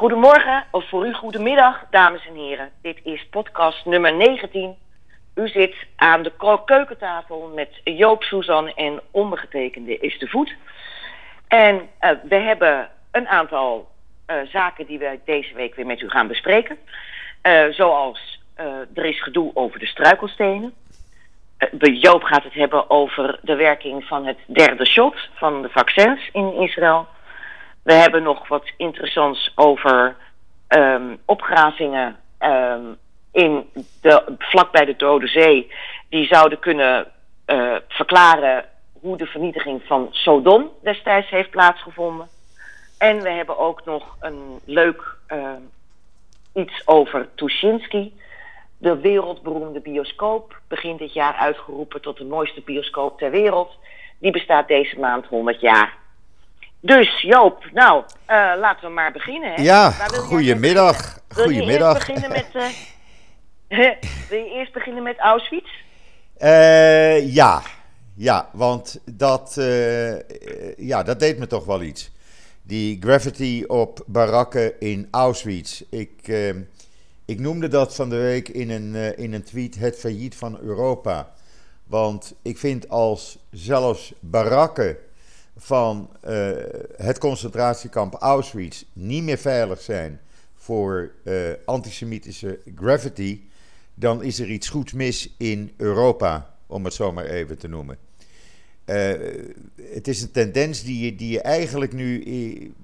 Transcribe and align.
Goedemorgen, 0.00 0.64
of 0.70 0.88
voor 0.88 1.06
u 1.06 1.12
goedemiddag, 1.12 1.84
dames 1.90 2.26
en 2.26 2.34
heren. 2.34 2.70
Dit 2.82 3.00
is 3.02 3.26
podcast 3.30 3.84
nummer 3.84 4.14
19. 4.14 4.76
U 5.34 5.48
zit 5.48 5.74
aan 5.96 6.22
de 6.22 6.32
keukentafel 6.64 7.52
met 7.54 7.80
Joop, 7.84 8.22
Suzanne 8.22 8.74
en 8.74 9.00
ondergetekende 9.10 9.98
is 9.98 10.18
de 10.18 10.26
voet. 10.26 10.54
En 11.48 11.88
eh, 11.98 12.10
we 12.22 12.34
hebben 12.34 12.88
een 13.10 13.28
aantal 13.28 13.88
eh, 14.26 14.36
zaken 14.52 14.86
die 14.86 14.98
we 14.98 15.18
deze 15.24 15.54
week 15.54 15.74
weer 15.74 15.86
met 15.86 16.00
u 16.00 16.08
gaan 16.08 16.28
bespreken. 16.28 16.78
Eh, 17.42 17.64
zoals 17.70 18.42
er 18.94 19.04
is 19.04 19.22
gedoe 19.22 19.50
over 19.54 19.78
de 19.78 19.86
struikelstenen. 19.86 20.74
Joop 21.80 22.22
gaat 22.22 22.44
het 22.44 22.54
hebben 22.54 22.90
over 22.90 23.38
de 23.42 23.54
werking 23.54 24.04
van 24.04 24.26
het 24.26 24.38
derde 24.46 24.86
shot 24.86 25.28
van 25.34 25.62
de 25.62 25.68
vaccins 25.68 26.28
in 26.32 26.54
Israël. 26.54 27.06
We 27.82 27.92
hebben 27.92 28.22
nog 28.22 28.48
wat 28.48 28.72
interessants 28.76 29.52
over 29.54 30.16
ehm, 30.68 31.16
opgravingen 31.24 32.16
ehm, 32.38 32.84
in 33.32 33.70
de, 34.00 34.36
vlakbij 34.38 34.84
de 34.84 34.96
Dode 34.96 35.26
Zee. 35.26 35.72
Die 36.08 36.26
zouden 36.26 36.58
kunnen 36.58 37.06
eh, 37.44 37.76
verklaren 37.88 38.64
hoe 39.00 39.16
de 39.16 39.26
vernietiging 39.26 39.82
van 39.86 40.08
Sodom 40.10 40.70
destijds 40.82 41.30
heeft 41.30 41.50
plaatsgevonden. 41.50 42.28
En 42.98 43.22
we 43.22 43.30
hebben 43.30 43.58
ook 43.58 43.84
nog 43.84 44.16
een 44.20 44.60
leuk 44.64 45.16
ehm, 45.26 45.62
iets 46.54 46.82
over 46.86 47.28
Tuschinski. 47.34 48.18
De 48.78 49.00
wereldberoemde 49.00 49.80
bioscoop, 49.80 50.60
begin 50.68 50.96
dit 50.96 51.12
jaar 51.12 51.34
uitgeroepen 51.34 52.00
tot 52.00 52.16
de 52.16 52.24
mooiste 52.24 52.60
bioscoop 52.60 53.18
ter 53.18 53.30
wereld. 53.30 53.78
Die 54.18 54.32
bestaat 54.32 54.68
deze 54.68 54.98
maand 54.98 55.26
100 55.26 55.60
jaar. 55.60 55.98
Dus 56.82 57.20
Joop, 57.22 57.64
nou, 57.72 58.04
eh, 58.26 58.52
laten 58.58 58.88
we 58.88 58.94
maar 58.94 59.12
beginnen. 59.12 59.54
Hè? 59.54 59.62
Ja, 59.62 59.94
Waar 59.98 60.10
wil 60.10 60.20
goedemiddag. 60.20 61.20
je 61.28 61.34
Goedemiddag. 61.34 61.94
eerst 61.94 62.06
beginnen 62.06 62.30
met, 62.30 62.54
eh, 63.68 63.78
wil 64.30 64.38
je 64.38 64.50
eerst 64.50 64.72
beginnen 64.72 65.02
met 65.02 65.18
Auschwitz? 65.18 65.70
Eh, 66.36 67.34
ja, 67.34 67.62
ja, 68.14 68.48
want 68.52 69.00
dat, 69.04 69.58
ja, 70.76 71.02
dat 71.02 71.20
deed 71.20 71.38
me 71.38 71.46
toch 71.46 71.64
wel 71.64 71.82
iets. 71.82 72.10
Die 72.62 72.96
graffiti 73.00 73.64
op 73.64 74.02
barakken 74.06 74.80
in 74.80 75.08
Auschwitz. 75.10 75.82
Ik, 75.90 76.28
ik 77.24 77.38
noemde 77.38 77.68
dat 77.68 77.94
van 77.94 78.08
de 78.10 78.16
week 78.16 78.48
in 78.48 78.70
een, 78.70 79.16
in 79.16 79.32
een 79.32 79.42
tweet 79.44 79.78
het 79.78 79.98
failliet 79.98 80.36
van 80.36 80.58
Europa. 80.60 81.32
Want 81.86 82.34
ik 82.42 82.58
vind 82.58 82.88
als 82.88 83.38
zelfs 83.50 84.12
barakken 84.20 84.96
van 85.60 86.10
eh, 86.20 86.50
het 86.96 87.18
concentratiekamp 87.18 88.14
Auschwitz 88.14 88.84
niet 88.92 89.22
meer 89.22 89.38
veilig 89.38 89.80
zijn 89.80 90.20
voor 90.54 91.10
eh, 91.24 91.34
antisemitische 91.64 92.58
graffiti, 92.76 93.48
dan 93.94 94.22
is 94.22 94.40
er 94.40 94.46
iets 94.46 94.68
goeds 94.68 94.92
mis 94.92 95.34
in 95.38 95.72
Europa, 95.76 96.54
om 96.66 96.84
het 96.84 96.94
zo 96.94 97.12
maar 97.12 97.24
even 97.24 97.58
te 97.58 97.68
noemen. 97.68 97.98
Eh, 98.84 99.12
het 99.92 100.08
is 100.08 100.22
een 100.22 100.32
tendens 100.32 100.82
die 100.82 101.04
je, 101.04 101.14
die 101.16 101.32
je 101.32 101.40
eigenlijk 101.40 101.92
nu 101.92 102.24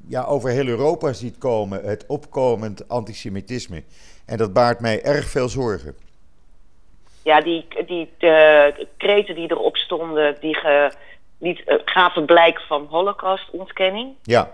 ja, 0.09 0.25
over 0.25 0.51
heel 0.51 0.67
Europa 0.67 1.13
ziet 1.13 1.39
komen, 1.39 1.85
het 1.85 2.07
opkomend 2.07 2.89
antisemitisme. 2.89 3.83
En 4.27 4.37
dat 4.37 4.53
baart 4.53 4.81
mij 4.81 5.03
erg 5.03 5.29
veel 5.29 5.49
zorgen. 5.49 5.95
Ja, 7.23 7.41
die, 7.41 7.67
die 7.87 8.11
de, 8.19 8.87
kreten 8.97 9.35
die 9.35 9.51
erop 9.51 9.77
stonden, 9.77 10.37
die 10.41 10.55
ge, 10.55 10.93
liet, 11.39 11.65
eh, 11.65 11.77
gaven 11.85 12.25
blijk 12.25 12.61
van 12.61 12.87
holocaustontkenning. 12.91 14.15
Ja, 14.23 14.51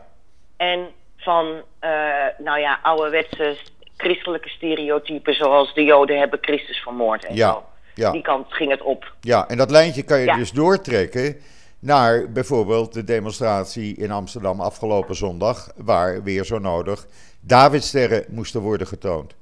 En 0.57 0.89
van, 1.17 1.63
eh, 1.79 1.91
nou 2.39 2.61
ja, 2.61 2.79
ouderwetse 2.83 3.57
christelijke 3.97 4.49
stereotypen 4.49 5.35
zoals 5.35 5.75
de 5.75 5.85
Joden 5.85 6.19
hebben 6.19 6.39
Christus 6.43 6.79
vermoord 6.83 7.25
en 7.25 7.35
Ja, 7.35 7.53
zo. 7.53 7.65
ja. 7.95 8.11
Die 8.11 8.23
kant 8.23 8.47
ging 8.55 8.71
het 8.71 8.83
op. 8.83 9.13
Ja, 9.21 9.49
en 9.49 9.57
dat 9.57 9.71
lijntje 9.71 10.03
kan 10.03 10.19
je 10.19 10.25
Ja. 10.27 10.37
dus 10.37 10.51
doortrekken 10.53 11.37
naar 11.79 12.33
bijvoorbeeld 12.33 12.93
de 12.93 13.05
demonstratie 13.05 13.97
in 13.97 14.11
Amsterdam 14.11 14.61
afgelopen 14.61 15.15
zondag, 15.15 15.69
waar 15.77 16.23
weer 16.23 16.45
zo 16.45 16.59
nodig 16.59 17.07
Davidsterren 17.41 18.25
moesten 18.29 18.61
worden 18.61 18.87
getoond. 18.87 19.35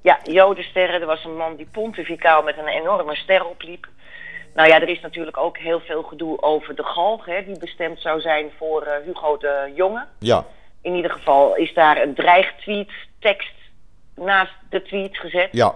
Ja, 0.00 0.18
Jodensterren, 0.22 1.00
er 1.00 1.06
was 1.06 1.24
een 1.24 1.36
man 1.36 1.56
die 1.56 1.68
pontificaal 1.72 2.42
met 2.42 2.58
een 2.58 2.66
enorme 2.66 3.14
ster 3.16 3.44
opliep. 3.44 3.86
Nou 4.56 4.68
ja, 4.68 4.80
er 4.80 4.88
is 4.88 5.00
natuurlijk 5.00 5.36
ook 5.36 5.58
heel 5.58 5.80
veel 5.80 6.02
gedoe 6.02 6.42
over 6.42 6.74
de 6.74 6.82
galg, 6.84 7.24
hè, 7.26 7.44
die 7.44 7.58
bestemd 7.58 8.00
zou 8.00 8.20
zijn 8.20 8.50
voor 8.58 8.82
eh, 8.82 9.04
Hugo 9.04 9.36
de 9.36 9.72
Jonge. 9.74 10.04
Ja, 10.18 10.44
In 10.82 10.94
ieder 10.94 11.10
geval 11.10 11.56
is 11.56 11.74
daar 11.74 12.02
een 12.02 12.14
dreigtweet 12.14 12.90
tekst 13.18 13.54
naast 14.14 14.52
de 14.70 14.82
tweet 14.82 15.16
gezet. 15.18 15.48
ja, 15.52 15.74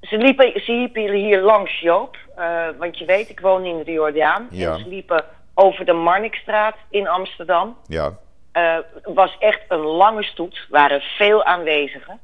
Ze 0.00 0.16
liepen, 0.16 0.60
ze 0.64 0.72
liepen 0.72 1.12
hier 1.12 1.40
langs 1.40 1.80
Joop, 1.80 2.16
eh, 2.36 2.68
want 2.78 2.98
je 2.98 3.04
weet, 3.04 3.28
ik 3.28 3.40
woon 3.40 3.64
in 3.64 3.82
de 3.84 3.92
Jordaan. 3.92 4.48
Ja. 4.50 4.72
En 4.72 4.78
ze 4.78 4.88
liepen 4.88 5.24
over 5.54 5.84
de 5.84 5.92
Marnixstraat 5.92 6.76
in 6.90 7.08
Amsterdam. 7.08 7.76
ja, 7.86 8.12
Het 8.52 8.86
was 9.14 9.36
echt 9.38 9.60
een 9.68 9.78
lange 9.84 10.22
stoet, 10.22 10.66
waren 10.68 11.00
veel 11.00 11.44
aanwezigen. 11.44 12.20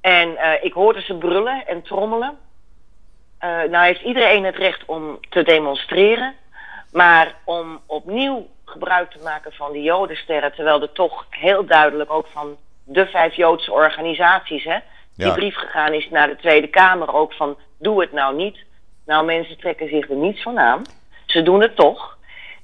En 0.00 0.38
ik 0.62 0.72
hoorde 0.72 1.00
ze 1.00 1.14
brullen 1.14 1.66
en 1.66 1.82
trommelen. 1.82 2.38
Eh, 3.42 3.48
nou 3.70 3.84
heeft 3.84 4.00
iedereen 4.02 4.44
het 4.44 4.56
recht 4.56 4.84
om 4.86 5.18
te 5.28 5.42
demonstreren. 5.42 6.34
Maar 6.92 7.34
om 7.44 7.80
opnieuw 7.86 8.46
gebruik 8.64 9.10
te 9.10 9.18
maken 9.22 9.52
van 9.52 9.72
die 9.72 9.82
jodensterren... 9.82 10.52
terwijl 10.54 10.82
er 10.82 10.92
toch 10.92 11.26
heel 11.30 11.64
duidelijk 11.66 12.12
ook 12.12 12.26
van 12.32 12.56
de 12.84 13.06
vijf 13.06 13.34
Joodse 13.34 13.72
organisaties... 13.72 14.64
Hè, 14.64 14.76
die 15.16 15.26
Ja. 15.26 15.32
brief 15.34 15.54
gegaan 15.56 15.92
is 15.92 16.08
naar 16.10 16.28
de 16.28 16.36
Tweede 16.36 16.66
Kamer 16.66 17.14
ook 17.14 17.32
van... 17.32 17.56
doe 17.78 18.00
het 18.00 18.12
nou 18.12 18.34
niet. 18.36 18.58
Nou, 19.06 19.24
mensen 19.24 19.58
trekken 19.58 19.88
zich 19.88 20.10
er 20.10 20.16
niets 20.16 20.42
van 20.42 20.58
aan. 20.58 20.82
Ze 21.26 21.42
doen 21.42 21.60
het 21.60 21.76
toch. 21.76 22.18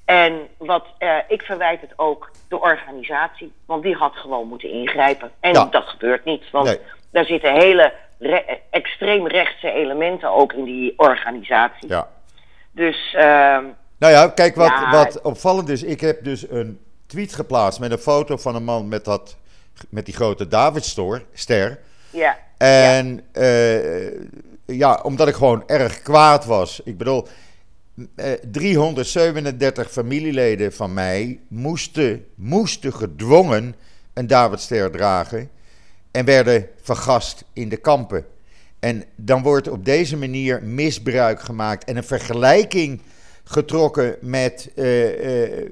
En 0.04 0.48
wat, 0.58 0.86
eh, 0.98 1.16
ik 1.28 1.42
verwijt 1.42 1.80
het 1.80 1.92
ook 1.96 2.30
de 2.48 2.60
organisatie, 2.60 3.52
want 3.66 3.82
die 3.82 3.94
had 3.94 4.16
gewoon 4.16 4.48
moeten 4.48 4.70
ingrijpen. 4.70 5.30
En 5.40 5.52
Ja. 5.52 5.64
dat 5.70 5.84
gebeurt 5.88 6.24
niet, 6.24 6.50
want 6.50 6.66
Nee. 6.66 6.78
daar 7.12 7.24
zitten 7.24 7.52
hele 7.52 7.92
re- 8.18 8.58
extreemrechtse 8.70 9.70
elementen 9.70 10.30
ook 10.30 10.52
in 10.52 10.64
die 10.64 10.94
organisatie. 10.96 11.88
ja. 11.88 12.08
Dus 12.72 13.14
ehm, 13.14 13.64
Nou 13.98 14.12
ja, 14.12 14.28
kijk 14.28 14.54
wat, 14.54 14.68
Ja. 14.68 14.90
wat 14.90 15.20
opvallend 15.20 15.68
is. 15.68 15.82
Ik 15.82 16.00
heb 16.00 16.24
dus 16.24 16.50
een 16.50 16.80
tweet 17.06 17.34
geplaatst 17.34 17.80
met 17.80 17.90
een 17.90 17.98
foto 17.98 18.36
van 18.36 18.54
een 18.54 18.64
man 18.64 18.88
met, 18.88 19.04
dat, 19.04 19.36
met 19.88 20.04
die 20.04 20.14
grote 20.14 20.48
Davidster. 20.48 21.22
ja, 22.10 22.38
En 22.58 23.20
eh, 23.32 24.10
ja, 24.66 25.00
omdat 25.02 25.28
ik 25.28 25.34
gewoon 25.34 25.62
erg 25.66 26.02
kwaad 26.02 26.44
was. 26.44 26.80
Ik 26.84 26.98
bedoel, 26.98 27.26
eh, 28.16 28.32
337 28.50 29.90
familieleden 29.90 30.72
van 30.72 30.94
mij 30.94 31.40
moesten, 31.48 32.26
moesten 32.34 32.92
gedwongen 32.92 33.74
een 34.14 34.26
Davidster 34.26 34.90
dragen. 34.90 35.50
En 36.10 36.24
werden 36.24 36.68
vergast 36.82 37.44
in 37.52 37.68
de 37.68 37.76
kampen. 37.76 38.26
En 38.80 39.04
dan 39.16 39.42
wordt 39.42 39.68
op 39.68 39.84
deze 39.84 40.16
manier 40.16 40.62
misbruik 40.62 41.40
gemaakt 41.40 41.84
en 41.84 41.96
een 41.96 42.04
vergelijking 42.04 43.02
getrokken 43.44 44.16
met 44.20 44.70
eh, 44.76 45.52
eh, 45.52 45.68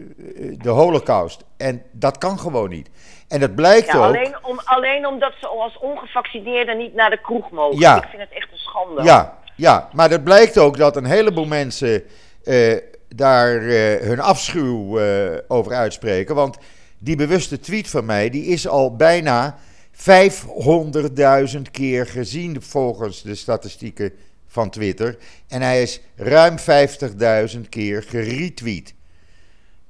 de 0.59 0.69
Holocaust. 0.69 1.45
En 1.57 1.83
dat 1.93 2.19
kan 2.19 2.39
gewoon 2.39 2.71
niet. 2.71 2.91
En 3.29 3.41
dat 3.41 3.55
blijkt 3.55 3.87
ja 3.87 3.97
ook. 3.97 4.05
alleen, 4.05 4.37
om, 4.43 4.61
alleen 4.65 5.07
omdat 5.07 5.33
ze 5.41 5.47
als 5.47 5.79
ongevaccineerden 5.79 6.79
niet 6.79 6.95
naar 6.95 7.11
de 7.11 7.21
kroeg 7.21 7.51
mogen. 7.51 7.79
Ja. 7.79 7.97
Ik 7.97 8.09
vind 8.09 8.23
het 8.23 8.33
echt 8.33 8.53
een 8.53 8.59
schande. 8.59 9.03
Ja, 9.03 9.39
ja, 9.57 9.89
maar 9.93 10.09
dat 10.09 10.25
blijkt 10.25 10.59
ook 10.59 10.77
dat 10.77 10.97
een 10.97 11.05
heleboel 11.05 11.47
mensen 11.47 12.03
eh, 12.45 12.77
daar 13.09 13.61
hun 14.03 14.21
afschuw 14.21 15.01
over 15.49 15.73
uitspreken. 15.73 16.35
Want 16.35 16.59
die 16.99 17.17
bewuste 17.17 17.61
tweet 17.61 17.89
van 17.89 18.05
mij, 18.05 18.31
die 18.31 18.45
is 18.45 18.69
al 18.69 18.97
bijna 18.97 19.59
500.000 19.97 21.63
keer 21.71 22.07
gezien 22.07 22.63
volgens 22.63 23.23
de 23.23 23.35
statistieken 23.35 24.13
van 24.47 24.71
Twitter. 24.71 25.17
En 25.49 25.63
hij 25.63 25.83
is 25.83 26.01
ruim 26.17 26.57
50.000 26.59 27.69
keer 27.69 28.03
geretweet. 28.03 28.95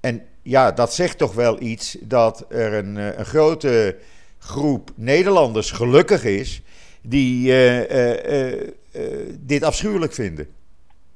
En 0.00 0.26
ja, 0.43 0.73
dat 0.73 0.94
zegt 0.94 1.19
toch 1.19 1.35
wel 1.35 1.61
iets 1.61 1.97
dat 2.00 2.44
er 2.49 2.73
een, 2.75 2.97
eh, 2.97 3.19
een 3.19 3.25
grote 3.25 3.97
groep 4.38 4.91
Nederlanders 4.94 5.70
gelukkig 5.70 6.25
is 6.25 6.62
die 7.03 7.53
eh, 7.53 8.53
eh, 8.53 8.70
dit 9.32 9.62
afschuwelijk 9.62 10.12
vinden. 10.14 10.49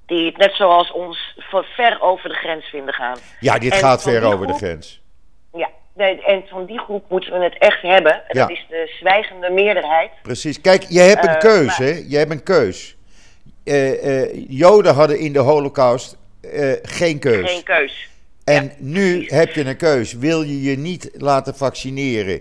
Die 0.07 0.27
het 0.27 0.37
net 0.37 0.55
zoals 0.55 0.93
ons 0.93 1.35
ver- 1.39 1.65
ver 1.65 2.01
over 2.01 2.29
de 2.29 2.35
grens 2.35 2.65
vinden 2.65 2.95
gaan. 2.95 3.19
Ja, 3.41 3.59
dit 3.59 3.73
En 3.73 3.79
gaat 3.79 4.03
ver 4.03 4.23
over 4.23 4.47
de 4.47 4.53
grens. 4.53 5.00
Nee, 6.00 6.23
en 6.25 6.43
van 6.49 6.67
die 6.67 6.79
groep 6.79 7.05
moeten 7.08 7.32
we 7.38 7.44
het 7.44 7.58
echt 7.58 7.82
hebben. 7.82 8.12
En 8.12 8.20
Ja. 8.29 8.41
Dat 8.41 8.50
is 8.50 8.67
de 8.69 8.93
zwijgende 8.99 9.50
meerderheid. 9.50 10.11
Precies. 10.23 10.61
Kijk, 10.61 10.82
je 10.82 11.00
hebt 11.00 11.25
een 11.25 11.31
Eh, 11.35 11.38
keus, 11.38 11.76
hè? 11.76 12.02
Je 12.08 12.17
hebt 12.17 12.31
een 12.31 12.43
keus. 12.43 12.97
Eh, 13.64 14.23
eh, 14.23 14.44
Joden 14.49 14.94
hadden 14.94 15.19
in 15.19 15.32
de 15.32 15.38
Holocaust 15.38 16.17
geen 16.82 17.19
keus. 17.19 17.50
Geen 17.50 17.62
keus. 17.62 18.08
En 18.44 18.64
Ja, 18.64 18.70
nu 18.79 19.12
precies. 19.12 19.31
heb 19.31 19.55
je 19.55 19.64
een 19.64 19.76
keus. 19.76 20.12
Wil 20.12 20.43
je 20.43 20.62
je 20.62 20.79
niet 20.79 21.11
laten 21.12 21.55
vaccineren 21.55 22.41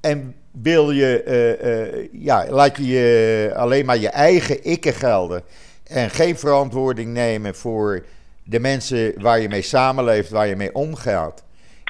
en 0.00 0.34
wil 0.62 0.90
je, 0.90 2.08
ja, 2.12 2.46
laat 2.48 2.76
je 2.76 3.52
alleen 3.56 3.86
maar 3.86 3.98
je 3.98 4.08
eigen 4.08 4.64
ikken 4.64 4.92
gelden 4.94 5.42
en 5.86 6.10
geen 6.10 6.38
verantwoording 6.38 7.12
nemen 7.12 7.54
voor 7.54 8.04
de 8.44 8.60
mensen 8.60 9.12
waar 9.22 9.40
je 9.40 9.48
mee 9.48 9.62
samenleeft, 9.62 10.30
waar 10.30 10.46
je 10.46 10.56
mee 10.56 10.74
omgaat, 10.74 11.44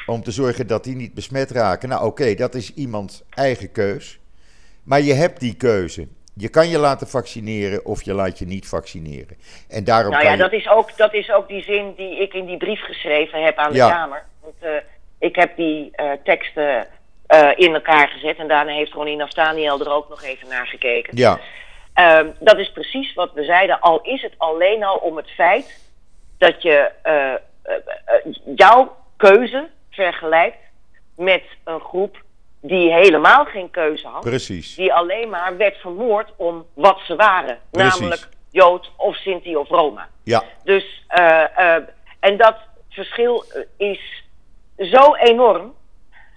om 0.09 0.23
te 0.23 0.31
zorgen 0.31 0.67
dat 0.67 0.85
die 0.85 0.97
niet 0.97 1.15
besmet 1.15 1.51
raken. 1.51 1.89
Nou, 1.89 2.07
oké, 2.07 2.35
dat 2.35 2.55
is 2.55 2.75
iemands 2.75 3.23
eigen 3.31 3.73
keus. 3.73 4.19
Maar 4.83 5.01
je 5.01 5.15
hebt 5.15 5.41
die 5.41 5.57
keuze. 5.57 6.09
Je 6.35 6.49
kan 6.49 6.69
je 6.69 6.79
laten 6.79 7.09
vaccineren 7.09 7.85
of 7.85 8.03
je 8.03 8.15
laat 8.15 8.39
je 8.39 8.47
niet 8.47 8.69
vaccineren. 8.69 9.37
En 9.69 9.85
daarom 9.85 10.13
nou 10.13 10.25
ja, 10.25 10.31
je... 10.31 10.39
dat, 10.39 10.53
is 10.53 10.69
ook, 10.69 10.97
dat 10.97 11.15
is 11.15 11.31
ook 11.31 11.49
die 11.49 11.63
zin 11.63 11.95
die 11.97 12.21
ik 12.21 12.35
in 12.35 12.47
die 12.47 12.57
brief 12.57 12.81
geschreven 12.81 13.45
heb 13.45 13.57
aan 13.57 13.73
de 13.73 13.79
Kamer. 13.79 14.25
Want 14.41 14.55
uh, 14.63 14.71
ik 15.19 15.37
heb 15.37 15.57
die 15.57 15.91
uh, 15.97 16.11
teksten 16.25 16.87
uh, 17.29 17.51
in 17.57 17.75
elkaar 17.75 18.09
gezet 18.09 18.37
en 18.37 18.49
daarna 18.49 18.73
heeft 18.73 18.93
Ronnie 18.93 19.17
Naftaniel 19.17 19.81
er 19.81 19.93
ook 19.93 20.09
nog 20.09 20.23
even 20.23 20.49
naar 20.49 20.67
gekeken. 20.67 21.17
Ja. 21.17 21.39
Ehm, 21.95 22.27
dat 22.39 22.59
is 22.59 22.73
precies 22.73 23.15
wat 23.15 23.33
we 23.35 23.45
zeiden, 23.45 23.81
al 23.81 24.01
is 24.03 24.23
het 24.23 24.35
alleen 24.37 24.85
al 24.85 24.97
om 24.97 25.17
het 25.17 25.31
feit 25.31 25.81
dat 26.39 26.63
je 26.63 26.91
jouw 28.55 28.97
keuze 29.17 29.69
vergelijkt 29.99 30.57
met 31.17 31.43
een 31.65 31.81
groep 31.81 32.23
die 32.61 32.93
helemaal 32.93 33.45
geen 33.45 33.71
keuze 33.71 34.07
had. 34.07 34.21
Precies. 34.21 34.75
Die 34.75 34.93
alleen 34.93 35.29
maar 35.29 35.57
werd 35.57 35.77
vermoord 35.77 36.33
om 36.37 36.67
wat 36.75 37.01
ze 37.07 37.17
waren. 37.17 37.59
Namelijk 37.71 38.29
Jood 38.51 38.91
of 38.97 39.17
Sinti 39.17 39.57
of 39.57 39.69
Roma. 39.69 40.09
Ja. 40.23 40.45
Dus, 40.65 41.05
uh, 41.19 41.45
uh, 41.59 41.77
en 42.21 42.37
dat 42.37 42.57
verschil 42.89 43.45
is 43.77 44.25
zo 44.79 45.15
enorm. 45.15 45.75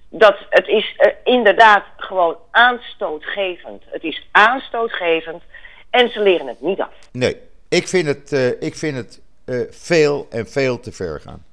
Dat 0.09 0.37
het 0.49 0.67
is 0.67 0.95
uh, 0.97 1.11
inderdaad 1.23 1.83
gewoon 1.97 2.37
aanstootgevend. 2.51 3.83
Het 3.85 4.03
is 4.03 4.27
aanstootgevend 4.31 5.43
en 5.89 6.09
ze 6.09 6.19
leren 6.21 6.47
het 6.47 6.61
niet 6.61 6.81
af. 6.81 6.93
Nee, 7.11 7.37
ik 7.69 7.87
vind 7.87 8.07
het, 8.07 8.31
ik 8.59 8.75
vind 8.75 8.97
het 8.97 9.21
veel 9.69 10.27
en 10.29 10.47
veel 10.47 10.79
te 10.79 10.91
ver 10.91 11.21
gaan. 11.21 11.45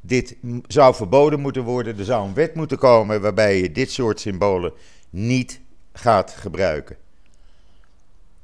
Dit 0.00 0.36
zou 0.66 0.94
verboden 0.94 1.40
moeten 1.40 1.62
worden. 1.62 1.98
Er 1.98 2.04
zou 2.04 2.26
een 2.26 2.34
wet 2.34 2.54
moeten 2.54 2.78
komen 2.78 3.20
waarbij 3.20 3.60
je 3.60 3.72
dit 3.72 3.90
soort 3.90 4.20
symbolen 4.20 4.72
niet 5.10 5.60
gaat 5.92 6.30
gebruiken. 6.30 6.96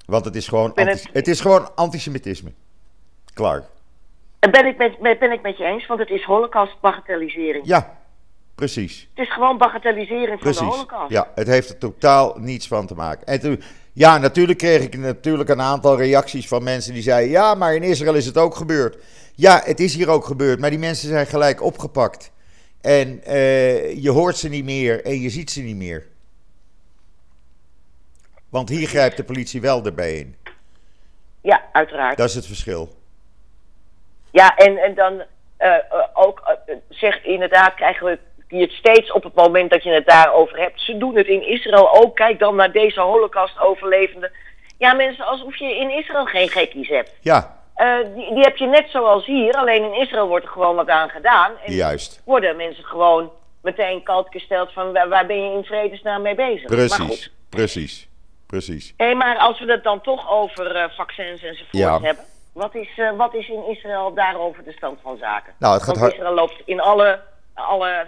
Want 0.07 0.25
het 0.25 0.37
is 0.37 0.49
gewoon, 0.49 0.73
het... 1.13 1.29
is 1.29 1.41
gewoon 1.41 1.75
antisemitisme. 1.75 2.53
Klaar. 3.35 3.65
Ben 4.39 4.67
ik, 4.67 4.79
met, 4.79 5.19
ben 5.19 5.33
ik 5.33 5.43
met 5.43 5.59
je 5.59 5.65
eens, 5.65 5.87
want 5.87 6.01
het 6.01 6.11
is 6.11 6.23
holocaust-bagatellisering. 6.23 7.67
Ja, 7.67 7.99
precies. 8.55 9.09
Het 9.15 9.27
is 9.27 9.33
gewoon 9.33 9.59
bagatellisering 9.59 10.41
van 10.41 10.53
de 10.53 10.65
holocaust. 10.65 11.11
Ja, 11.11 11.31
het 11.35 11.47
heeft 11.47 11.69
er 11.69 11.79
totaal 11.79 12.37
niets 12.39 12.69
van 12.69 12.87
te 12.87 12.95
maken. 12.95 13.27
En 13.27 13.41
toen, 13.41 13.63
ja, 13.93 14.19
natuurlijk 14.19 14.59
kreeg 14.59 14.83
ik 14.83 14.97
natuurlijk 14.97 15.49
een 15.49 15.61
aantal 15.61 15.97
reacties 15.97 16.49
van 16.49 16.63
mensen 16.63 16.93
die 16.93 17.03
zeiden... 17.03 17.31
ja, 17.31 17.55
maar 17.55 17.75
in 17.75 17.83
Israël 17.83 18.15
is 18.15 18.27
het 18.27 18.39
ook 18.39 18.55
gebeurd. 18.55 18.97
Ja, 19.37 19.61
het 19.65 19.81
is 19.81 19.95
hier 19.95 20.09
ook 20.09 20.25
gebeurd, 20.25 20.61
maar 20.61 20.71
die 20.71 20.79
mensen 20.79 21.09
zijn 21.09 21.27
gelijk 21.27 21.63
opgepakt. 21.63 22.33
En 22.81 23.21
uh, 23.27 24.03
je 24.03 24.11
hoort 24.11 24.37
ze 24.37 24.49
niet 24.49 24.65
meer 24.65 25.05
en 25.05 25.21
je 25.21 25.31
ziet 25.31 25.51
ze 25.51 25.61
niet 25.61 25.77
meer. 25.77 26.07
Want 28.49 28.69
hier 28.69 28.89
grijpt 28.89 29.17
de 29.17 29.25
politie 29.25 29.61
wel 29.61 29.85
erbij 29.85 30.15
in. 30.15 30.37
Ja, 31.41 31.63
uiteraard. 31.73 32.17
Dat 32.17 32.29
is 32.29 32.35
het 32.35 32.47
verschil. 32.47 32.97
Ja, 34.31 34.57
en, 34.57 34.77
en 34.77 34.95
dan 34.95 35.23
uh, 35.59 35.75
ook, 36.13 36.59
uh, 36.67 36.77
zeg 36.89 37.25
inderdaad, 37.25 37.75
krijgen 37.75 38.07
we 38.07 38.19
het 38.59 38.71
steeds 38.71 39.13
op 39.13 39.23
het 39.23 39.35
moment 39.35 39.71
dat 39.71 39.83
je 39.83 39.91
het 39.91 40.07
daarover 40.07 40.59
hebt. 40.59 40.81
Ze 40.81 40.97
doen 40.97 41.17
het 41.17 41.27
in 41.27 41.49
Israël 41.49 41.95
ook. 41.95 42.17
Kijk 42.17 42.39
dan 42.39 42.57
naar 42.57 42.73
deze 42.73 43.01
holocaust-overlevenden. 43.01 44.33
Ja, 44.79 44.93
mensen, 44.93 45.25
alsof 45.25 45.57
je 45.57 45.77
in 45.77 45.91
Israël 45.91 46.25
geen 46.25 46.49
gekkies 46.49 46.89
hebt. 46.89 47.11
Ja, 47.21 47.56
uh, 47.77 48.15
die, 48.15 48.35
die, 48.35 48.43
heb 48.43 48.57
je 48.57 48.67
net 48.67 48.87
zoals 48.91 49.27
hier, 49.27 49.53
alleen 49.53 49.85
in 49.85 50.01
Israël 50.01 50.29
wordt 50.29 50.45
er 50.45 50.51
gewoon 50.51 50.77
wat 50.77 50.89
aan 50.89 51.09
gedaan. 51.09 51.53
En 51.65 51.73
Juist. 51.73 52.23
worden 52.25 52.57
mensen 52.57 52.85
gewoon 52.85 53.31
meteen 53.61 54.03
kalt 54.03 54.27
gesteld 54.31 54.73
van 54.73 54.93
waar, 54.93 55.09
waar, 55.09 55.27
ben 55.27 55.43
je 55.43 55.57
in 55.57 55.65
vredesnaam 55.65 56.23
mee 56.23 56.35
bezig? 56.35 56.67
Precies, 56.67 57.33
precies, 57.49 58.09
precies. 58.47 58.95
Hé, 58.97 59.05
hey, 59.05 59.15
maar 59.15 59.37
als 59.39 59.59
we 59.61 59.73
het 59.73 59.85
dan 59.85 60.01
toch 60.01 60.31
over 60.31 60.77
uh, 60.77 60.85
vaccins 60.97 61.43
enzovoort 61.43 61.71
ja. 61.71 62.01
hebben. 62.01 62.25
Wat 62.53 62.75
is, 62.75 62.89
uh, 62.97 63.17
wat 63.17 63.35
is 63.35 63.49
in 63.49 63.69
Israël 63.69 64.15
daarover 64.15 64.65
de 64.65 64.73
stand 64.73 64.99
van 65.03 65.17
zaken? 65.17 65.53
Nou, 65.59 65.75
het 65.75 65.83
gaat 65.83 65.99
Want 65.99 66.13
Israël 66.13 66.35
loopt 66.35 66.63
in 66.65 66.81
alle, 66.81 67.21
alle, 67.55 68.07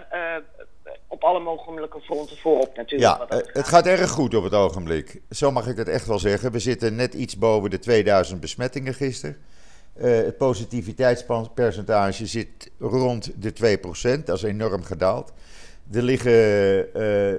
op 1.07 1.23
alle 1.23 1.39
mogelijke 1.39 1.99
fronten 1.99 2.37
voorop 2.37 2.75
natuurlijk. 2.75 3.27
Ja, 3.29 3.37
het 3.53 3.67
gaat 3.67 3.85
erg 3.85 4.09
goed 4.09 4.35
op 4.35 4.43
het 4.43 4.53
ogenblik. 4.53 5.21
Zo 5.29 5.51
mag 5.51 5.67
ik 5.67 5.77
het 5.77 5.89
echt 5.89 6.07
wel 6.07 6.19
zeggen. 6.19 6.51
We 6.51 6.59
zitten 6.59 6.95
net 6.95 7.13
iets 7.13 7.37
boven 7.37 7.69
de 7.69 7.79
2000 7.79 8.39
besmettingen 8.39 8.93
gisteren. 8.93 9.37
Uh, 10.01 10.05
het 10.05 10.37
positiviteitspercentage 10.37 12.25
zit 12.25 12.71
rond 12.79 13.31
de 13.39 13.77
2%. 14.19 14.23
Dat 14.23 14.37
is 14.37 14.43
enorm 14.43 14.83
gedaald. 14.83 15.33
Er 15.91 16.03
liggen 16.03 16.31
uh, 16.31 17.31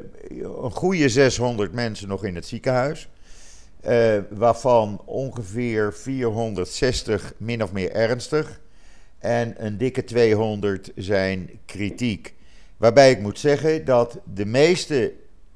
een 0.62 0.70
goede 0.70 1.08
600 1.08 1.72
mensen 1.72 2.08
nog 2.08 2.24
in 2.24 2.34
het 2.34 2.46
ziekenhuis. 2.46 3.08
Uh, 3.88 4.18
waarvan 4.30 5.02
ongeveer 5.04 5.94
460 5.94 7.32
min 7.36 7.62
of 7.62 7.72
meer 7.72 7.92
ernstig. 7.92 8.60
En 9.18 9.54
een 9.66 9.78
dikke 9.78 10.04
200 10.04 10.92
zijn 10.96 11.50
kritiek. 11.66 12.34
Waarbij 12.76 13.10
ik 13.10 13.20
moet 13.20 13.38
zeggen 13.38 13.84
dat 13.84 14.18
de 14.34 14.46
meeste 14.46 15.12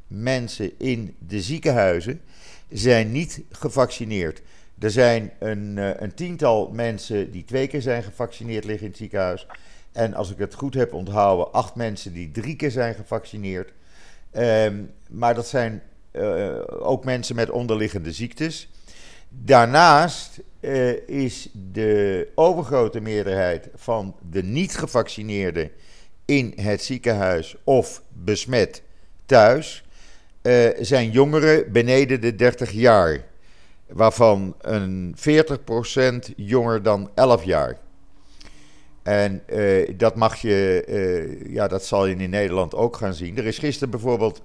mensen 0.06 0.72
in 0.78 1.16
de 1.18 1.40
ziekenhuizen 1.40 2.20
zijn 2.68 3.12
niet 3.12 3.40
gevaccineerd 3.50 4.42
er 4.84 4.90
zijn 4.90 5.32
een, 5.38 5.76
uh, 5.76 5.90
een, 5.96 6.14
tiental 6.14 6.70
mensen 6.72 7.30
die 7.30 7.44
twee 7.44 7.66
keer 7.66 7.82
zijn 7.82 8.02
gevaccineerd 8.02 8.64
liggen 8.64 8.84
in 8.84 8.90
het 8.90 9.00
ziekenhuis. 9.00 9.46
En 9.92 10.14
als 10.14 10.30
ik 10.30 10.38
het 10.38 10.54
goed 10.54 10.74
heb 10.74 10.92
onthouden, 10.92 11.52
acht 11.52 11.74
mensen 11.74 12.12
die 12.12 12.30
drie 12.30 12.56
keer 12.56 12.70
zijn 12.70 12.94
gevaccineerd. 12.94 13.72
Um, 14.32 14.90
maar 15.08 15.34
dat 15.34 15.46
zijn 15.46 15.82
uh, 16.12 16.60
ook 16.66 17.04
mensen 17.04 17.36
met 17.36 17.50
onderliggende 17.50 18.12
ziektes. 18.12 18.70
Daarnaast 19.28 20.40
uh, 20.60 21.08
is 21.08 21.48
de 21.72 22.28
overgrote 22.34 23.00
meerderheid 23.00 23.68
van 23.74 24.16
de 24.30 24.42
niet-gevaccineerden 24.42 25.70
in 26.24 26.52
het 26.60 26.82
ziekenhuis 26.82 27.56
of 27.64 28.02
besmet 28.08 28.82
thuis, 29.26 29.84
zijn 30.80 31.10
jongeren 31.10 31.72
beneden 31.72 32.20
de 32.20 32.34
30 32.34 32.70
jaar 32.70 33.24
waarvan 33.86 34.54
een 34.60 35.14
40% 35.16 36.34
jonger 36.36 36.82
dan 36.82 37.10
11 37.14 37.44
jaar. 37.44 37.78
En 39.02 39.42
uh, 39.46 39.90
dat 39.96 40.16
mag 40.16 40.36
je, 40.36 40.84
uh, 40.88 41.54
ja, 41.54 41.68
dat 41.68 41.84
zal 41.84 42.06
je 42.06 42.16
in 42.16 42.30
Nederland 42.30 42.74
ook 42.74 42.96
gaan 42.96 43.14
zien. 43.14 43.38
Er 43.38 43.46
is 43.46 43.58
gisteren 43.58 43.90
bijvoorbeeld 43.90 44.42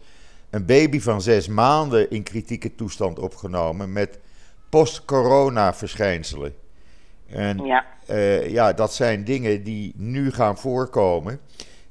een 0.50 0.66
baby 0.66 1.00
van 1.00 1.22
zes 1.22 1.48
maanden 1.48 2.10
in 2.10 2.24
kritieke 2.24 2.76
toestand 2.76 3.20
opgenomen 3.20 3.94
met 3.94 4.20
post-corona 4.70 5.74
verschijnselen. 5.74 6.56
En 7.28 7.66
ja. 7.66 7.86
Uh, 8.10 8.50
ja, 8.50 8.74
dat 8.74 8.94
zijn 8.94 9.24
dingen 9.24 9.64
die 9.64 9.94
nu 9.96 10.32
gaan 10.32 10.58
voorkomen. 10.58 11.40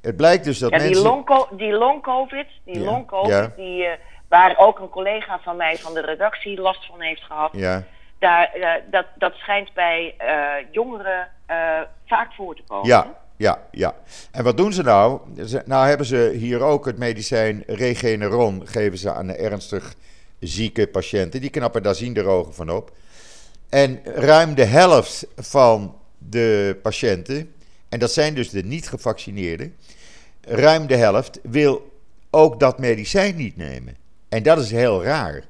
Het 0.00 0.17
blijkt 0.17 0.45
dus 0.45 0.59
dat 0.59 0.71
ja, 0.71 0.76
mensen... 0.76 1.02
Die 1.02 1.02
long-covid, 1.02 2.47
die 2.64 2.81
long-covid, 2.81 3.31
ja. 3.31 3.52
die 3.57 3.88
Waar 4.28 4.58
ook 4.58 4.78
een 4.78 4.88
collega 4.88 5.40
van 5.42 5.56
mij 5.56 5.76
van 5.78 5.94
de 5.94 6.00
redactie 6.00 6.61
last 6.61 6.87
van 6.87 7.00
heeft 7.00 7.23
gehad. 7.23 7.50
Ja. 7.52 7.85
Daar, 8.18 8.52
uh, 8.56 8.70
dat, 8.90 9.06
dat 9.14 9.35
schijnt 9.35 9.73
bij 9.73 10.14
uh, 10.20 10.66
jongeren 10.70 11.28
uh, 11.50 11.80
vaak 12.06 12.32
voor 12.32 12.56
te 12.56 12.62
komen. 12.66 12.88
Ja, 12.88 13.14
ja, 13.37 13.66
ja. 13.70 13.94
En 14.32 14.44
wat 14.44 14.56
doen 14.56 14.73
ze 14.73 14.82
nou? 14.82 15.20
Nou 15.64 15.88
hebben 15.88 16.06
ze 16.06 16.32
hier 16.37 16.62
ook 16.62 16.87
het 16.87 16.99
medicijn 16.99 17.62
Regeneron, 17.66 18.62
geven 18.66 18.99
ze 18.99 19.12
aan 19.12 19.26
de 19.26 19.37
ernstig 19.37 19.94
zieke 20.40 20.87
patiënten. 20.87 21.40
Die 21.40 21.50
knappen 21.50 21.82
daar 21.82 21.94
zien 21.94 22.12
de 22.12 22.25
ogen 22.25 22.54
van 22.54 22.70
op. 22.70 22.90
En 23.68 24.00
ruim 24.04 24.54
de 24.54 24.64
helft 24.64 25.26
van 25.37 25.99
de 26.18 26.78
patiënten, 26.82 27.54
en 27.88 27.99
dat 27.99 28.12
zijn 28.12 28.35
dus 28.35 28.50
de 28.50 28.62
niet 28.62 28.88
gevaccineerden, 28.88 29.76
ruim 30.40 30.87
de 30.87 30.97
helft 30.97 31.40
wil 31.42 32.00
ook 32.30 32.61
dat 32.61 32.78
medicijn 32.78 33.37
niet 33.37 33.56
nemen. 33.56 33.97
En 34.28 34.42
dat 34.42 34.58
is 34.58 34.70
heel 34.70 35.04
raar. 35.04 35.44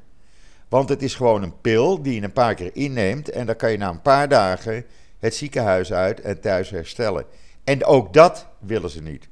Want 0.69 0.89
het 0.89 1.03
is 1.03 1.15
gewoon 1.15 1.43
een 1.43 1.61
pil 1.61 2.03
die 2.03 2.15
je 2.15 2.23
een 2.23 2.33
paar 2.33 2.55
keer 2.55 2.71
inneemt. 2.73 3.31
En 3.31 3.47
dan 3.47 3.57
kan 3.57 3.71
je 3.71 3.79
na 3.79 3.89
een 3.89 4.03
paar 4.03 4.29
dagen 4.29 4.87
het 5.19 5.35
ziekenhuis 5.35 5.93
uit 5.93 6.21
en 6.21 6.41
thuis 6.41 6.71
herstellen. 6.71 7.25
En 7.65 7.85
ook 7.85 8.13
dat 8.13 8.49
willen 8.59 8.91
ze 8.91 9.03
niet. 9.03 9.29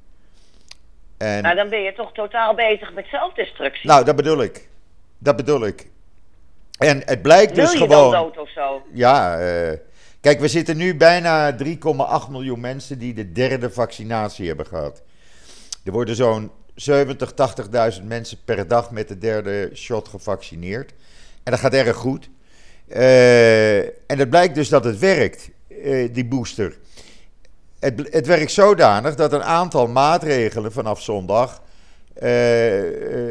En, 1.17 1.43
nou, 1.43 1.55
dan 1.55 1.69
ben 1.69 1.83
je 1.83 1.93
toch 1.93 2.13
totaal 2.13 2.55
bezig 2.55 2.95
met 2.95 3.07
zelfdestructie. 3.07 3.89
Nou, 3.89 4.05
dat 4.05 4.17
bedoel 4.17 4.43
ik. 4.43 4.69
Dat 5.19 5.37
bedoel 5.37 5.67
ik. 5.67 5.87
En 6.79 7.03
het 7.05 7.23
blijkt 7.23 7.55
Wil 7.55 7.65
dus 7.65 7.73
je 7.73 7.79
gewoon. 7.79 8.13
Dan 8.13 8.23
dood 8.23 8.39
of 8.39 8.51
zo? 8.51 8.83
Ja, 8.93 9.41
uh, 9.41 9.73
kijk, 10.21 10.41
we 10.41 10.49
zitten 10.49 10.77
nu 10.77 10.97
bijna 10.97 11.57
3,8 11.65 12.31
miljoen 12.31 12.61
mensen 12.61 12.99
die 12.99 13.15
de 13.15 13.33
derde 13.33 13.71
vaccinatie 13.71 14.47
hebben 14.47 14.67
gehad. 14.67 15.03
Er 15.85 15.93
worden 15.93 16.17
zo'n 16.17 16.51
70, 16.77 17.33
80.000 18.01 18.05
mensen 18.05 18.39
per 18.45 18.69
dag 18.69 18.91
met 18.91 19.09
de 19.09 19.19
derde 19.19 19.71
shot 19.75 20.09
gevaccineerd. 20.09 20.93
En 21.43 21.53
dat 21.53 21.61
gaat 21.61 21.73
erg 21.73 21.97
goed. 21.97 22.31
Uh, 22.89 23.79
en 23.79 24.19
het 24.19 24.31
blijkt 24.31 24.55
dus 24.55 24.69
dat 24.69 24.85
het 24.85 24.99
werkt, 24.99 25.51
uh, 25.69 26.09
die 26.13 26.27
booster. 26.27 26.79
Het, 27.79 28.09
het, 28.11 28.27
werkt 28.27 28.51
zodanig 28.51 29.15
dat 29.15 29.33
een 29.33 29.43
aantal 29.43 29.87
maatregelen 29.87 30.73
vanaf 30.73 31.03
zondag 31.03 31.63
uh, 32.23 32.83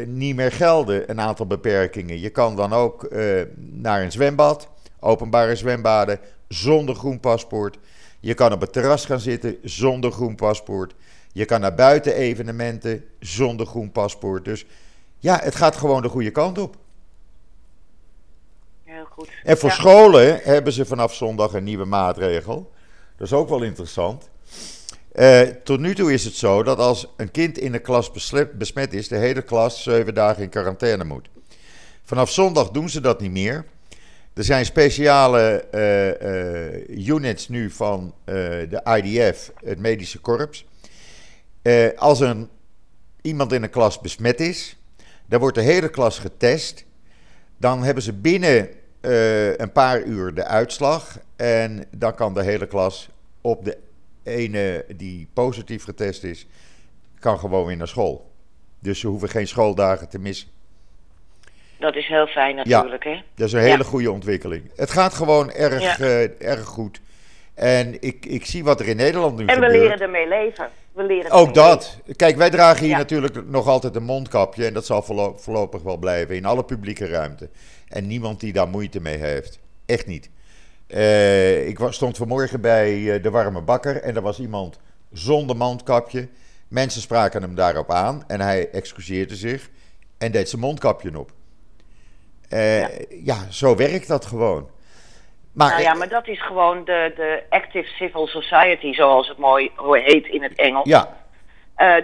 niet 0.06 0.36
meer 0.36 0.52
gelden. 0.52 1.10
Een 1.10 1.22
aantal 1.22 1.46
beperkingen. 1.46 2.20
Je 2.20 2.30
kan 2.30 2.56
dan 2.56 2.74
ook 2.74 3.10
naar 3.56 4.02
een 4.02 4.12
zwembad, 4.12 4.68
openbare 5.00 5.56
zwembaden, 5.56 6.20
zonder 6.48 6.96
groen 6.96 7.20
paspoort. 7.20 7.78
Je 8.20 8.34
kan 8.34 8.54
op 8.54 8.62
het 8.62 8.74
terras 8.74 9.06
gaan 9.06 9.20
zitten 9.20 9.58
zonder 9.64 10.12
groen 10.12 10.36
paspoort. 10.36 10.94
Je 11.36 11.46
kan 11.46 11.62
naar 11.62 11.76
buiten 11.76 12.16
evenementen 12.16 13.06
zonder 13.20 13.66
groen 13.66 13.92
paspoort. 13.92 14.46
Dus 14.46 14.66
ja, 15.20 15.40
het 15.44 15.56
gaat 15.56 15.76
gewoon 15.76 16.02
de 16.02 16.10
goede 16.10 16.32
kant 16.32 16.58
op. 16.58 16.76
Heel 18.84 19.06
goed. 19.10 19.30
En 19.44 19.58
voor 19.58 19.72
scholen 19.72 20.40
hebben 20.44 20.74
ze 20.74 20.86
vanaf 20.86 21.14
zondag 21.14 21.54
een 21.54 21.64
nieuwe 21.64 21.86
maatregel. 21.86 22.72
Dat 23.18 23.28
is 23.28 23.34
ook 23.34 23.50
wel 23.50 23.64
interessant. 23.64 24.30
Uh, 25.14 25.42
tot 25.42 25.80
nu 25.80 25.96
toe 25.96 26.14
is 26.14 26.26
het 26.26 26.36
zo 26.36 26.64
dat 26.64 26.78
als 26.78 27.08
een 27.18 27.32
kind 27.32 27.58
in 27.58 27.72
de 27.72 27.80
klas 27.80 28.12
besmet 28.58 28.94
is, 28.94 29.08
de 29.08 29.18
hele 29.18 29.42
klas 29.42 29.84
zeven 29.84 30.14
dagen 30.14 30.44
in 30.44 30.50
quarantaine 30.50 31.04
moet. 31.04 31.30
Vanaf 32.04 32.32
zondag 32.32 32.70
doen 32.70 32.90
ze 32.90 33.02
dat 33.02 33.20
niet 33.22 33.32
meer. 33.32 33.66
Er 34.34 34.44
zijn 34.44 34.66
speciale 34.66 35.66
uh, 35.72 36.98
uh, 36.98 37.08
units 37.08 37.50
nu 37.50 37.70
van 37.70 38.14
de 38.26 38.82
IDF, 39.04 39.52
het 39.64 39.80
medische 39.80 40.20
korps. 40.20 40.66
Als 41.96 42.20
een, 42.20 42.50
iemand 43.22 43.54
in 43.54 43.64
een 43.64 43.70
klas 43.70 44.00
besmet 44.00 44.40
is, 44.40 44.78
dan 45.26 45.40
wordt 45.40 45.56
de 45.56 45.62
hele 45.62 45.90
klas 45.90 46.20
getest. 46.20 46.86
Dan 47.58 47.84
hebben 47.84 48.04
ze 48.04 48.14
binnen 48.14 48.70
een 49.62 49.72
paar 49.72 50.02
uur 50.02 50.34
de 50.34 50.46
uitslag. 50.46 51.20
En 51.36 51.86
dan 51.92 52.16
kan 52.16 52.34
de 52.34 52.44
hele 52.44 52.68
klas 52.68 53.10
op 53.42 53.66
de 53.66 53.78
ene 54.24 54.86
die 54.96 55.28
positief 55.34 55.84
getest 55.84 56.24
is, 56.24 56.48
kan 57.20 57.40
gewoon 57.40 57.66
weer 57.66 57.78
naar 57.78 57.88
school. 57.88 58.32
Dus 58.80 59.00
ze 59.00 59.08
hoeven 59.08 59.30
geen 59.30 59.48
schooldagen 59.48 60.10
te 60.10 60.20
missen. 60.20 60.48
Dat 61.80 61.96
is 61.96 62.08
heel 62.08 62.28
fijn 62.28 62.56
natuurlijk, 62.56 63.04
ja, 63.04 63.10
hè? 63.10 63.22
Dat 63.36 63.48
is 63.48 63.54
een 63.54 63.60
hele 63.60 63.84
goede 63.84 64.12
ontwikkeling. 64.12 64.72
Het 64.76 64.92
gaat 64.92 65.14
gewoon 65.14 65.52
erg, 65.52 66.00
uh, 66.00 66.42
erg 66.42 66.64
goed. 66.64 67.02
En 67.54 68.02
ik, 68.02 68.26
ik 68.26 68.46
zie 68.46 68.64
wat 68.64 68.80
er 68.80 68.88
in 68.88 68.96
Nederland 68.96 69.38
nu 69.38 69.46
en 69.46 69.54
gebeurt. 69.54 69.74
En 69.74 69.80
we 69.80 69.86
leren 69.86 70.00
ermee 70.00 70.28
leven. 70.28 70.70
We 70.96 71.04
leren 71.04 71.32
Ook 71.32 71.54
dat. 71.54 71.98
Kijk, 72.16 72.38
wij 72.38 72.50
dragen 72.50 72.86
hier 72.86 72.98
natuurlijk 72.98 73.48
nog 73.48 73.68
altijd 73.68 73.96
een 73.96 74.04
mondkapje. 74.04 74.66
En 74.66 74.74
dat 74.74 74.86
zal 74.86 75.04
voorlopig 75.36 75.82
wel 75.82 75.98
blijven 75.98 76.36
in 76.36 76.46
alle 76.46 76.64
publieke 76.64 77.08
ruimte. 77.08 77.50
En 77.88 78.08
niemand 78.08 78.40
die 78.40 78.54
daar 78.54 78.68
moeite 78.68 79.02
mee 79.02 79.18
heeft. 79.18 79.60
Echt 79.86 80.06
niet. 80.06 80.30
Uh, 80.88 81.68
ik 81.68 81.80
was, 81.80 81.96
stond 81.96 82.18
vanmorgen 82.18 82.62
bij 82.62 82.98
uh, 82.98 83.24
de 83.24 83.30
warme 83.30 83.62
bakker 83.62 84.02
en 84.02 84.16
er 84.16 84.22
was 84.22 84.40
iemand 84.40 84.80
zonder 85.12 85.56
mondkapje. 85.56 86.28
Mensen 86.68 87.02
spraken 87.02 87.42
hem 87.42 87.56
daarop 87.56 87.92
aan 87.92 88.24
en 88.28 88.42
hij 88.42 88.70
excuseerde 88.70 89.36
zich 89.36 89.70
en 90.18 90.32
deed 90.32 90.50
zijn 90.50 90.62
mondkapje 90.62 91.20
op. 91.20 91.32
Uh, 92.50 92.80
ja. 92.80 92.90
ja. 93.24 93.38
zo 93.50 93.76
werkt 93.76 94.08
dat 94.08 94.26
gewoon. 94.26 94.70
Maar, 95.56 95.70
nou 95.70 95.82
ja, 95.82 95.94
maar 95.94 96.10
dat 96.10 96.28
is 96.28 96.42
gewoon 96.42 96.86
de, 96.86 97.14
de 97.16 97.44
active 97.50 97.88
civil 97.88 98.28
society, 98.28 98.94
zoals 98.94 99.28
het 99.28 99.38
mooi 99.38 99.72
heet 99.82 100.28
in 100.28 100.44
het 100.44 100.56
Engels. 100.56 100.88
Ja. 100.88 101.18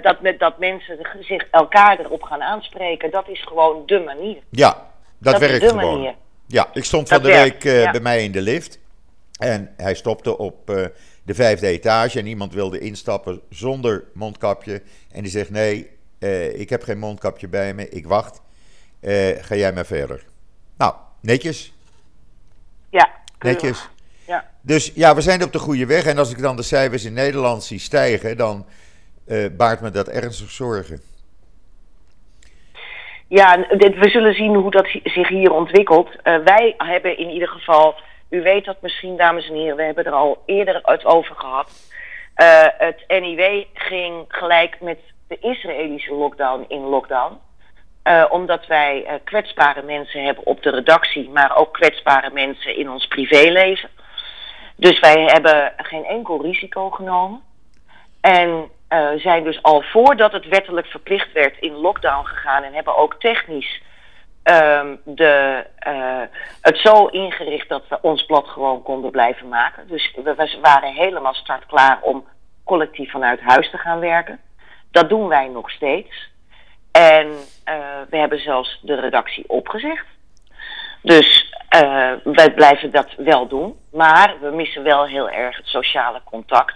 dat, 0.02 0.22
met, 0.22 0.40
dat 0.40 0.60
mensen 0.60 0.98
zich 1.20 1.48
elkaar 1.52 2.00
erop 2.00 2.22
gaan 2.24 2.42
aanspreken, 2.42 3.12
dat 3.12 3.28
is 3.28 3.44
gewoon 3.44 3.84
de 3.86 4.00
manier. 4.00 4.38
Ja, 4.50 4.92
dat, 5.18 5.34
dat 5.34 5.40
werkt 5.40 5.70
gewoon. 5.70 5.94
Manier. 5.94 6.16
Ja, 6.48 6.68
ik 6.74 6.84
stond 6.84 7.10
van 7.10 7.22
de 7.22 7.28
week 7.28 7.64
uh, 7.64 7.92
bij 7.92 8.00
mij 8.00 8.24
in 8.24 8.32
de 8.32 8.42
lift. 8.42 8.80
En 9.40 9.74
hij 9.78 9.94
stopte 9.94 10.38
op 10.38 10.70
uh, 10.70 10.86
de 11.24 11.34
vijfde 11.34 11.68
etage 11.68 12.20
en 12.20 12.26
iemand 12.26 12.54
wilde 12.54 12.80
instappen 12.80 13.42
zonder 13.50 14.04
mondkapje. 14.14 14.82
En 15.12 15.22
die 15.22 15.32
zegt: 15.32 15.50
Nee, 15.50 15.90
ik 16.54 16.70
heb 16.70 16.84
geen 16.84 17.00
mondkapje 17.00 17.48
bij 17.48 17.74
me, 17.74 17.90
ik 17.90 18.08
wacht. 18.08 18.42
ga 19.42 19.56
jij 19.56 19.74
maar 19.74 19.86
verder. 19.86 20.24
Nou, 20.78 20.94
netjes. 21.22 21.74
Ja, 22.90 23.10
netjes. 23.42 23.90
Ja. 24.28 24.50
Dus 24.62 24.92
ja, 24.96 25.16
we 25.16 25.22
zijn 25.22 25.44
op 25.44 25.52
de 25.52 25.60
goede 25.60 25.86
weg. 25.86 26.06
En 26.06 26.18
als 26.18 26.32
ik 26.32 26.42
dan 26.42 26.56
de 26.56 26.64
cijfers 26.64 27.06
in 27.06 27.14
Nederland 27.14 27.64
zie 27.64 27.80
stijgen, 27.80 28.38
dan 28.38 28.66
baart 29.58 29.82
me 29.82 29.92
dat 29.92 30.08
ernstig 30.08 30.50
zorgen. 30.50 31.02
Ja, 33.34 33.58
dit, 33.58 33.98
we 33.98 34.10
zullen 34.10 34.34
zien 34.34 34.56
hoe 34.56 34.72
dat 34.72 34.88
zich 35.04 35.28
hier 35.28 35.52
ontwikkelt. 35.52 36.10
Uh, 36.24 36.38
wij 36.44 36.74
hebben 36.78 37.18
in 37.18 37.30
ieder 37.30 37.48
geval, 37.48 37.96
u 38.30 38.42
weet 38.42 38.66
dat 38.66 38.82
misschien, 38.82 39.18
dames 39.18 39.50
en 39.50 39.56
heren, 39.56 39.76
we 39.76 39.84
hebben 39.84 40.06
er 40.06 40.12
al 40.12 40.44
eerder 40.46 40.80
het 40.84 41.06
over 41.06 41.36
gehad. 41.36 41.72
Uh, 42.38 42.68
het 42.78 43.04
NIW 43.08 43.64
ging 43.74 44.26
gelijk 44.28 44.82
met 44.82 44.98
de 45.28 45.38
Israëlische 45.42 46.14
lockdown 46.14 46.66
in 46.68 46.80
lockdown. 46.80 47.38
Uh, 48.04 48.26
omdat 48.30 48.68
wij 48.68 49.22
kwetsbare 49.24 49.82
mensen 49.82 50.24
hebben 50.24 50.46
op 50.46 50.64
de 50.64 50.70
redactie, 50.70 51.30
maar 51.30 51.56
ook 51.56 51.74
kwetsbare 51.74 52.30
mensen 52.34 52.78
in 52.78 52.90
ons 52.90 53.08
privéleven. 53.08 53.90
Dus 54.76 55.00
wij 55.00 55.24
hebben 55.26 55.74
geen 55.78 56.06
enkel 56.06 56.42
risico 56.42 56.90
genomen. 56.90 57.42
En 58.22 58.70
uh, 58.90 59.10
zijn 59.16 59.44
dus 59.44 59.64
al 59.64 59.82
voordat 59.82 60.32
het 60.32 60.48
wettelijk 60.48 60.88
verplicht 60.88 61.32
werd 61.32 61.58
in 61.60 61.74
lockdown 61.74 62.26
gegaan 62.26 62.64
en 62.64 62.74
hebben 62.74 62.96
ook 62.96 63.16
technisch 63.20 63.82
um, 64.44 65.02
de, 65.04 65.66
het 66.62 66.78
zo 66.78 67.06
ingericht 67.06 67.70
dat 67.70 67.84
we 67.90 68.02
ons 68.02 68.26
blad 68.26 68.48
gewoon 68.48 68.84
konden 68.84 69.12
blijven 69.12 69.48
maken. 69.48 69.88
Dus 69.88 70.16
we 70.24 70.58
waren 70.62 70.94
helemaal 70.94 71.34
startklaar 71.34 72.00
om 72.02 72.28
collectief 72.64 73.12
vanuit 73.12 73.40
huis 73.40 73.70
te 73.70 73.78
gaan 73.78 74.00
werken. 74.00 74.40
Dat 74.92 75.10
doen 75.10 75.28
wij 75.28 75.48
nog 75.48 75.70
steeds. 75.72 76.31
En 76.92 77.28
uh, 77.28 77.36
we 78.10 78.18
hebben 78.18 78.40
zelfs 78.40 78.80
de 78.82 78.96
redactie 79.00 79.44
opgezegd. 79.50 80.06
Dus 81.02 81.54
uh, 81.76 82.12
wij 82.24 82.54
blijven 82.56 82.92
dat 82.92 83.08
wel 83.18 83.48
doen. 83.48 83.76
Maar 83.92 84.36
we 84.42 84.50
missen 84.50 84.84
wel 84.84 85.06
heel 85.06 85.30
erg 85.30 85.58
het 85.58 85.68
sociale 85.68 86.22
contact 86.24 86.76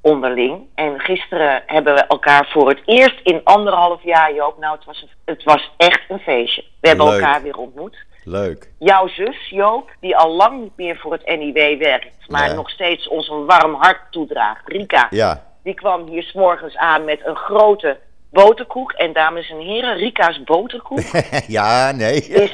onderling. 0.00 0.66
En 0.74 1.00
gisteren 1.00 1.62
hebben 1.66 1.94
we 1.94 2.06
elkaar 2.06 2.48
voor 2.52 2.68
het 2.68 2.80
eerst 2.84 3.20
in 3.22 3.40
anderhalf 3.44 4.02
jaar, 4.02 4.34
Joop, 4.34 4.58
nou 4.58 4.76
het 4.76 4.84
was, 4.84 5.06
het 5.24 5.44
was 5.44 5.70
echt 5.76 6.00
een 6.08 6.18
feestje. 6.18 6.64
We 6.80 6.88
hebben 6.88 7.06
Leuk. 7.06 7.20
elkaar 7.20 7.42
weer 7.42 7.56
ontmoet. 7.56 7.96
Leuk. 8.24 8.70
Jouw 8.78 9.08
zus, 9.08 9.48
Joop, 9.50 9.90
die 10.00 10.16
al 10.16 10.30
lang 10.30 10.60
niet 10.60 10.76
meer 10.76 10.96
voor 10.96 11.12
het 11.12 11.26
NIW 11.26 11.78
werkt, 11.78 12.28
maar 12.28 12.48
Ja. 12.48 12.54
nog 12.54 12.70
steeds 12.70 13.08
ons 13.08 13.28
een 13.28 13.46
warm 13.46 13.74
hart 13.74 14.00
toedraagt, 14.10 14.68
Rika, 14.68 15.06
Ja, 15.10 15.42
die 15.62 15.74
kwam 15.74 16.06
hier 16.06 16.22
s'morgens 16.22 16.76
aan 16.76 17.04
met 17.04 17.26
een 17.26 17.36
grote 17.36 17.98
boterkoek. 18.30 18.92
En 18.92 19.12
dames 19.12 19.50
en 19.50 19.58
heren, 19.58 19.96
Rika's 19.96 20.42
boterkoek 20.44 21.00
ja, 21.46 21.92
nee. 21.92 22.16
is 22.20 22.50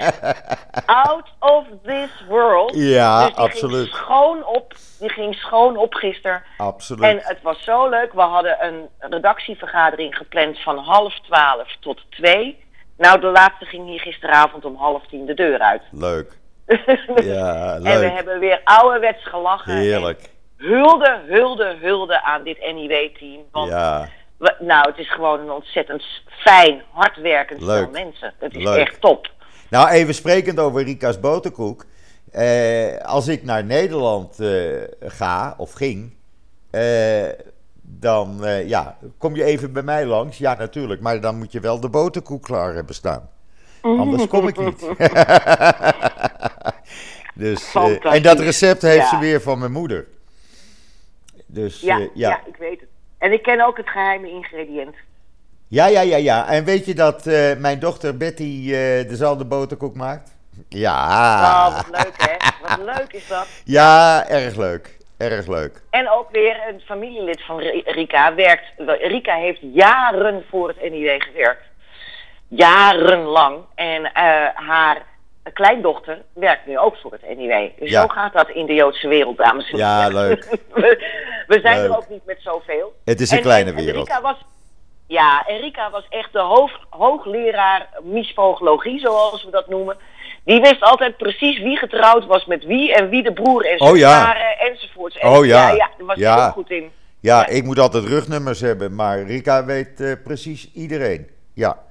out 0.86 1.28
of 1.38 1.64
this 1.84 2.24
world. 2.28 2.72
Ja, 2.74 3.18
dus 3.26 3.34
die 3.34 3.44
absoluut. 3.44 3.88
Ging 3.88 3.94
schoon 3.96 4.46
op, 4.46 4.74
die 4.98 5.08
ging 5.10 5.34
schoon 5.34 5.76
op 5.76 5.94
gisteren. 5.94 6.42
Absoluut. 6.58 7.02
En 7.04 7.18
het 7.22 7.42
was 7.42 7.64
zo 7.64 7.88
leuk. 7.88 8.12
We 8.12 8.20
hadden 8.20 8.56
een 8.60 8.88
redactievergadering 8.98 10.16
gepland 10.16 10.58
van 10.62 10.78
half 10.78 11.20
twaalf 11.20 11.76
tot 11.80 12.00
twee. 12.10 12.62
Nou, 12.96 13.20
de 13.20 13.26
laatste 13.26 13.64
ging 13.64 13.86
hier 13.86 14.00
gisteravond 14.00 14.64
om 14.64 14.76
half 14.76 15.06
tien 15.06 15.26
de 15.26 15.34
deur 15.34 15.58
uit. 15.58 15.82
Leuk. 15.90 16.32
Ja, 17.22 17.74
En 17.74 17.82
we 17.82 17.88
leuk. 17.98 18.12
hebben 18.12 18.38
weer 18.38 18.60
ouderwets 18.64 19.24
gelachen. 19.28 19.76
Heerlijk. 19.76 20.20
Hulde, 20.56 21.20
hulde, 21.28 21.76
hulde 21.80 22.22
aan 22.22 22.42
dit 22.42 22.58
NIW-team. 22.74 23.40
Want 23.52 23.70
Ja, 23.70 24.08
we- 24.36 24.56
nou, 24.60 24.88
het 24.88 24.98
is 24.98 25.12
gewoon 25.12 25.40
een 25.40 25.50
ontzettend 25.50 26.04
fijn, 26.26 26.82
hardwerkend 26.92 27.62
stel 27.62 27.88
mensen. 27.90 28.34
Het 28.38 28.56
is 28.56 28.64
Leuk. 28.64 28.78
echt 28.86 29.00
top. 29.00 29.30
Nou, 29.70 29.88
even 29.88 30.14
sprekend 30.14 30.58
over 30.58 30.82
Rika's 30.82 31.20
boterkoek. 31.20 31.84
Eh, 32.32 32.96
als 32.98 33.28
ik 33.28 33.42
naar 33.42 33.64
Nederland 33.64 34.40
eh, 34.40 34.82
ga, 35.00 35.54
of 35.56 35.72
ging, 35.72 36.14
eh, 36.70 37.28
dan 37.82 38.40
ja, 38.66 38.96
kom 39.18 39.36
je 39.36 39.44
even 39.44 39.72
bij 39.72 39.82
mij 39.82 40.06
langs. 40.06 40.38
Ja, 40.38 40.54
natuurlijk, 40.58 41.00
maar 41.00 41.20
dan 41.20 41.38
moet 41.38 41.52
je 41.52 41.60
wel 41.60 41.80
de 41.80 41.88
boterkoek 41.88 42.42
klaar 42.42 42.74
hebben 42.74 42.94
staan. 42.94 43.28
Anders 43.82 44.26
kom 44.26 44.48
ik 44.48 44.58
niet. 44.58 44.80
dus, 47.34 47.74
en 48.02 48.22
dat 48.22 48.38
recept 48.40 48.82
heeft 48.82 49.08
ze 49.08 49.18
weer 49.18 49.40
van 49.40 49.58
mijn 49.58 49.72
moeder. 49.72 50.06
Dus 51.46 51.80
Ja, 51.80 51.98
ja. 51.98 52.08
ja. 52.14 52.40
ik 52.46 52.56
weet 52.56 52.80
het. 52.80 52.88
En 53.24 53.32
ik 53.32 53.42
ken 53.42 53.60
ook 53.60 53.76
het 53.76 53.88
geheime 53.88 54.28
ingrediënt. 54.30 54.96
Ja, 55.68 55.86
ja, 55.86 56.00
ja, 56.00 56.16
ja. 56.16 56.48
En 56.48 56.64
weet 56.64 56.86
je 56.86 56.94
dat 56.94 57.26
eh, 57.26 57.56
mijn 57.56 57.78
dochter 57.78 58.16
Betty 58.16 58.60
eh, 58.64 59.08
dezelfde 59.08 59.44
boterkoek 59.44 59.94
maakt? 59.94 60.36
Ja. 60.68 61.06
Oh, 61.42 61.76
wat 61.76 62.04
leuk 62.04 62.14
hè. 62.16 62.36
Wat 62.68 62.96
leuk 62.96 63.12
is 63.12 63.28
dat. 63.28 63.46
Ja, 63.64 64.24
erg 64.28 64.56
leuk. 64.56 64.96
erg 65.16 65.46
leuk. 65.46 65.82
En 65.90 66.10
ook 66.10 66.30
weer 66.30 66.56
een 66.68 66.80
familielid 66.80 67.42
van 67.42 67.58
Rika 67.84 68.34
werkt. 68.34 68.72
Rika 69.00 69.34
heeft 69.34 69.60
jaren 69.60 70.44
voor 70.48 70.68
het 70.68 70.90
NIW 70.90 71.22
gewerkt. 71.22 71.64
Jarenlang. 72.48 73.64
En 73.74 74.00
uh, 74.00 74.10
haar 74.54 75.02
kleindochter 75.52 76.22
werkt 76.32 76.66
nu 76.66 76.78
ook 76.78 76.96
voor 76.96 77.12
het 77.12 77.38
NIW. 77.38 77.70
Dus 77.78 77.90
zo 77.90 78.06
gaat 78.08 78.32
dat 78.32 78.48
in 78.48 78.66
de 78.66 78.74
Joodse 78.74 79.08
wereld, 79.08 79.36
dames 79.36 79.70
en 79.70 79.76
heren. 79.76 79.92
Ja, 79.92 80.08
leuk. 80.08 80.58
we, 81.46 81.58
zijn 81.62 81.78
er 81.78 81.96
ook 81.96 82.08
niet 82.08 82.24
met 82.24 82.38
zoveel. 82.40 82.94
Het 83.04 83.20
is 83.20 83.30
een 83.30 83.40
kleine 83.40 83.74
wereld. 83.74 84.08
Rika 84.08 84.20
was, 84.20 84.36
ja, 85.06 85.46
en 85.46 85.60
Rika 85.60 85.90
was 85.90 86.06
echt 86.08 86.32
de 86.32 86.40
hoog, 86.40 86.70
hoogleraar 86.88 87.88
misvogologie, 88.02 89.00
zoals 89.00 89.44
we 89.44 89.50
dat 89.50 89.68
noemen. 89.68 89.96
Die 90.44 90.60
wist 90.60 90.82
altijd 90.82 91.16
precies 91.16 91.58
wie 91.58 91.76
getrouwd 91.76 92.26
was 92.26 92.44
met 92.44 92.64
wie 92.64 92.94
en 92.94 93.08
wie 93.08 93.22
de 93.22 93.32
broer 93.32 93.66
en 93.66 93.80
oh, 93.80 93.96
ja. 93.96 94.24
waren 94.24 94.58
enzovoorts. 94.58 95.18
oh 95.18 95.46
ja. 95.46 95.70
Ja, 95.70 95.90
daar 95.98 96.06
was 96.06 96.18
hij 96.18 96.46
ook 96.46 96.52
goed 96.52 96.70
in. 96.70 96.90
Ja, 97.20 97.46
ik 97.46 97.64
moet 97.64 97.78
altijd 97.78 98.04
rugnummers 98.04 98.60
hebben, 98.60 98.94
maar 98.94 99.22
Rika 99.22 99.64
weet 99.64 100.00
uh, 100.00 100.12
precies 100.24 100.72
iedereen. 100.72 101.28
Ja. 101.54 101.83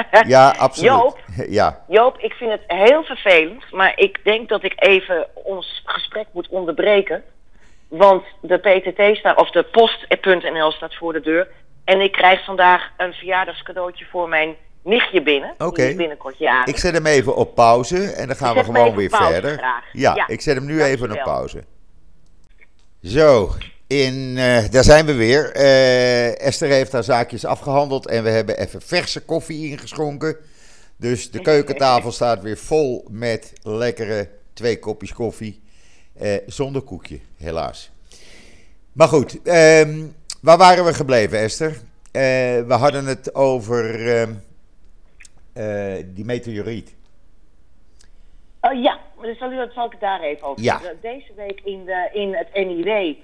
Ja, 0.26 0.54
absoluut. 0.58 0.90
Joop, 0.90 1.18
ja. 1.48 1.84
Joop, 1.88 2.18
ik 2.18 2.32
vind 2.32 2.50
het 2.50 2.62
heel 2.66 3.02
vervelend, 3.02 3.72
maar 3.72 3.92
ik 3.96 4.24
denk 4.24 4.48
dat 4.48 4.64
ik 4.64 4.72
even 4.76 5.26
ons 5.34 5.82
gesprek 5.84 6.26
moet 6.32 6.48
onderbreken. 6.48 7.22
Want 7.88 8.24
de 8.40 8.56
PTT 8.56 9.16
staat, 9.16 9.36
of 9.36 9.50
de 9.50 9.62
post.nl 9.62 10.72
staat 10.72 10.94
voor 10.94 11.12
de 11.12 11.20
deur. 11.20 11.48
En 11.84 12.00
ik 12.00 12.12
krijg 12.12 12.44
vandaag 12.44 12.90
een 12.96 13.12
verjaardagscadeautje 13.12 14.04
voor 14.10 14.28
mijn 14.28 14.54
nichtje 14.82 15.22
binnen. 15.22 15.54
Oké. 15.58 15.94
binnenkort. 15.94 16.36
Ik 16.64 16.76
zet 16.76 16.94
hem 16.94 17.06
even 17.06 17.36
op 17.36 17.54
pauze 17.54 18.10
en 18.10 18.26
dan 18.26 18.36
gaan 18.36 18.54
we 18.54 18.64
gewoon 18.64 18.94
weer 18.94 19.10
verder. 19.10 19.60
Ja, 19.92 20.14
ja, 20.14 20.28
ik 20.28 20.40
zet 20.40 20.56
hem 20.56 20.66
nu 20.66 20.82
even 20.82 21.12
op 21.12 21.22
pauze. 21.22 21.64
Zo, 23.02 23.50
in, 23.88 24.14
uh, 24.36 24.68
daar 24.70 24.84
zijn 24.84 25.06
we 25.06 25.14
weer. 25.14 25.56
Uh, 25.56 26.40
Esther 26.40 26.68
heeft 26.68 26.92
haar 26.92 27.04
zaakjes 27.04 27.44
afgehandeld 27.44 28.06
en 28.06 28.22
we 28.22 28.28
hebben 28.28 28.58
even 28.58 28.82
verse 28.82 29.20
koffie 29.20 29.70
ingeschonken. 29.70 30.36
Dus 30.96 31.30
de 31.30 31.40
keukentafel 31.40 32.12
staat 32.12 32.42
weer 32.42 32.56
vol 32.56 33.04
met 33.10 33.52
lekkere 33.62 34.28
twee 34.52 34.78
kopjes 34.78 35.12
koffie. 35.12 35.62
Uh, 36.22 36.36
zonder 36.46 36.82
koekje, 36.82 37.20
helaas. 37.36 37.90
Maar 38.92 39.08
goed, 39.08 39.42
ehm, 39.42 40.06
waar 40.40 40.58
waren 40.58 40.84
we 40.84 40.94
gebleven, 40.94 41.38
Esther? 41.38 41.76
we 42.12 42.74
hadden 42.74 43.06
het 43.06 43.34
over 43.34 44.08
ehm, 44.16 44.32
die 46.14 46.24
meteoriet. 46.24 46.94
Oh 48.60 48.82
ja, 48.82 48.98
dus 49.20 49.38
zal, 49.38 49.68
zal 49.74 49.92
ik 49.92 50.00
daar 50.00 50.20
even 50.20 50.46
over 50.46 50.62
ja. 50.62 50.80
Deze 51.00 51.32
week 51.36 51.60
in, 51.64 51.84
de, 51.84 52.08
in 52.12 52.34
het 52.34 52.54
NIW 52.54 53.16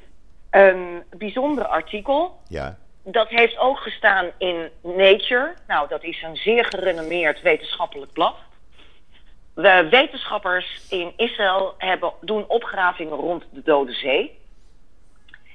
een 0.55 1.03
bijzonder 1.17 1.67
artikel. 1.67 2.41
Ja. 2.49 2.77
Dat 3.05 3.29
heeft 3.29 3.59
ook 3.59 3.79
gestaan 3.79 4.31
in 4.39 4.71
Nature. 4.83 5.55
Nou, 5.67 5.89
dat 5.89 6.03
is 6.03 6.23
een 6.23 6.37
zeer 6.37 6.65
gerenommeerd 6.65 7.43
wetenschappelijk 7.43 8.13
blad. 8.13 8.37
De 9.55 9.87
wetenschappers 9.91 10.87
in 10.91 11.13
Israël 11.17 11.75
hebben, 11.79 12.13
doen 12.21 12.49
opgravingen 12.49 13.17
rond 13.17 13.45
de 13.51 13.63
Dode 13.65 13.93
Zee. 13.93 14.39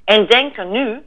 En 0.06 0.26
denken 0.26 0.72
nu 0.72 1.04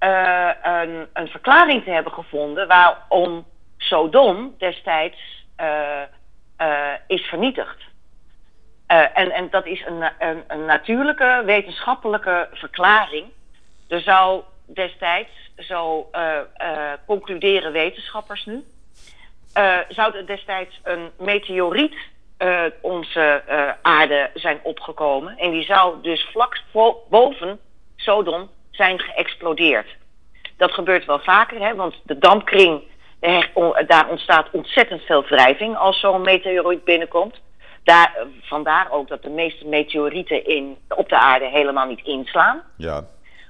uh, 0.00 0.50
een, 0.62 1.08
een, 1.12 1.28
verklaring 1.28 1.84
te 1.84 1.90
hebben 1.90 2.12
gevonden 2.12 2.68
waarom 2.68 3.46
Sodom 3.76 4.54
destijds 4.58 5.46
uh, 5.60 6.02
uh, 6.60 6.92
is 7.06 7.22
vernietigd. 7.22 7.89
Uh, 8.90 9.18
en, 9.18 9.30
en 9.30 9.48
dat 9.50 9.66
is 9.66 9.84
een, 9.86 10.10
een, 10.48 10.64
natuurlijke 10.64 11.42
wetenschappelijke 11.44 12.48
verklaring. 12.52 13.26
Er 13.88 14.00
zou 14.00 14.42
destijds, 14.66 15.30
zo 15.56 16.08
uh, 16.12 16.38
uh, 16.62 16.92
concluderen 17.06 17.72
wetenschappers 17.72 18.44
nu, 18.44 18.64
zou 19.88 20.16
er 20.16 20.26
destijds 20.26 20.80
een 20.82 21.10
meteoriet 21.18 21.94
onze 22.80 23.42
aarde 23.82 24.30
zijn 24.34 24.60
opgekomen. 24.62 25.38
En 25.38 25.50
die 25.50 25.64
zou 25.64 26.02
dus 26.02 26.28
vlak 26.32 26.62
boven 27.08 27.58
Sodom 27.96 28.50
zijn 28.70 29.00
geëxplodeerd. 29.00 29.96
Dat 30.56 30.72
gebeurt 30.72 31.04
wel 31.04 31.18
vaker, 31.18 31.60
hè, 31.60 31.74
want 31.74 31.94
de 32.02 32.18
dampkring, 32.18 32.82
daar 33.86 34.08
ontstaat 34.08 34.50
ontzettend 34.50 35.02
veel 35.02 35.24
wrijving 35.24 35.76
als 35.76 36.00
zo'n 36.00 36.22
meteoriet 36.22 36.84
binnenkomt. 36.84 37.40
Daar, 37.84 38.16
vandaar 38.42 38.90
ook 38.90 39.08
dat 39.08 39.22
de 39.22 39.30
meeste 39.30 39.66
meteorieten 39.66 40.46
in, 40.46 40.76
op 40.88 41.08
de 41.08 41.18
aarde 41.18 41.48
helemaal 41.48 41.86
niet 41.86 42.04
inslaan. 42.04 42.62
Ja. 42.76 43.06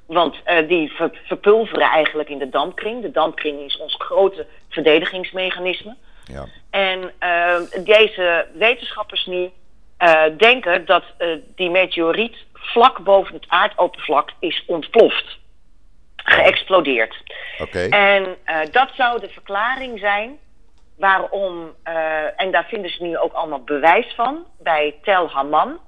Want 0.07 0.37
uh, 0.47 0.69
die 0.69 0.93
ver, 0.93 1.11
verpulveren 1.25 1.91
eigenlijk 1.91 2.29
in 2.29 2.39
de 2.39 2.49
dampkring. 2.49 3.03
De 3.03 3.11
dampkring 3.11 3.61
is 3.61 3.77
ons 3.77 3.95
grote 3.99 4.47
verdedigingsmechanisme. 4.69 5.97
Ja. 6.25 6.47
En 6.71 7.13
uh, 7.23 7.85
deze 7.85 8.47
wetenschappers 8.55 9.27
nu 9.27 9.51
uh, 9.99 10.23
denken 10.37 10.85
dat 10.85 11.05
die 11.55 11.71
meteoriet 11.71 12.37
vlak 12.53 12.99
boven 12.99 13.35
het 13.35 13.45
aardoppervlak 13.49 14.31
is 14.39 14.65
ontploft. 14.67 15.39
Geëxplodeerd. 16.17 17.17
Oké. 17.59 17.79
En 17.89 18.37
dat 18.71 18.89
zou 18.95 19.21
de 19.21 19.29
verklaring 19.29 19.99
zijn 19.99 20.39
waarom, 21.01 21.75
uh, 21.89 22.41
en 22.41 22.51
daar 22.51 22.65
vinden 22.65 22.91
ze 22.91 23.03
nu 23.03 23.19
ook 23.19 23.33
allemaal 23.33 23.63
bewijs 23.65 24.13
van, 24.17 24.45
bij 24.59 24.95
Tel 25.03 25.31
Haman. 25.31 25.79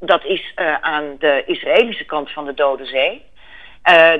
Dat 0.00 0.24
is 0.24 0.52
uh, 0.56 0.74
aan 0.80 1.16
de 1.18 1.42
Israëlische 1.46 2.04
kant 2.04 2.30
van 2.30 2.44
de 2.44 2.54
Dode 2.54 2.86
Zee. 2.86 3.24
Uh, 3.90 4.12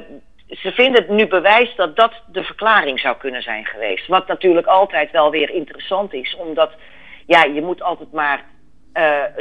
ze 0.49 0.73
vinden 0.73 1.15
nu 1.15 1.27
bewijs 1.27 1.75
dat 1.77 1.97
dat 1.97 2.13
de 2.27 2.43
verklaring 2.43 3.01
zou 3.01 3.17
kunnen 3.17 3.43
zijn 3.43 3.65
geweest. 3.65 4.07
Wat 4.07 4.27
natuurlijk 4.27 4.67
altijd 4.67 5.11
wel 5.11 5.31
weer 5.31 5.51
interessant 5.51 6.13
is, 6.13 6.37
omdat 6.37 6.73
ja, 7.27 7.45
je 7.45 7.63
moet 7.63 7.83
altijd 7.83 8.13
maar 8.13 8.45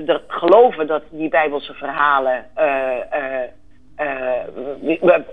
er 0.05 0.21
geloven 0.27 0.87
dat 0.87 1.03
die 1.09 1.29
Bijbelse 1.29 1.73
verhalen 1.73 2.45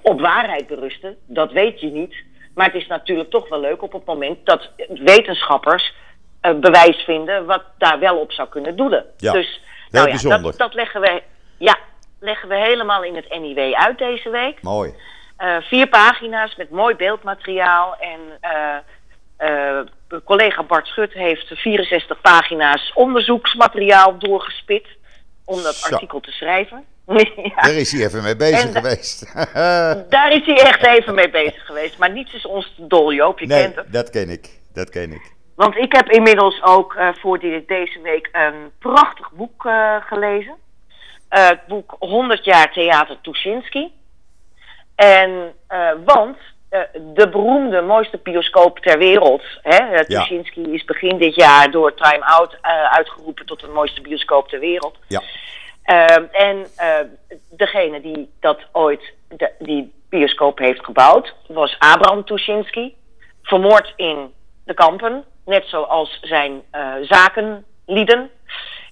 op 0.03 0.21
waarheid 0.21 0.67
berusten. 0.67 1.17
Dat 1.27 1.53
weet 1.53 1.81
je 1.81 1.91
niet. 1.91 2.15
Maar 2.55 2.67
het 2.67 2.75
is 2.75 2.87
natuurlijk 2.87 3.31
toch 3.31 3.49
wel 3.49 3.61
leuk 3.61 3.83
op 3.83 3.93
het 3.93 4.05
moment 4.05 4.47
dat 4.47 4.71
wetenschappers 4.89 5.95
uh, 6.43 6.59
bewijs 6.59 6.97
vinden 6.97 7.47
wat 7.47 7.63
daar 7.79 7.99
wel 7.99 8.17
op 8.17 8.33
zou 8.33 8.49
kunnen 8.49 8.77
doelen. 8.77 9.05
Ja, 9.17 9.33
dus 9.33 9.61
nou 9.91 10.09
ja, 10.09 10.39
dat, 10.39 10.59
dat, 10.59 10.75
leggen 10.75 11.01
we, 11.01 11.23
ja, 11.59 11.77
leggen 12.19 12.49
we 12.49 12.57
helemaal 12.57 13.05
in 13.05 13.17
het 13.17 13.39
NIW 13.41 13.75
uit 13.75 13.99
deze 13.99 14.31
week. 14.31 14.63
Mooi. 14.63 14.95
Uh, 15.39 15.57
vier 15.61 15.89
pagina's 15.89 16.57
met 16.57 16.71
mooi 16.71 16.95
beeldmateriaal. 16.95 17.97
En 17.97 18.21
uh, 19.39 20.21
collega 20.25 20.63
Bart 20.63 20.87
Schut 20.87 21.13
heeft 21.13 21.47
64 21.47 22.21
pagina's 22.21 22.93
onderzoeksmateriaal 22.95 24.19
doorgespit 24.19 24.87
om 25.45 25.63
dat 25.63 25.75
Zo. 25.75 25.95
artikel 25.95 26.21
te 26.21 26.31
schrijven. 26.31 26.85
ja. 27.55 27.63
Daar 27.63 27.73
is 27.75 27.93
hij 27.93 28.05
even 28.07 28.23
mee 28.23 28.37
bezig 28.37 28.65
En- 28.65 28.73
geweest. 28.83 29.35
Daar 30.17 30.33
is 30.33 30.47
hij 30.47 30.57
echt 30.61 30.87
even 30.87 31.15
mee 31.15 31.31
bezig 31.31 31.67
geweest. 31.67 31.99
Maar 31.99 32.11
niets 32.13 32.35
is 32.35 32.47
ons 32.47 32.73
te 32.77 32.87
dol, 32.87 33.13
Joop. 33.13 33.39
Je 33.39 33.47
nee, 33.47 33.63
kent 33.63 33.77
het. 33.77 33.93
dat 33.93 34.11
ken 34.11 34.29
ik. 34.31 34.49
Dat 34.73 34.91
ken 34.91 35.13
ik. 35.13 35.33
Want 35.55 35.77
ik 35.77 35.93
heb 35.93 36.11
inmiddels 36.11 36.63
ook 36.63 36.95
eh, 36.95 37.09
voor 37.21 37.39
die, 37.39 37.65
deze 37.67 38.01
week 38.03 38.29
een 38.33 38.71
prachtig 38.79 39.31
boek 39.33 39.67
eh, 39.67 39.97
gelezen. 40.01 40.55
Eh, 41.29 41.49
het 41.49 41.67
boek 41.67 41.97
100 41.99 42.45
jaar 42.45 42.73
Theater 42.73 43.19
Tuschinski. 43.23 43.93
En, 44.95 45.53
eh, 45.67 45.89
want 46.05 46.37
eh, 46.69 46.81
de 47.15 47.29
beroemde, 47.29 47.81
mooiste 47.81 48.19
bioscoop 48.23 48.79
ter 48.79 48.99
wereld, 48.99 49.43
hè, 49.63 49.77
eh, 49.77 50.05
Ja. 50.09 50.21
Tuschinski 50.21 50.73
is 50.73 50.85
begin 50.85 51.19
dit 51.19 51.35
jaar 51.35 51.71
door 51.71 51.95
Time 51.95 52.25
Out 52.25 52.59
eh, 52.63 52.85
uitgeroepen 52.93 53.47
tot 53.47 53.61
de 53.61 53.67
mooiste 53.69 54.01
bioscoop 54.01 54.49
ter 54.49 54.61
wereld. 54.61 54.99
Ja. 55.07 55.23
Ehm, 55.83 56.25
en 56.33 56.67
eh, 56.77 56.99
degene 57.51 58.01
die 58.01 58.31
dat 58.41 58.59
ooit, 58.73 59.13
die 59.59 59.93
bioscoop 60.09 60.59
heeft 60.59 60.85
gebouwd, 60.85 61.35
was 61.47 61.77
Abraham 61.79 62.25
Tuschinski. 62.25 62.95
Vermoord 63.43 63.93
in 63.97 64.33
de 64.65 64.75
kampen, 64.75 65.25
net 65.45 65.65
zoals 65.67 66.19
zijn 66.23 66.63
eh, 66.71 66.93
zakenlieden 67.03 68.31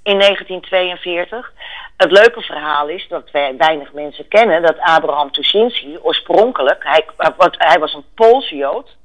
in 0.03 0.19
1942. 0.19 1.53
Het 1.97 2.11
leuke 2.11 2.41
verhaal 2.41 2.89
is 2.89 3.09
dat 3.09 3.31
wij 3.31 3.57
weinig 3.57 3.93
mensen 3.93 4.29
kennen 4.29 4.63
dat 4.63 4.79
Abraham 4.79 5.33
Tuschinski 5.33 5.99
oorspronkelijk, 5.99 6.85
hij, 6.85 7.07
eh, 7.17 7.29
hij 7.51 7.79
was 7.79 7.95
een 7.95 8.05
Poolse 8.15 8.57
Jood, 8.57 8.97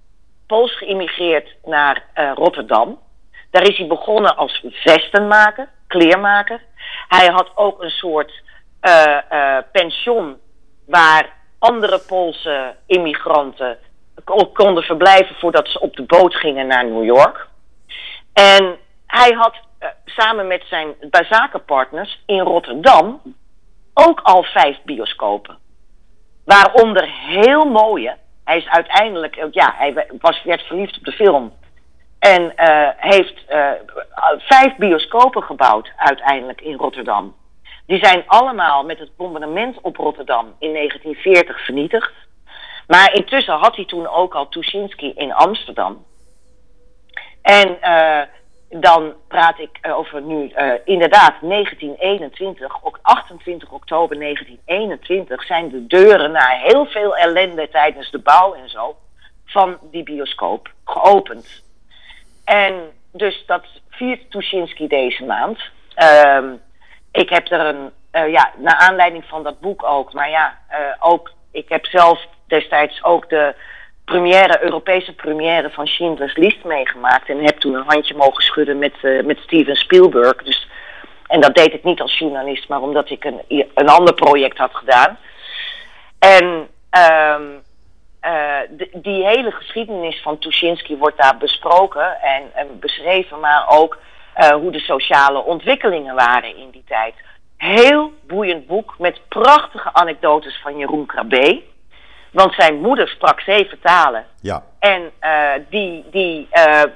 Pools 0.48 0.78
geïmmigreerd 0.78 1.56
naar 1.66 2.04
eh, 2.14 2.32
Rotterdam. 2.36 3.00
Daar 3.52 3.68
is 3.68 3.78
hij 3.78 3.88
begonnen 3.88 4.36
als 4.36 4.66
vestenmaker, 4.70 5.70
kleermaker. 5.88 6.62
Hij 7.08 7.28
had 7.28 7.52
ook 7.56 7.82
een 7.82 7.90
soort 7.90 8.42
eh, 8.80 9.58
pension 9.72 10.38
waar 10.86 11.30
andere 11.60 12.00
Poolse 12.08 12.76
immigranten 12.86 13.78
ko- 14.24 14.46
konden 14.54 14.84
verblijven 14.84 15.36
voordat 15.36 15.68
ze 15.68 15.80
op 15.80 15.96
de 15.96 16.04
boot 16.04 16.36
gingen 16.36 16.68
naar 16.68 16.86
New 16.86 17.04
York. 17.04 17.48
En 18.34 18.78
hij 19.08 19.32
had 19.32 19.56
eh, 19.80 19.90
samen 20.06 20.48
met 20.48 20.64
zijn 20.70 20.96
zakenpartners 21.30 22.24
in 22.26 22.40
Rotterdam 22.40 23.22
ook 23.94 24.20
al 24.22 24.44
vijf 24.44 24.78
bioscopen. 24.86 25.58
Waaronder 26.46 27.10
heel 27.10 27.66
mooie. 27.66 28.18
Hij 28.44 28.58
is 28.58 28.68
uiteindelijk, 28.68 29.48
ja, 29.52 29.74
hij 29.78 30.08
was, 30.20 30.44
werd 30.44 30.62
verliefd 30.62 30.98
op 30.98 31.04
de 31.04 31.12
film. 31.12 31.54
En 32.24 32.54
uh, 32.58 32.90
heeft 32.98 33.44
uh, 33.50 33.72
vijf 34.38 34.76
bioscopen 34.76 35.44
gebouwd 35.44 35.92
uiteindelijk 35.96 36.62
in 36.62 36.76
Rotterdam. 36.76 37.36
Die 37.86 38.06
zijn 38.06 38.24
allemaal 38.28 38.84
met 38.84 39.00
het 39.00 39.16
bombardement 39.18 39.82
op 39.82 39.98
Rotterdam 39.98 40.56
in 40.60 40.74
1940 40.74 41.66
vernietigd. 41.66 42.14
Maar 42.88 43.14
intussen 43.14 43.54
had 43.54 43.76
hij 43.76 43.86
toen 43.86 44.08
ook 44.08 44.36
al 44.36 44.50
Tuschinski 44.50 45.12
in 45.16 45.34
Amsterdam. 45.34 46.06
En 47.42 47.78
uh, 47.82 48.22
dan 48.70 49.14
praat 49.28 49.60
ik 49.60 49.80
over 49.96 50.22
nu 50.22 50.54
inderdaad 50.86 51.34
1921, 51.42 52.84
ook 52.84 53.00
28 53.02 53.72
oktober 53.72 54.20
1921 54.20 55.44
zijn 55.44 55.70
de 55.70 55.88
deuren 55.88 56.32
na 56.32 56.48
heel 56.48 56.86
veel 56.86 57.16
ellende 57.18 57.70
tijdens 57.70 58.12
de 58.12 58.20
bouw 58.20 58.54
en 58.54 58.70
zo 58.70 58.96
van 59.46 59.78
die 59.82 60.04
bioscoop 60.04 60.72
geopend. 60.86 61.63
En 62.44 62.92
dus 63.12 63.44
dat 63.46 63.66
viert 63.90 64.32
Tuschinski 64.32 64.88
deze 64.88 65.26
maand. 65.26 65.60
Uh, 65.98 66.52
ik 67.12 67.30
heb 67.30 67.52
er 67.52 67.60
een, 67.60 67.92
uh, 68.14 68.32
ja, 68.32 68.52
naar 68.58 68.76
aanleiding 68.76 69.26
van 69.26 69.44
dat 69.44 69.60
boek 69.60 69.84
ook, 69.84 70.14
maar 70.14 70.30
ja, 70.30 70.58
uh, 70.72 70.78
ook, 71.00 71.32
ik 71.52 71.70
heb 71.70 71.86
zelf 71.86 72.26
destijds 72.48 73.04
ook 73.04 73.30
de 73.30 73.56
première, 74.06 74.64
Europese 74.64 75.14
première 75.14 75.70
van 75.70 75.88
Schindler's 75.88 76.36
List 76.36 76.64
meegemaakt. 76.64 77.30
En 77.30 77.46
heb 77.46 77.60
toen 77.60 77.74
een 77.74 77.88
handje 77.88 78.16
mogen 78.16 78.44
schudden 78.44 78.80
met, 78.80 78.94
uh, 79.02 79.24
met 79.24 79.38
Steven 79.38 79.76
Spielberg. 79.76 80.44
Dus, 80.44 80.68
en 81.28 81.42
dat 81.42 81.56
deed 81.56 81.74
ik 81.74 81.84
niet 81.84 82.02
als 82.02 82.18
journalist, 82.18 82.68
maar 82.68 82.82
omdat 82.82 83.10
ik 83.10 83.24
een, 83.24 83.42
een 83.74 83.90
ander 83.90 84.14
project 84.14 84.58
had 84.58 84.76
gedaan. 84.76 85.18
En 86.20 86.68
um, 87.36 87.63
uh, 88.26 88.88
die 88.94 89.26
hele 89.26 89.52
geschiedenis 89.52 90.22
van 90.22 90.38
Tuschinski 90.38 90.98
wordt 90.98 91.22
daar 91.22 91.38
besproken 91.38 92.22
en, 92.22 92.44
en 92.54 92.80
beschreven, 92.80 93.40
maar 93.40 93.66
ook 93.68 93.98
uh, 94.38 94.50
hoe 94.50 94.72
de 94.72 94.80
sociale 94.80 95.44
ontwikkelingen 95.44 96.16
waren 96.16 96.58
in 96.58 96.70
die 96.70 96.84
tijd. 96.88 97.14
Heel 97.58 98.12
boeiend 98.28 98.68
boek 98.68 98.96
met 98.98 99.20
prachtige 99.28 99.94
anekdotes 99.94 100.60
van 100.62 100.78
Jeroen 100.78 101.06
Krabbe. 101.06 101.62
Want 102.32 102.54
zijn 102.54 102.82
moeder 102.82 103.08
sprak 103.08 103.40
zeven 103.40 103.80
talen. 103.82 104.26
Ja. 104.42 104.64
En 104.80 105.12
uh, 105.22 105.52
die, 105.70 106.06
die 106.12 106.48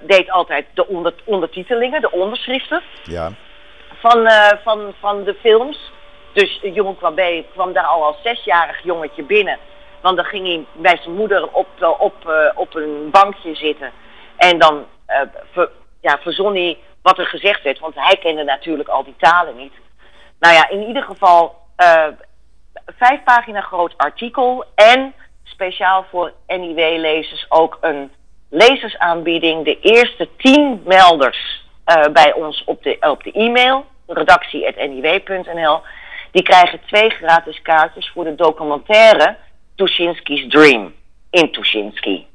deed 0.01 0.31
altijd 0.31 0.65
de 0.73 0.87
onder, 0.87 1.13
ondertitelingen, 1.25 2.01
de 2.01 2.11
onderschriften. 2.11 2.81
Ja. 3.03 3.31
Van, 3.99 4.29
van, 4.63 4.93
van 4.99 5.23
de 5.23 5.33
films. 5.33 5.91
Dus 6.33 6.59
Jeroen 6.61 6.97
Krabbe 6.97 7.45
kwam 7.53 7.73
daar 7.73 7.85
al 7.85 8.03
als 8.03 8.21
zesjarig 8.23 8.83
jongetje 8.83 9.23
binnen. 9.23 9.57
Want 10.07 10.19
dan 10.19 10.27
ging 10.27 10.47
hij 10.47 10.65
bij 10.73 10.97
zijn 11.03 11.15
moeder 11.15 11.47
op, 11.51 11.67
op, 11.99 12.13
uh, 12.27 12.51
op 12.55 12.75
een 12.75 13.09
bankje 13.11 13.55
zitten. 13.55 13.91
En 14.37 14.59
dan 14.59 14.85
ver, 15.51 15.69
ja, 16.01 16.17
verzon 16.21 16.53
hij 16.53 16.77
wat 17.01 17.17
er 17.19 17.25
gezegd 17.25 17.63
werd. 17.63 17.79
Want 17.79 17.95
hij 17.95 18.17
kende 18.17 18.43
natuurlijk 18.43 18.89
al 18.89 19.03
die 19.03 19.15
talen 19.17 19.55
niet. 19.57 19.73
Nou 20.39 20.53
ja, 20.53 20.69
in 20.69 20.87
ieder 20.87 21.03
geval 21.03 21.55
vijf 22.97 23.23
pagina 23.23 23.61
groot 23.61 23.93
artikel. 23.97 24.65
En 24.75 25.13
speciaal 25.43 26.05
voor 26.09 26.33
NIW-lezers 26.47 27.45
ook 27.49 27.77
een 27.81 28.11
lezersaanbieding. 28.49 29.65
De 29.65 29.79
eerste 29.79 30.29
tien 30.37 30.81
melders 30.85 31.65
bij 32.11 32.33
ons 32.33 32.63
op 32.63 32.83
de, 32.83 32.97
op 32.99 33.23
de 33.23 33.31
e-mail. 33.31 33.85
redactie.niw.nl. 34.07 35.81
Die 36.31 36.43
krijgen 36.43 36.79
twee 36.85 37.09
gratis 37.09 37.61
kaartjes 37.61 38.11
voor 38.13 38.23
de 38.23 38.35
documentaire 38.35 39.37
Tuschinski's 39.77 40.47
Dream 40.47 40.93
in 41.29 41.51
Tuschinski. 41.51 42.27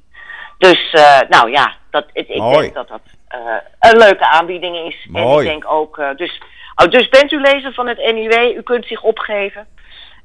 Dus, 0.59 0.93
uh, 0.93 1.21
nou 1.29 1.51
ja, 1.51 1.75
dat, 1.91 2.05
ik, 2.13 2.29
ik 2.29 2.43
denk 2.53 2.75
dat 2.75 2.89
dat 2.89 3.01
uh, 3.35 3.57
een 3.79 3.97
leuke 3.99 4.29
aanbieding 4.29 4.77
is. 4.77 5.07
Mooi. 5.11 5.25
En 5.25 5.55
ik 5.55 5.61
denk 5.61 5.73
ook, 5.73 5.99
uh, 5.99 6.09
dus, 6.17 6.41
oh, 6.75 6.91
dus 6.91 7.09
bent 7.09 7.33
u 7.33 7.41
lezer 7.41 7.73
van 7.73 7.89
het 7.89 7.99
NIW, 7.99 8.57
u 8.57 8.63
kunt 8.63 8.87
zich 8.87 9.03
opgeven. 9.03 9.67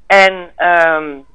En, 0.06 0.32
um, 0.58 1.26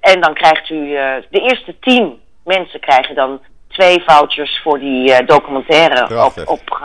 en 0.00 0.20
dan 0.20 0.34
krijgt 0.34 0.70
u, 0.70 0.88
de 1.30 1.40
eerste 1.40 1.78
tien 1.78 2.20
mensen 2.44 2.80
krijgen 2.80 3.14
dan 3.14 3.40
twee 3.68 4.02
vouchers 4.06 4.60
voor 4.62 4.78
die 4.78 5.24
documentaire 5.24 6.24
op, 6.24 6.48
op, 6.48 6.80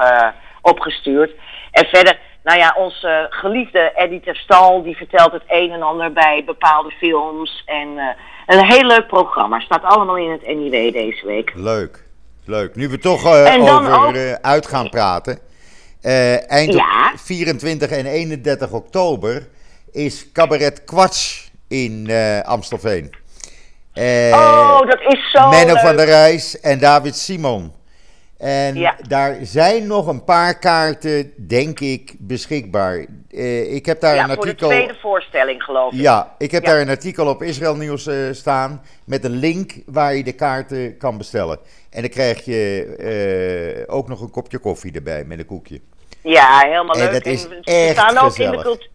opgestuurd. 0.61 1.31
En 1.71 1.85
verder, 1.85 2.19
nou 2.43 2.59
ja, 2.59 2.75
onze 2.77 3.27
geliefde 3.29 3.91
Edith 3.95 4.35
Stal 4.35 4.83
die 4.83 4.95
vertelt 4.95 5.31
het 5.31 5.43
een 5.47 5.71
en 5.71 5.81
ander 5.81 6.13
bij 6.13 6.43
bepaalde 6.45 6.91
films. 6.91 7.63
En 7.65 7.87
uh, 7.87 8.07
een 8.45 8.65
heel 8.65 8.85
leuk 8.85 9.07
programma. 9.07 9.59
Staat 9.59 9.83
allemaal 9.83 10.17
in 10.17 10.31
het 10.31 10.47
NIW 10.47 10.93
deze 10.93 11.25
week. 11.25 11.51
Leuk, 11.55 12.03
leuk. 12.45 12.75
Nu 12.75 12.89
we 12.89 12.97
toch 12.97 13.25
uh, 13.25 13.75
over 13.75 14.05
ook... 14.05 14.13
uh, 14.13 14.33
uit 14.33 14.67
gaan 14.67 14.89
praten. 14.89 15.39
eind 16.47 16.73
ja? 16.73 17.13
24 17.15 17.89
en 17.89 18.05
31 18.05 18.71
oktober 18.71 19.47
is 19.91 20.31
Cabaret 20.31 20.83
Kwats 20.83 21.51
in 21.67 22.09
Amstelveen. 22.43 23.15
oh, 24.31 24.79
dat 24.79 25.01
is 25.01 25.31
zo 25.31 25.49
Menno 25.49 25.73
leuk. 25.73 25.81
van 25.81 25.95
der 25.95 26.05
Rijs 26.05 26.59
en 26.59 26.79
David 26.79 27.15
Simon. 27.15 27.73
En 28.43 28.75
ja. 28.75 28.95
daar 29.07 29.37
zijn 29.41 29.87
nog 29.87 30.07
een 30.07 30.23
paar 30.23 30.59
kaarten, 30.59 31.33
denk 31.47 31.79
ik, 31.79 32.15
beschikbaar. 32.19 33.05
Uh, 33.29 33.73
ik 33.73 33.85
heb 33.85 33.99
daar 33.99 34.15
ja, 34.15 34.23
een 34.23 34.29
artikel. 34.29 34.69
Voor 34.69 34.69
de 34.69 34.75
tweede 34.75 34.99
voorstelling, 34.99 35.63
geloof 35.63 35.93
ik. 35.93 35.99
Ja, 35.99 36.35
ik 36.37 36.51
heb 36.51 36.63
ja. 36.63 36.71
daar 36.71 36.81
een 36.81 36.89
artikel 36.89 37.27
op 37.27 37.43
Israël 37.43 37.75
Nieuws 37.75 38.07
uh, 38.07 38.31
staan. 38.31 38.81
Met 39.05 39.23
een 39.23 39.31
link 39.31 39.73
waar 39.85 40.15
je 40.15 40.23
de 40.23 40.33
kaarten 40.33 40.97
kan 40.97 41.17
bestellen. 41.17 41.59
En 41.89 42.01
dan 42.01 42.09
krijg 42.09 42.45
je 42.45 43.83
uh, 43.87 43.95
ook 43.95 44.07
nog 44.07 44.21
een 44.21 44.31
kopje 44.31 44.57
koffie 44.57 44.91
erbij 44.91 45.23
met 45.23 45.39
een 45.39 45.45
koekje. 45.45 45.81
Ja, 46.21 46.59
helemaal 46.59 46.95
en 46.95 46.99
leuk. 46.99 47.11
Dat 47.11 47.25
is 47.25 47.47
en 47.47 47.63
echt 47.63 47.91
staan 47.91 48.17
ook 48.17 48.23
gezellig. 48.23 48.51
in 48.51 48.57
de 48.57 48.63
cultuur. 48.63 48.89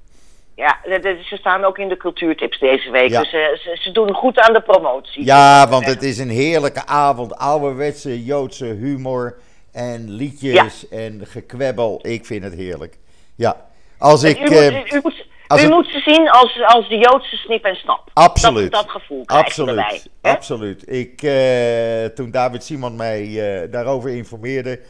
Ja, 0.59 0.79
ze 1.03 1.37
staan 1.37 1.65
ook 1.65 1.79
in 1.79 1.89
de 1.89 1.97
cultuurtips 1.97 2.59
deze 2.59 2.91
week. 2.91 3.11
Ja. 3.11 3.21
Dus 3.21 3.31
ze, 3.31 3.79
ze, 3.81 3.93
doen 3.93 4.15
goed 4.15 4.39
aan 4.39 4.53
de 4.53 4.61
promotie. 4.61 5.25
Ja, 5.25 5.69
want 5.69 5.87
het 5.87 6.03
is 6.03 6.19
een 6.19 6.31
heerlijke 6.31 6.87
avond. 6.87 7.37
Ouderwetse 7.37 8.25
Joodse 8.25 8.65
humor 8.65 9.39
en 9.73 10.11
liedjes 10.11 10.87
ja. 10.91 10.97
en 10.97 11.21
gekwebbel. 11.27 11.99
Ik 12.03 12.27
vind 12.27 12.45
het 12.45 12.55
heerlijk. 12.55 12.99
Ja, 13.37 13.57
als 13.99 14.23
ik... 14.23 14.39
U, 14.39 14.41
moet, 14.41 14.93
u, 14.93 15.01
moet, 15.03 15.15
u 15.15 15.63
het... 15.63 15.69
moet, 15.69 15.87
ze 15.87 16.01
zien 16.01 16.31
als, 16.31 16.63
als 16.65 16.89
de 16.89 16.97
Joodse 16.97 17.37
snip 17.37 17.65
en 17.65 17.77
snap. 17.77 18.11
Absoluut. 18.13 18.73
Dat, 18.73 18.83
dat 18.83 18.91
gevoel 18.91 19.23
absoluut, 19.27 19.69
erbij. 19.69 20.03
Absoluut. 20.23 20.93
Ik, 20.93 21.23
uh, 21.23 22.05
toen 22.05 22.31
David 22.31 22.65
Simon 22.65 22.97
mij 22.97 23.27
uh, 23.27 23.73
daarover 23.73 24.11
informeerde... 24.11 24.81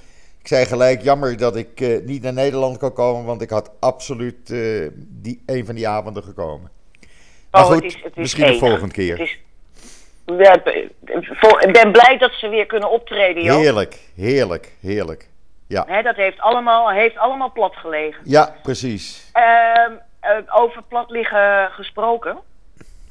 Ik 0.48 0.54
zei 0.54 0.66
gelijk, 0.66 1.02
jammer 1.02 1.37
dat 1.37 1.56
ik 1.56 1.80
uh, 1.80 2.04
niet 2.04 2.22
naar 2.22 2.32
Nederland 2.32 2.78
kan 2.78 2.92
komen... 2.92 3.24
want 3.24 3.42
ik 3.42 3.50
had 3.50 3.70
absoluut 3.80 4.46
die, 4.98 5.42
een 5.46 5.66
van 5.66 5.74
die 5.74 5.88
avonden 5.88 6.22
gekomen. 6.22 6.70
Maar 7.50 7.62
oh, 7.62 7.66
goed, 7.66 7.74
het 7.74 7.84
is, 7.84 7.94
het 7.94 8.04
is 8.04 8.16
misschien 8.16 8.44
enig. 8.44 8.61
de 8.61 8.66
volgende 8.66 8.94
keer. 8.94 9.20
Is, 9.20 9.38
ik 11.61 11.72
ben 11.72 11.92
blij 11.92 12.18
dat 12.18 12.32
ze 12.32 12.48
weer 12.48 12.66
kunnen 12.66 12.90
optreden, 12.90 13.42
joh. 13.42 13.56
Heerlijk, 13.56 13.98
heerlijk, 14.16 14.72
heerlijk. 14.80 15.28
Ja. 15.66 15.84
He, 15.87 16.02
dat 16.02 16.16
heeft 16.16 16.40
allemaal, 16.40 16.90
heeft 16.90 17.16
allemaal 17.16 17.52
plat 17.52 17.76
gelegen. 17.76 18.20
Ja, 18.24 18.54
precies. 18.62 19.30
Uh, 19.34 19.42
uh, 20.22 20.38
over 20.48 20.82
plat 20.82 21.11
liggen 21.11 21.70
gesproken. 21.70 22.38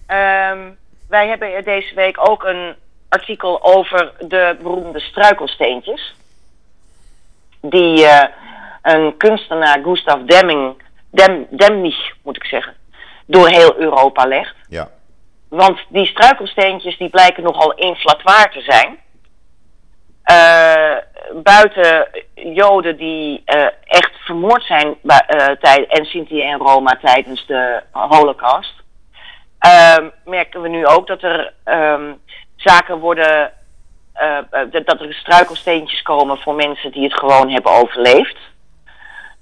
Uh, 0.07 0.51
wij 1.09 1.27
hebben 1.27 1.63
deze 1.63 1.95
week 1.95 2.29
ook 2.29 2.43
een 2.43 2.75
artikel 3.09 3.63
over 3.63 4.13
de 4.27 4.57
beroemde 4.61 4.99
struikelsteentjes. 4.99 6.15
Die 7.61 8.03
uh, 8.03 8.23
een 8.81 9.17
kunstenaar, 9.17 9.79
Gustav 9.83 10.21
Demming, 10.21 10.81
Dem, 11.11 11.47
Demnig 11.49 12.13
moet 12.23 12.35
ik 12.35 12.43
zeggen, 12.43 12.75
door 13.25 13.47
heel 13.47 13.75
Europa 13.77 14.25
legt. 14.25 14.55
Ja. 14.69 14.89
Want 15.49 15.79
die 15.89 16.05
struikelsteentjes 16.05 16.97
die 16.97 17.09
blijken 17.09 17.43
nogal 17.43 17.73
inflatoir 17.73 18.51
te 18.51 18.61
zijn. 18.61 18.99
Uh, 20.31 20.97
buiten 21.43 22.07
Joden 22.33 22.97
die 22.97 23.43
uh, 23.45 23.65
echt 23.83 24.11
vermoord 24.25 24.63
zijn 24.63 24.95
tijd, 25.59 25.87
en 25.87 26.05
Sinti 26.05 26.41
en 26.41 26.57
Roma 26.57 26.97
tijdens 27.01 27.45
de 27.45 27.83
Holocaust, 27.91 28.73
merken 30.25 30.61
we 30.61 30.67
nu 30.67 30.85
ook 30.85 31.07
dat 31.07 31.23
er 31.23 31.53
um, 31.65 32.21
zaken 32.55 32.97
worden, 32.97 33.51
dat 34.71 35.01
er 35.01 35.13
struikelsteentjes 35.13 36.01
komen 36.01 36.37
voor 36.37 36.55
mensen 36.55 36.91
die 36.91 37.03
het 37.03 37.19
gewoon 37.19 37.49
hebben 37.49 37.71
overleefd. 37.71 38.37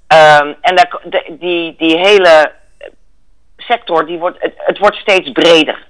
Um, 0.07 0.55
en 0.61 0.75
daar, 0.75 0.99
de, 1.03 1.35
die, 1.39 1.75
die 1.77 1.97
hele 1.97 2.51
sector, 3.57 4.05
die 4.05 4.17
wordt, 4.17 4.41
het, 4.41 4.53
het 4.57 4.77
wordt 4.77 4.95
steeds 4.95 5.31
breder 5.31 5.87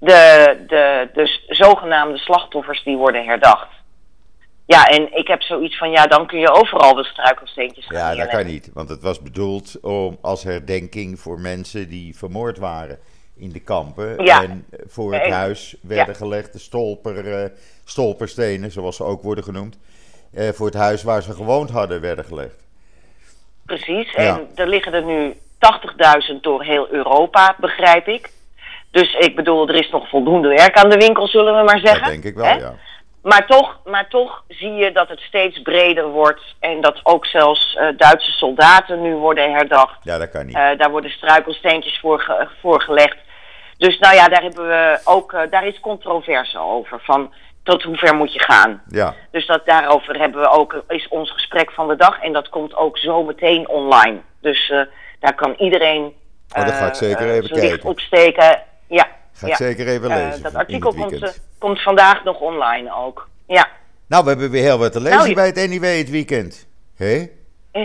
de, 0.00 0.56
de, 0.66 1.08
de 1.14 1.40
zogenaamde 1.48 2.18
slachtoffers 2.18 2.82
die 2.82 2.96
worden 2.96 3.24
herdacht. 3.24 3.68
Ja, 4.66 4.84
en 4.86 5.16
ik 5.16 5.28
heb 5.28 5.42
zoiets 5.42 5.78
van, 5.78 5.90
ja, 5.90 6.06
dan 6.06 6.26
kun 6.26 6.38
je 6.38 6.50
overal 6.50 6.94
wel 6.94 7.04
struikelsteentjes 7.04 7.86
gaan 7.86 8.16
Ja, 8.16 8.24
dat 8.24 8.34
kan 8.34 8.46
niet, 8.46 8.70
want 8.74 8.88
het 8.88 9.02
was 9.02 9.22
bedoeld 9.22 9.80
om, 9.80 10.18
als 10.22 10.42
herdenking 10.42 11.20
voor 11.20 11.40
mensen 11.40 11.88
die 11.88 12.16
vermoord 12.16 12.58
waren 12.58 12.98
in 13.40 13.52
de 13.52 13.60
kampen. 13.60 14.24
Ja. 14.24 14.42
En 14.42 14.66
voor 14.86 15.12
het 15.14 15.26
huis 15.32 15.76
werden 15.82 16.14
gelegd 16.14 16.52
de 16.52 16.58
stolper, 16.58 17.32
eh, 17.42 17.50
stolperstenen, 17.84 18.70
zoals 18.70 18.96
ze 18.96 19.04
ook 19.04 19.22
worden 19.22 19.44
genoemd. 19.44 19.78
eh, 20.34 20.48
voor 20.48 20.66
het 20.66 20.74
huis 20.74 21.02
waar 21.02 21.22
ze 21.22 21.32
gewoond 21.32 21.70
hadden, 21.70 22.00
werden 22.00 22.24
gelegd. 22.24 22.66
Precies, 23.66 24.10
Ja. 24.12 24.18
en 24.38 24.48
er 24.54 24.66
liggen 24.68 24.92
er 24.92 25.04
nu 25.04 25.34
80.000 25.58 26.42
door 26.42 26.62
heel 26.64 26.88
Europa, 26.90 27.54
begrijp 27.58 28.06
ik. 28.08 28.30
Dus 28.90 29.14
ik 29.14 29.36
bedoel, 29.36 29.68
er 29.68 29.74
is 29.74 29.90
nog 29.90 30.08
voldoende 30.08 30.48
werk 30.48 30.76
aan 30.76 30.90
de 30.90 30.96
winkel, 30.96 31.28
zullen 31.28 31.56
we 31.56 31.62
maar 31.64 31.78
zeggen. 31.78 32.00
Dat 32.02 32.10
denk 32.10 32.24
ik 32.24 32.34
wel, 32.34 32.44
hè? 32.44 32.54
ja. 32.58 32.74
Maar 33.22 33.46
toch, 33.46 33.80
maar 33.84 34.08
toch 34.08 34.44
zie 34.48 34.72
je 34.72 34.92
dat 34.92 35.08
het 35.08 35.20
steeds 35.20 35.62
breder 35.62 36.08
wordt 36.08 36.42
en 36.60 36.80
dat 36.80 37.00
ook 37.02 37.26
zelfs 37.26 37.74
eh, 37.76 37.86
Duitse 37.96 38.30
soldaten 38.32 39.02
nu 39.02 39.14
worden 39.14 39.52
herdacht. 39.52 39.98
Ja, 40.04 40.18
dat 40.18 40.30
kan 40.30 40.46
niet. 40.46 40.54
Daar 40.54 40.90
worden 40.90 41.10
struikelsteentjes 41.10 41.98
voor, 42.00 42.20
ge- 42.20 42.48
voor 42.60 42.82
gelegd. 42.82 43.16
Dus 43.80 43.98
nou 43.98 44.14
ja, 44.14 44.28
daar, 44.28 44.42
hebben 44.42 44.66
we 44.68 45.00
ook, 45.04 45.32
eh, 45.32 45.40
daar 45.50 45.66
is 45.66 45.80
controverse 45.80 46.58
over. 46.58 47.00
Van 47.02 47.32
tot 47.62 47.82
hoe 47.82 47.96
ver 47.96 48.14
moet 48.14 48.32
je 48.32 48.42
gaan? 48.42 48.82
ja, 48.88 49.14
Dus 49.30 49.46
dat, 49.46 49.66
daarover 49.66 50.18
hebben 50.18 50.40
we 50.40 50.48
ook, 50.48 50.84
is 50.88 51.08
ons 51.08 51.30
gesprek 51.32 51.70
van 51.70 51.88
de 51.88 51.96
dag. 51.96 52.20
En 52.22 52.32
dat 52.32 52.48
komt 52.48 52.74
ook 52.74 52.98
zo 52.98 53.22
meteen 53.22 53.68
online. 53.68 54.20
Dus 54.40 54.70
eh, 54.70 54.80
daar 55.20 55.34
kan 55.34 55.54
iedereen 55.58 56.02
Oh, 56.56 56.64
dat 56.64 56.74
ga 56.74 56.86
ik 56.86 56.92
eh, 56.92 56.98
zeker 56.98 57.30
even 57.30 57.54
licht 57.54 57.68
kijken. 57.68 57.88
opsteken. 57.88 58.62
Ja, 58.86 59.06
ga 59.32 59.46
ik 59.46 59.48
ja. 59.52 59.56
zeker 59.56 59.88
even 59.88 60.08
lezen. 60.08 60.42
dat 60.42 60.54
artikel 60.54 60.94
komt, 60.94 61.40
komt 61.58 61.82
vandaag 61.82 62.24
nog 62.24 62.40
online 62.40 62.94
ook. 62.94 63.28
Ja. 63.46 63.68
Nou, 64.08 64.22
we 64.22 64.28
hebben 64.30 64.50
weer 64.50 64.62
heel 64.62 64.78
wat 64.78 64.92
te 64.92 65.00
lezen 65.00 65.16
Nou, 65.16 65.28
je- 65.28 65.34
bij 65.34 65.46
het 65.46 65.58
Anyway 65.58 65.98
het 65.98 66.10
weekend. 66.10 66.66
Hé? 66.96 67.26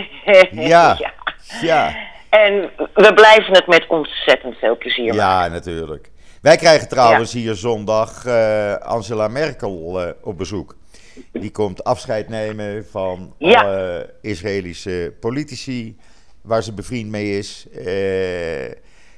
Ja. 0.50 0.96
ja. 0.98 1.12
Ja. 1.60 1.96
En 2.30 2.70
we 2.94 3.12
blijven 3.14 3.52
het 3.54 3.66
met 3.66 3.86
ontzettend 3.88 4.56
veel 4.56 4.76
plezier 4.76 5.04
maken. 5.04 5.16
Ja, 5.20 5.48
natuurlijk. 5.48 6.10
Wij 6.42 6.56
krijgen 6.56 6.88
trouwens 6.88 7.32
hier 7.32 7.54
zondag 7.54 8.24
eh, 8.26 8.74
Angela 8.74 9.28
Merkel 9.28 10.00
eh, 10.02 10.10
op 10.22 10.38
bezoek. 10.38 10.76
Die 11.32 11.50
komt 11.50 11.84
afscheid 11.84 12.28
nemen 12.28 12.86
van 12.90 13.34
Ja. 13.38 13.62
alle 13.62 14.14
Israëlische 14.22 15.12
politici 15.20 15.96
waar 16.42 16.62
ze 16.62 16.72
bevriend 16.72 17.10
mee 17.10 17.38
is. 17.38 17.66
Eh, 17.74 17.84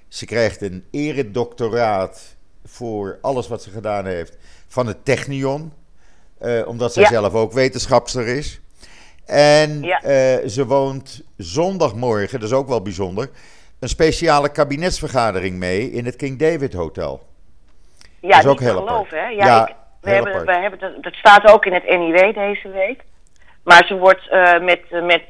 ze 0.09 0.25
krijgt 0.27 0.62
een 0.62 0.85
eredoctoraat 0.90 2.37
voor 2.64 3.18
alles 3.21 3.49
wat 3.49 3.62
ze 3.62 3.71
gedaan 3.71 4.07
heeft 4.07 4.37
van 4.68 4.87
het 4.87 5.05
Technion. 5.05 5.73
eh, 6.38 6.66
omdat 6.66 6.92
zij 6.92 7.03
Ja. 7.03 7.09
zelf 7.09 7.33
ook 7.35 7.53
wetenschapster 7.53 8.27
is. 8.27 8.61
En 9.29 9.83
Ja. 9.83 10.03
eh, 10.03 10.49
ze 10.49 10.67
woont 10.67 11.23
zondagmorgen, 11.37 12.41
dat 12.41 12.49
is 12.49 12.55
ook 12.55 12.69
wel 12.69 12.83
bijzonder, 12.83 13.31
een 13.79 13.88
speciale 13.88 14.49
kabinetsvergadering 14.49 15.57
mee 15.57 15.91
in 15.91 16.05
het 16.05 16.17
King 16.17 16.38
David 16.38 16.73
Hotel. 16.73 17.27
Ja, 18.21 18.29
Dat 18.29 18.38
is 18.45 18.51
ook 18.51 18.61
heel 18.61 18.77
geloven, 18.87 19.19
hè? 19.19 19.27
Ja, 19.27 19.47
Ja, 19.47 19.69
ik, 19.69 19.75
we 20.01 20.11
hebben, 20.11 20.45
we 20.47 20.53
hebben 20.53 20.79
dat, 20.79 21.03
dat 21.03 21.14
staat 21.14 21.51
ook 21.51 21.67
in 21.67 21.73
het 21.73 21.85
NIW 21.88 22.35
deze 22.35 22.69
week. 22.69 23.05
Maar 23.64 23.85
ze 23.87 23.95
wordt 23.97 24.29
eh, 24.31 24.61
met, 24.61 24.81
eh, 24.91 25.05
met 25.05 25.23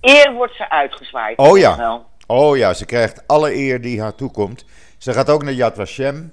eer 0.00 0.32
wordt 0.32 0.54
ze 0.54 0.70
uitgezwaaid. 0.70 1.38
Oh 1.38 1.58
ja. 1.58 1.76
Wel. 1.76 2.06
Oh 2.26 2.56
ja, 2.56 2.74
ze 2.74 2.86
krijgt 2.86 3.22
alle 3.26 3.54
eer 3.54 3.80
die 3.80 4.00
haar 4.00 4.14
toekomt. 4.14 4.64
Ze 4.98 5.12
gaat 5.12 5.30
ook 5.30 5.42
naar 5.42 5.52
Yad 5.52 5.74
Vashem. 5.74 6.32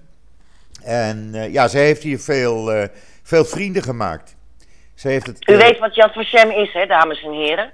En 0.84 1.34
ja, 1.52 1.68
ze 1.68 1.78
heeft 1.78 2.04
hier 2.04 2.20
veel, 2.20 2.88
veel 3.24 3.46
vrienden 3.46 3.84
gemaakt. 3.84 4.36
Ze 5.04 5.10
heeft 5.10 5.28
het, 5.28 5.50
U 5.50 5.54
eh, 5.54 5.60
weet 5.60 5.80
wat 5.80 5.96
Yad 5.96 6.14
Vashem 6.14 6.50
is, 6.52 6.74
hè, 6.74 6.86
dames 6.86 7.24
en 7.24 7.32
heren? 7.32 7.72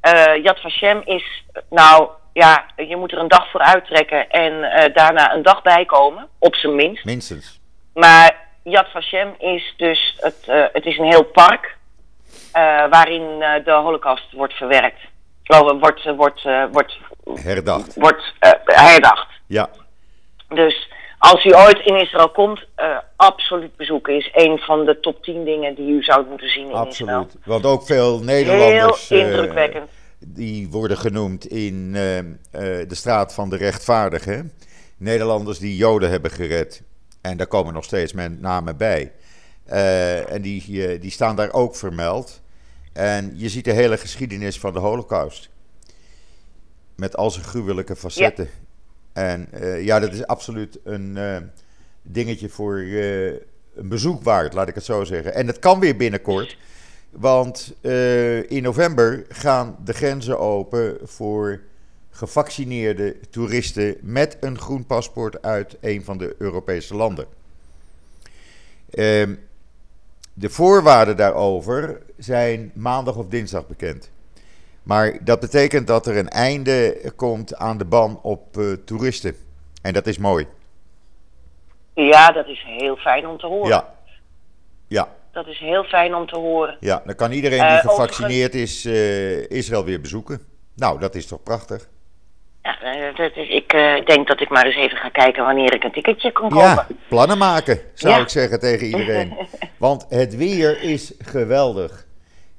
Eh 0.00 0.42
Yad 0.42 0.60
Vashem 0.60 1.02
is, 1.04 1.44
nou 1.70 2.08
ja, 2.32 2.64
je 2.76 2.96
moet 2.96 3.12
er 3.12 3.18
een 3.18 3.28
dag 3.28 3.50
voor 3.50 3.60
uittrekken 3.60 4.30
en 4.30 4.62
eh, 4.62 4.94
daarna 4.94 5.34
een 5.34 5.42
dag 5.42 5.62
bijkomen, 5.62 6.28
op 6.38 6.54
zijn 6.54 6.74
minst. 6.74 7.04
minstens. 7.04 7.60
Maar 7.94 8.36
Yad 8.62 8.88
Vashem 8.90 9.34
is 9.38 9.74
dus, 9.76 10.16
het, 10.20 10.46
het 10.72 10.86
is 10.86 10.98
een 10.98 11.10
heel 11.10 11.24
park 11.24 11.76
waarin 12.90 13.38
de 13.64 13.72
holocaust 13.72 14.32
wordt 14.32 14.54
verwerkt. 14.54 15.00
Oh, 15.46 15.80
wordt, 15.80 16.04
wordt, 16.04 16.42
wordt, 16.72 16.98
Herdacht. 17.34 17.94
wordt 17.94 18.32
herdacht. 18.64 19.28
Ja, 19.46 19.68
Dus 20.48 20.88
als 21.20 21.44
u 21.44 21.54
ooit 21.54 21.80
in 21.84 22.00
Israël 22.00 22.30
komt, 22.30 22.66
eh, 22.74 22.96
absoluut 23.16 23.76
bezoeken 23.76 24.16
is 24.16 24.30
een 24.32 24.58
van 24.58 24.84
de 24.84 25.00
top 25.00 25.22
10 25.22 25.44
dingen 25.44 25.74
die 25.74 25.88
u 25.90 26.02
zou 26.02 26.26
moeten 26.28 26.48
zien 26.50 26.62
in 26.62 26.86
Israël. 26.86 27.18
absoluut. 27.18 27.36
Want 27.44 27.64
ook 27.66 27.86
veel 27.86 28.20
Nederlanders. 28.22 29.08
Heel 29.08 29.20
eh, 29.20 29.26
indrukwekkend. 29.26 29.90
die 30.18 30.68
worden 30.68 30.96
genoemd 30.96 31.46
in 31.46 31.92
eh, 31.94 32.18
eh, 32.18 32.24
de 32.88 32.94
straat 32.94 33.34
van 33.34 33.50
de 33.50 33.56
rechtvaardigen. 33.56 34.52
Nederlanders 34.96 35.58
die 35.58 35.76
Joden 35.76 36.10
hebben 36.10 36.30
gered. 36.30 36.82
En 37.20 37.36
daar 37.36 37.46
komen 37.46 37.74
nog 37.74 37.84
steeds 37.84 38.12
men 38.12 38.38
namen 38.40 38.76
bij. 38.76 39.12
Eh, 39.70 40.32
en 40.32 40.42
die, 40.42 40.86
eh, 40.86 41.00
die 41.00 41.10
staan 41.10 41.36
daar 41.36 41.52
ook 41.52 41.76
vermeld. 41.76 42.40
En 42.92 43.32
je 43.36 43.48
ziet 43.48 43.64
de 43.64 43.72
hele 43.72 43.96
geschiedenis 43.96 44.58
van 44.58 44.72
de 44.72 44.78
Holocaust. 44.78 45.48
Met 46.96 47.16
al 47.16 47.30
zijn 47.30 47.44
gruwelijke 47.44 47.96
facetten. 47.96 48.48
En 49.12 49.52
eh, 49.52 49.84
ja, 49.84 49.98
dat 49.98 50.12
is 50.12 50.26
absoluut 50.26 50.78
een 50.84 51.16
eh, 51.16 51.36
dingetje 52.02 52.48
voor 52.48 52.78
eh, 52.78 53.26
een 53.74 53.88
bezoek 53.88 54.22
waard, 54.22 54.52
laat 54.52 54.68
ik 54.68 54.74
het 54.74 54.84
zo 54.84 55.04
zeggen. 55.04 55.34
En 55.34 55.46
het 55.46 55.58
kan 55.58 55.80
weer 55.80 55.96
binnenkort. 55.96 56.58
Want 57.10 57.74
in 58.48 58.62
november 58.62 59.24
gaan 59.28 59.76
de 59.84 59.92
grenzen 59.92 60.38
open 60.38 60.98
voor 61.02 61.60
gevaccineerde 62.10 63.16
toeristen 63.30 63.96
met 64.00 64.36
een 64.40 64.58
groen 64.58 64.86
paspoort 64.86 65.42
uit 65.42 65.76
een 65.80 66.04
van 66.04 66.18
de 66.18 66.34
Europese 66.38 66.94
landen. 66.94 67.26
Ehm, 68.90 69.34
de 70.34 70.50
voorwaarden 70.50 71.16
daarover 71.16 72.02
zijn 72.18 72.70
maandag 72.74 73.16
of 73.16 73.28
dinsdag 73.28 73.66
bekend. 73.66 74.10
Maar 74.90 75.18
dat 75.24 75.40
betekent 75.40 75.86
dat 75.86 76.06
er 76.06 76.16
een 76.16 76.28
einde 76.28 77.00
komt 77.16 77.56
aan 77.56 77.78
de 77.78 77.84
ban 77.84 78.18
op 78.22 78.56
eh, 78.56 78.72
toeristen. 78.84 79.34
En 79.82 79.92
dat 79.92 80.06
is 80.06 80.18
mooi. 80.18 80.46
Ja, 81.94 82.30
dat 82.32 82.46
is 82.46 82.64
heel 82.66 82.96
fijn 82.96 83.26
om 83.26 83.38
te 83.38 83.46
horen. 83.46 83.68
Ja. 83.68 83.94
Ja, 84.86 85.08
Dat 85.32 85.46
is 85.46 85.58
heel 85.58 85.84
fijn 85.84 86.14
om 86.14 86.26
te 86.26 86.36
horen. 86.36 86.76
ja, 86.80 87.02
dan 87.04 87.14
kan 87.14 87.32
iedereen 87.32 87.58
die 87.58 87.68
Eh, 87.68 87.78
gevaccineerd 87.78 88.54
is 88.54 88.84
eh, 88.84 89.50
Israël 89.50 89.84
weer 89.84 90.00
bezoeken. 90.00 90.40
Nou, 90.76 90.98
dat 91.00 91.14
is 91.14 91.26
toch 91.26 91.42
prachtig? 91.42 91.88
Ja, 92.62 93.12
dat 93.16 93.36
is, 93.36 93.48
ik 93.48 93.70
denk 94.06 94.26
dat 94.26 94.40
ik 94.40 94.48
maar 94.48 94.64
eens 94.66 94.76
even 94.76 94.96
ga 94.96 95.08
kijken 95.08 95.44
wanneer 95.44 95.74
ik 95.74 95.84
een 95.84 95.92
ticketje 95.92 96.32
kan 96.32 96.48
kopen. 96.48 96.66
Ja, 96.66 96.86
plannen 97.08 97.38
maken, 97.38 97.80
zou 97.94 98.14
Ja. 98.14 98.20
ik 98.20 98.28
zeggen 98.28 98.60
tegen 98.60 98.86
iedereen. 98.86 99.36
Want 99.78 100.06
het 100.08 100.36
weer 100.36 100.82
is 100.82 101.14
geweldig. 101.18 102.06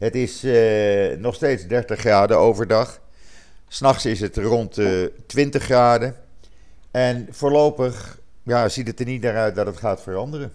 Het 0.01 0.15
is 0.15 0.43
eh, 0.43 1.17
nog 1.17 1.35
steeds 1.35 1.67
30 1.67 1.99
graden 1.99 2.37
overdag. 2.37 2.99
S'nachts 3.67 4.05
is 4.05 4.19
het 4.19 4.37
rond 4.37 4.75
de 4.75 5.13
20 5.27 5.63
graden. 5.63 6.15
En 6.91 7.27
voorlopig 7.31 8.17
ja, 8.43 8.69
ziet 8.69 8.87
het 8.87 8.99
er 8.99 9.05
niet 9.05 9.21
naar 9.21 9.37
uit 9.37 9.55
dat 9.55 9.65
het 9.65 9.77
gaat 9.77 10.01
veranderen. 10.01 10.53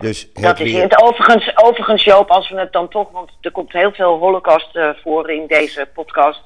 Dus 0.00 0.32
Dat 0.32 0.60
is 0.60 0.72
weer... 0.72 0.82
het. 0.82 1.02
Overigens, 1.02 1.56
overigens, 1.56 2.04
Joop, 2.04 2.30
als 2.30 2.50
we 2.50 2.58
het 2.58 2.72
dan 2.72 2.88
toch, 2.88 3.10
want 3.10 3.30
er 3.40 3.50
komt 3.50 3.72
heel 3.72 3.92
veel 3.92 4.18
holocaust 4.18 4.76
eh, 4.76 4.90
voor 5.02 5.30
in 5.30 5.46
deze 5.46 5.88
podcast. 5.94 6.42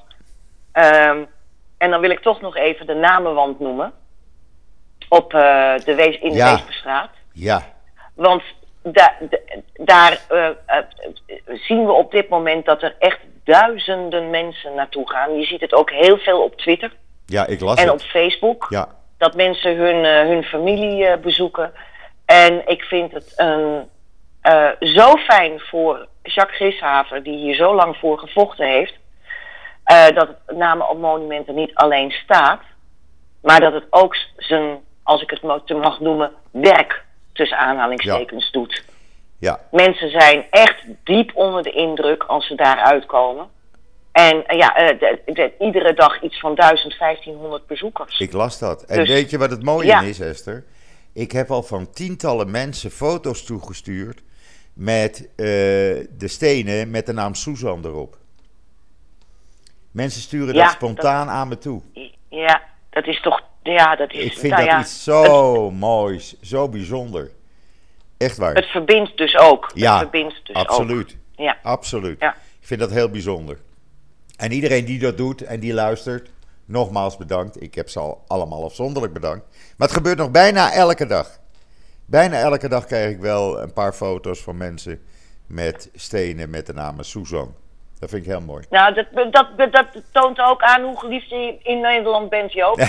Ehm, 0.71 1.23
en 1.77 1.89
dan 1.89 2.01
wil 2.01 2.09
ik 2.09 2.19
toch 2.19 2.41
nog 2.41 2.55
even 2.55 2.87
de 2.87 2.93
namenwand 2.93 3.59
noemen. 3.59 3.93
Op, 5.09 5.33
eh, 5.33 5.73
de 5.85 5.95
Wees, 5.95 6.19
in 6.19 6.29
de 6.29 6.35
Ja. 6.35 6.51
Weesperstraat. 6.51 7.09
Ja, 7.33 7.73
Want 8.13 8.43
da, 8.83 9.13
da- 9.29 9.37
daar 9.73 10.19
eh, 10.29 10.47
eh, 10.65 10.83
zien 11.45 11.85
we 11.85 11.91
op 11.91 12.11
dit 12.11 12.29
moment 12.29 12.65
dat 12.65 12.81
er 12.81 12.95
echt 12.99 13.19
duizenden 13.43 14.29
mensen 14.29 14.75
naartoe 14.75 15.09
gaan. 15.09 15.37
Je 15.39 15.45
ziet 15.45 15.61
het 15.61 15.73
ook 15.73 15.91
heel 15.91 16.17
veel 16.17 16.43
op 16.43 16.55
Twitter 16.57 16.91
ja, 17.25 17.45
ik 17.47 17.59
las 17.59 17.77
en 17.79 17.83
het. 17.83 17.93
op 17.93 18.01
Facebook. 18.01 18.65
Ja, 18.69 18.87
Dat 19.17 19.35
mensen 19.35 19.75
hun, 19.77 20.05
eh, 20.05 20.27
hun 20.27 20.43
familie 20.43 21.17
bezoeken. 21.17 21.73
En 22.25 22.67
ik 22.67 22.81
vind 22.83 23.11
het 23.11 23.33
een, 23.35 23.89
zo 24.79 25.15
fijn 25.15 25.59
voor 25.59 26.07
Jacques 26.23 26.57
Grishaver, 26.57 27.23
die 27.23 27.37
hier 27.37 27.55
zo 27.55 27.75
lang 27.75 27.97
voor 27.97 28.19
gevochten 28.19 28.67
heeft. 28.67 28.93
dat 30.13 30.27
het 30.45 30.57
namen 30.57 30.89
op 30.89 30.97
monumenten 30.99 31.55
niet 31.55 31.75
alleen 31.75 32.11
staat, 32.11 32.61
maar 33.41 33.59
dat 33.59 33.73
het 33.73 33.85
ook 33.89 34.15
zijn, 34.37 34.79
als 35.03 35.21
ik 35.21 35.29
het 35.29 35.65
te 35.65 35.73
mag 35.73 35.99
noemen, 35.99 36.31
werk 36.51 37.03
tussen 37.39 37.57
aanhalingstekens 37.57 38.51
doet. 38.51 38.83
ja, 39.39 39.59
Mensen 39.71 40.09
zijn 40.09 40.45
echt 40.49 40.83
diep 41.03 41.31
onder 41.35 41.63
de 41.63 41.71
indruk 41.71 42.23
als 42.23 42.47
ze 42.47 42.55
daar 42.55 42.77
uitkomen. 42.77 43.47
En 44.11 44.45
eh, 44.47 44.57
ja, 44.57 44.75
eh, 44.75 44.99
de- 44.99 45.21
de- 45.33 45.51
iedere 45.59 45.93
dag 45.93 46.21
iets 46.21 46.39
van 46.39 46.55
1000, 46.55 46.97
1500 46.97 47.67
bezoekers. 47.67 48.19
ik 48.19 48.33
las 48.33 48.59
dat. 48.59 48.83
En 48.83 48.97
Dus- 48.97 49.07
weet 49.09 49.29
je 49.29 49.37
wat 49.37 49.49
het 49.49 49.63
mooie 49.63 49.87
Ja. 49.87 50.01
is, 50.01 50.19
Esther? 50.19 50.63
Ik 51.13 51.31
heb 51.31 51.51
al 51.51 51.63
van 51.63 51.89
tientallen 51.89 52.51
mensen 52.51 52.91
foto's 52.91 53.43
toegestuurd 53.45 54.21
met 54.73 55.19
eh, 55.35 55.45
de 55.45 56.27
stenen 56.27 56.91
met 56.91 57.05
de 57.05 57.13
naam 57.13 57.33
Susan 57.35 57.85
erop. 57.85 58.17
Mensen 59.91 60.21
sturen 60.21 60.53
Ja, 60.55 60.63
dat 60.63 60.71
spontaan 60.71 61.29
aan 61.29 61.47
me 61.47 61.57
toe. 61.57 61.81
Ja, 62.29 62.61
dat 62.89 63.07
is 63.07 63.21
toch. 63.21 63.41
Ja, 63.69 63.95
dat 63.95 64.13
is. 64.13 64.23
Ik 64.23 64.37
vind 64.37 64.53
nou 64.53 64.63
dat 64.63 64.71
ja, 64.71 64.79
iets 64.79 65.03
zo 65.03 65.71
moois, 65.71 66.35
zo 66.41 66.69
bijzonder. 66.69 67.31
Echt 68.17 68.37
waar. 68.37 68.55
Het 68.55 68.65
verbindt 68.65 69.17
dus 69.17 69.37
ook. 69.37 69.71
Ja, 69.73 69.91
het 69.91 69.99
verbindt 69.99 70.39
dus 70.43 70.55
Absoluut. 70.55 71.11
Ook. 71.11 71.45
Ja. 71.45 71.57
Absoluut. 71.63 72.19
Ja. 72.19 72.33
Ik 72.33 72.67
vind 72.67 72.79
dat 72.79 72.91
heel 72.91 73.09
bijzonder. 73.09 73.57
En 74.37 74.51
iedereen 74.51 74.85
die 74.85 74.99
dat 74.99 75.17
doet 75.17 75.41
en 75.41 75.59
die 75.59 75.73
luistert, 75.73 76.29
nogmaals 76.65 77.17
bedankt. 77.17 77.61
Ik 77.61 77.75
heb 77.75 77.89
ze 77.89 77.99
al 77.99 78.23
allemaal 78.27 78.63
afzonderlijk 78.63 79.13
bedankt. 79.13 79.45
Maar 79.77 79.87
het 79.87 79.97
gebeurt 79.97 80.17
nog 80.17 80.31
bijna 80.31 80.73
elke 80.73 81.05
dag. 81.05 81.39
Bijna 82.05 82.39
elke 82.39 82.67
dag 82.67 82.85
krijg 82.85 83.11
ik 83.11 83.19
wel 83.19 83.61
een 83.61 83.73
paar 83.73 83.93
foto's 83.93 84.39
van 84.39 84.57
mensen 84.57 85.01
met 85.47 85.89
stenen 85.95 86.49
met 86.49 86.65
de 86.65 86.73
naam 86.73 87.03
Susan. 87.03 87.55
Dat 87.99 88.09
vind 88.09 88.21
ik 88.25 88.29
heel 88.29 88.41
mooi. 88.41 88.63
Nou, 88.69 88.93
dat, 88.93 89.05
dat, 89.31 89.71
dat, 89.71 89.85
toont 90.11 90.39
ook 90.39 90.61
aan 90.61 90.81
hoe 90.83 90.99
geliefd 90.99 91.29
je 91.29 91.57
in 91.63 91.79
Nederland 91.79 92.29
bent, 92.29 92.53
Joop. 92.53 92.79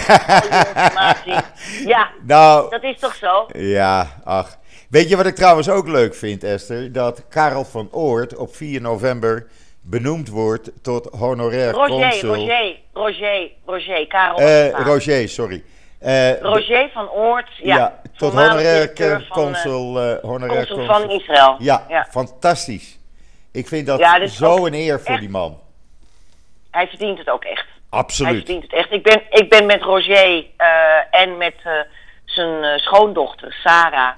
Ja, 1.86 2.08
Nou, 2.26 2.70
dat 2.70 2.82
is 2.82 2.98
toch 2.98 3.14
zo? 3.14 3.46
ja, 3.52 4.06
ach. 4.24 4.58
Weet 4.90 5.08
je 5.08 5.16
wat 5.16 5.26
ik 5.26 5.34
trouwens 5.34 5.68
ook 5.68 5.88
leuk 5.88 6.14
vind, 6.14 6.44
Esther? 6.44 6.92
Dat 6.92 7.24
Karel 7.28 7.64
van 7.64 7.88
Oort 7.90 8.36
op 8.36 8.54
4 8.56 8.80
november 8.80 9.46
benoemd 9.80 10.28
wordt 10.28 10.70
tot 10.82 11.06
honorair 11.18 11.72
Roger, 11.72 11.88
consul. 12.10 12.34
Roger, 12.34 12.76
Roger, 12.92 13.50
Roger, 13.66 14.06
Karel. 14.06 14.38
Eh, 14.38 14.70
van 14.70 14.84
Roger, 14.84 15.28
sorry. 15.28 15.64
Eh, 15.98 16.40
Roger 16.40 16.90
van 16.92 17.10
Oort, 17.10 17.48
ja. 17.62 17.76
Ja, 17.76 18.00
tot 18.16 18.32
voormalig 18.32 18.50
honorair 18.52 18.94
van, 18.94 19.08
eh, 19.20 19.30
consul. 19.30 20.00
eh, 20.00 20.22
honorair 20.22 20.66
consul 20.66 20.86
van 20.86 21.10
Israël. 21.10 21.56
Ja, 21.58 21.84
ja. 21.88 22.06
fantastisch. 22.10 22.99
Ik 23.52 23.68
vind 23.68 23.86
dat 23.86 23.98
Ja, 23.98 24.16
is 24.16 24.36
zo 24.36 24.66
een 24.66 24.74
eer 24.74 25.00
voor 25.00 25.10
echt- 25.10 25.20
die 25.20 25.28
man. 25.30 25.60
Hij 26.70 26.86
verdient 26.86 27.18
het 27.18 27.28
ook 27.30 27.44
echt. 27.44 27.66
Hij 27.90 27.98
Absoluut. 28.00 28.34
verdient 28.36 28.62
het 28.62 28.72
echt. 28.72 28.92
Ik 28.92 29.02
ben, 29.02 29.22
ik 29.30 29.48
ben 29.48 29.66
met 29.66 29.82
Roger 29.82 30.46
eh, 30.56 31.20
en 31.20 31.36
met 31.36 31.54
eh, 31.64 31.72
zijn 32.24 32.62
eh, 32.64 32.78
schoondochter 32.78 33.52
Sarah. 33.64 34.12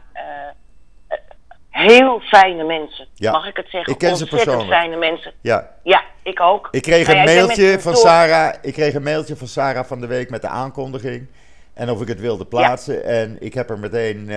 heel 1.70 2.20
fijne 2.20 2.64
mensen. 2.64 3.06
Ja. 3.14 3.32
Mag 3.32 3.46
ik 3.46 3.56
het 3.56 3.68
zeggen? 3.70 3.92
Ik 3.92 3.98
ken 3.98 4.16
ze 4.16 4.26
persoonlijk. 4.26 4.68
fijne 4.70 4.96
mensen. 4.96 5.32
Ja. 5.40 5.68
Ja, 5.82 6.02
ik 6.22 6.40
ook. 6.40 6.68
Ik 6.70 6.82
kreeg 6.82 7.06
Nou 7.06 7.18
een 7.18 7.28
ja, 7.28 7.34
mailtje 7.34 7.80
van 7.80 7.92
door- 7.92 8.00
Sarah. 8.02 8.54
Ik 8.62 8.72
kreeg 8.72 8.94
een 8.94 9.02
mailtje 9.02 9.36
van 9.36 9.46
Sarah 9.46 9.84
van 9.84 10.00
de 10.00 10.06
week 10.06 10.30
met 10.30 10.42
de 10.42 10.48
aankondiging. 10.48 11.26
En 11.74 11.90
of 11.90 12.00
ik 12.00 12.08
het 12.08 12.20
wilde 12.20 12.44
plaatsen. 12.46 13.04
En 13.04 13.36
ik 13.40 13.54
heb 13.54 13.70
er 13.70 13.78
meteen 13.78 14.30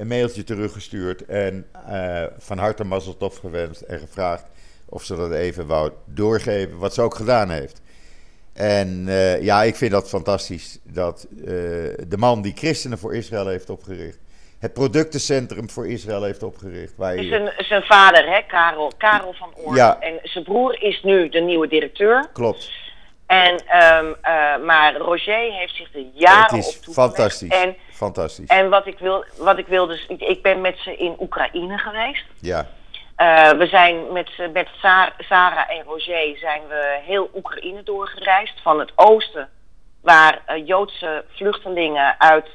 een 0.00 0.06
mailtje 0.06 0.44
teruggestuurd. 0.44 1.24
En 1.26 1.66
eh, 1.86 2.24
van 2.38 2.58
harte 2.58 2.84
mazzeltof 2.84 3.36
gewenst. 3.36 3.80
En 3.80 3.98
gevraagd 3.98 4.44
of 4.88 5.04
ze 5.04 5.16
dat 5.16 5.32
even 5.32 5.66
wou 5.66 5.92
doorgeven. 6.04 6.78
Wat 6.78 6.94
ze 6.94 7.02
ook 7.02 7.14
gedaan 7.14 7.50
heeft. 7.50 7.82
En 8.52 9.04
eh, 9.08 9.42
ja, 9.42 9.62
ik 9.62 9.76
vind 9.76 9.90
dat 9.90 10.08
fantastisch. 10.08 10.78
Dat 10.82 11.26
eh, 11.38 11.44
de 12.08 12.16
man 12.16 12.42
die 12.42 12.52
Christenen 12.56 12.98
voor 12.98 13.14
Israël 13.14 13.46
heeft 13.46 13.70
opgericht. 13.70 14.18
Het 14.58 14.72
productencentrum 14.72 15.70
voor 15.70 15.88
Israël 15.88 16.22
heeft 16.22 16.42
opgericht. 16.42 16.92
Waar 16.96 17.14
is 17.14 17.22
je, 17.22 17.28
zijn, 17.28 17.52
zijn 17.56 17.82
vader, 17.82 18.26
hè, 18.28 18.40
Karel, 18.46 18.92
Karel 18.98 19.32
van 19.32 19.54
Oort. 19.56 19.76
Ja. 19.76 20.00
En 20.00 20.18
zijn 20.22 20.44
broer 20.44 20.82
is 20.82 21.02
nu 21.02 21.28
de 21.28 21.40
nieuwe 21.40 21.68
directeur. 21.68 22.28
klopt. 22.32 22.70
En, 23.30 23.66
ehm, 23.66 24.12
eh, 24.22 24.64
maar 24.64 24.96
Roger 24.96 25.52
heeft 25.52 25.76
zich 25.76 25.94
er 25.94 26.04
jaren 26.14 26.42
Het 26.42 26.52
op 26.52 26.58
is 26.58 26.80
toegelegd. 26.80 27.14
fantastisch. 27.14 27.48
En, 27.48 27.76
fantastisch. 28.04 28.46
en 28.48 28.68
wat 28.70 28.86
ik 28.86 28.98
wil, 28.98 29.24
wat 29.38 29.58
ik 29.58 29.66
wil 29.66 29.86
dus, 29.86 30.06
ik, 30.08 30.20
ik 30.20 30.42
ben 30.42 30.60
met 30.60 30.78
ze 30.78 30.96
in 30.96 31.16
Oekraïne 31.18 31.78
geweest. 31.78 32.24
ja, 32.40 32.66
Eh, 33.16 33.50
we 33.50 33.66
zijn 33.66 34.12
met, 34.12 34.30
met 34.52 34.68
Sa- 34.80 35.12
Sarah 35.18 35.70
en 35.70 35.82
Roger 35.84 36.36
zijn 36.38 36.62
we 36.68 36.98
heel 37.04 37.30
Oekraïne 37.34 37.82
doorgereisd. 37.82 38.60
Van 38.62 38.78
het 38.78 38.92
oosten, 38.94 39.48
waar 40.02 40.42
eh, 40.46 40.66
Joodse 40.66 41.24
vluchtelingen 41.28 42.14
uit 42.20 42.46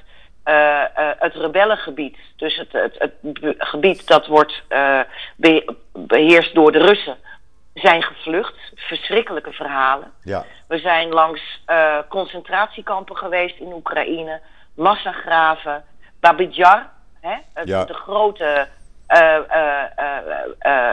eh, 0.43 0.83
het 1.19 1.33
rebellengebied, 1.35 2.17
dus 2.35 2.55
het, 2.55 2.71
het, 2.97 3.11
gebied 3.57 4.07
dat 4.07 4.27
wordt 4.27 4.63
eh, 4.67 4.99
be- 5.35 5.75
beheerst 5.93 6.55
door 6.55 6.71
de 6.71 6.79
Russen, 6.85 7.17
zijn 7.73 8.03
gevlucht. 8.03 8.55
Verschrikkelijke 8.75 9.51
verhalen. 9.51 10.11
ja, 10.23 10.45
We 10.67 10.77
zijn 10.79 11.09
langs 11.09 11.41
concentratiekampen 12.09 13.17
geweest 13.17 13.59
in 13.59 13.73
Oekraïne, 13.73 14.41
massagraven, 14.75 15.83
Babidjar, 16.19 16.89
hè, 17.21 17.35
Ja. 17.63 17.85
de 17.85 17.93
grote 17.93 18.67
eh, 19.07 19.35
eh, 19.35 19.83
eh, 20.59 20.91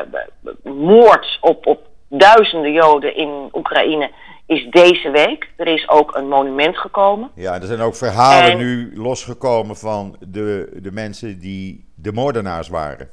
moord 0.64 1.38
op, 1.40 1.66
op 1.66 1.86
duizenden 2.08 2.72
Joden 2.72 3.16
in 3.16 3.48
Oekraïne 3.52 4.10
is 4.46 4.66
deze 4.70 5.10
week. 5.10 5.50
Er 5.56 5.66
is 5.66 5.88
ook 5.88 6.14
een 6.14 6.28
monument 6.28 6.78
gekomen. 6.78 7.30
ja. 7.34 7.54
Er 7.54 7.66
zijn 7.66 7.80
ook 7.80 7.94
verhalen 7.96 8.50
En- 8.50 8.58
nu 8.58 8.92
losgekomen 8.96 9.76
van 9.76 10.16
de, 10.20 10.78
de 10.82 10.92
mensen 10.92 11.38
die 11.38 11.84
de 11.94 12.12
moordenaars 12.12 12.68
waren. 12.68 13.08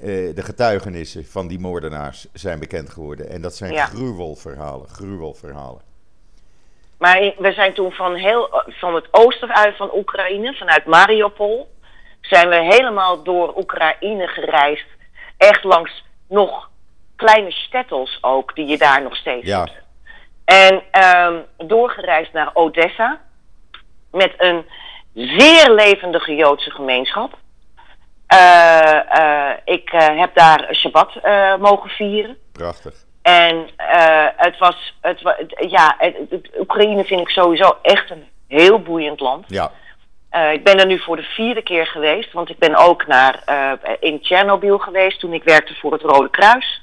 De 0.00 0.42
getuigenissen 0.42 1.26
van 1.26 1.48
die 1.48 1.58
moordenaars 1.58 2.26
zijn 2.32 2.58
bekend 2.58 2.90
geworden. 2.90 3.28
En 3.30 3.42
dat 3.42 3.54
zijn 3.56 3.72
Ja. 3.72 3.84
gruwelverhalen, 3.84 4.88
gruwelverhalen. 4.88 5.80
Maar 6.98 7.32
we 7.38 7.52
zijn 7.52 7.74
toen 7.74 7.92
van, 7.92 8.14
heel, 8.14 8.62
van 8.66 8.94
het 8.94 9.06
oosten 9.10 9.54
uit 9.54 9.76
van 9.76 9.90
Oekraïne, 9.94 10.54
vanuit 10.54 10.86
Mariupol, 10.86 11.68
zijn 12.20 12.48
we 12.48 12.56
helemaal 12.56 13.22
door 13.22 13.56
Oekraïne 13.56 14.26
gereisd. 14.26 14.86
Echt 15.36 15.64
langs 15.64 16.04
nog 16.28 16.70
kleine 17.16 17.50
stettels 17.50 18.18
ook, 18.20 18.54
die 18.54 18.66
je 18.66 18.78
daar 18.78 19.02
nog 19.02 19.16
steeds 19.16 19.46
Ja. 19.46 19.58
hebt. 19.58 19.72
En 20.44 20.82
ehm, 20.90 21.36
doorgereisd 21.56 22.32
naar 22.32 22.50
Odessa. 22.52 23.20
Met 24.10 24.34
een 24.36 24.66
zeer 25.14 25.70
levendige 25.70 26.34
Joodse 26.34 26.70
gemeenschap. 26.70 27.38
Eh, 28.26 29.18
eh, 29.18 29.56
ik 29.64 29.90
eh, 29.90 30.18
heb 30.18 30.34
daar 30.34 30.68
Shabbat 30.74 31.14
mogen 31.58 31.90
vieren. 31.90 32.36
Prachtig. 32.52 32.94
En 33.28 33.68
eh, 33.76 34.26
het 34.36 34.58
was, 34.58 34.94
het, 35.00 35.20
ja, 35.70 35.94
het, 35.98 36.16
het- 36.30 36.50
Oekraïne 36.58 37.04
vind 37.04 37.20
ik 37.20 37.28
sowieso 37.28 37.78
echt 37.82 38.10
een 38.10 38.28
heel 38.48 38.80
boeiend 38.82 39.20
land. 39.20 39.44
Ja, 39.48 39.70
Eh, 40.30 40.52
ik 40.52 40.64
ben 40.64 40.78
er 40.78 40.86
nu 40.86 40.98
voor 40.98 41.16
de 41.16 41.22
vierde 41.22 41.62
keer 41.62 41.86
geweest, 41.86 42.32
want 42.32 42.48
ik 42.50 42.58
ben 42.58 42.74
ook 42.76 43.06
naar, 43.06 43.42
eh, 43.44 43.72
in 44.00 44.20
Tsjernobyl 44.20 44.78
geweest 44.78 45.20
toen 45.20 45.32
ik 45.32 45.42
werkte 45.44 45.74
voor 45.74 45.92
het 45.92 46.02
Rode 46.02 46.30
Kruis. 46.30 46.82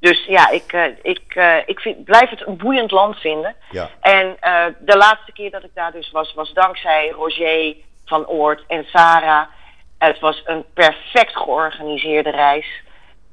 Dus 0.00 0.24
ja, 0.24 0.48
ik, 0.50 0.72
ik, 1.02 1.34
ik 1.66 1.80
vind, 1.80 2.04
blijf 2.04 2.30
het 2.30 2.46
een 2.46 2.56
boeiend 2.56 2.90
land 2.90 3.16
vinden. 3.18 3.54
ja, 3.70 3.90
En 4.00 4.36
de 4.78 4.96
laatste 4.96 5.32
keer 5.32 5.50
dat 5.50 5.64
ik 5.64 5.70
daar 5.74 5.92
dus 5.92 6.10
was, 6.10 6.34
was 6.34 6.52
dankzij 6.52 7.08
Roger 7.08 7.74
van 8.04 8.26
Oort 8.26 8.64
en 8.68 8.84
Sarah. 8.84 9.46
Het 9.98 10.18
was 10.20 10.42
een 10.44 10.64
perfect 10.74 11.36
georganiseerde 11.36 12.30
reis. 12.30 12.66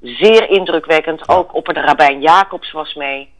Zeer 0.03 0.49
indrukwekkend. 0.49 1.29
Ook 1.29 1.53
op 1.55 1.65
de 1.65 1.81
Rabijn 1.81 2.21
Jacobs 2.21 2.71
was 2.71 2.93
mee. 2.93 3.31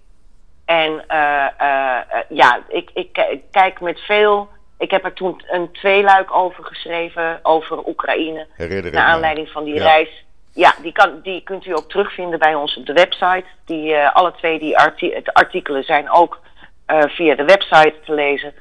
En 0.66 1.04
eh, 1.08 1.46
eh, 1.58 1.98
eh, 1.98 2.24
ja, 2.30 2.64
ik, 2.68 2.90
ik, 2.94 3.20
kijk 3.52 3.82
met 3.82 4.00
veel. 4.00 4.48
Ik 4.78 4.92
heb 4.92 5.06
er 5.06 5.14
toen 5.14 5.42
een 5.48 5.72
tweeluik 5.72 6.34
over 6.36 6.64
geschreven 6.66 7.40
over 7.44 7.88
Oekraïne. 7.88 8.48
herinner 8.56 8.92
Naar 8.92 9.06
me. 9.08 9.14
aanleiding 9.14 9.50
van 9.50 9.64
die 9.64 9.74
Ja. 9.74 9.84
reis. 9.84 10.26
Ja, 10.54 10.74
die, 10.82 10.92
kan, 10.92 11.20
die 11.24 11.42
kunt 11.44 11.66
u 11.66 11.76
ook 11.76 11.90
terugvinden 11.90 12.40
bij 12.40 12.56
ons 12.56 12.78
op 12.78 12.86
de 12.86 12.94
website. 12.94 13.44
Die, 13.66 13.98
alle 13.98 14.32
twee 14.34 14.60
die 14.60 14.78
arti- 14.78 15.20
de 15.24 15.34
artikelen 15.34 15.84
zijn 15.84 16.10
ook 16.12 16.40
via 16.88 17.36
de 17.36 17.46
website 17.46 17.94
te 18.06 18.14
lezen. 18.14 18.54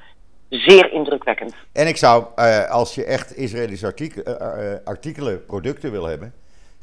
Zeer 0.48 0.92
indrukwekkend. 0.92 1.54
En 1.72 1.86
ik 1.86 1.96
zou, 1.96 2.24
als 2.68 2.94
je 2.94 3.04
echt 3.04 3.36
Israëlische 3.36 3.86
artikel- 3.86 4.22
artikelen, 4.84 5.46
producten 5.46 5.90
wil 5.90 6.04
hebben, 6.06 6.34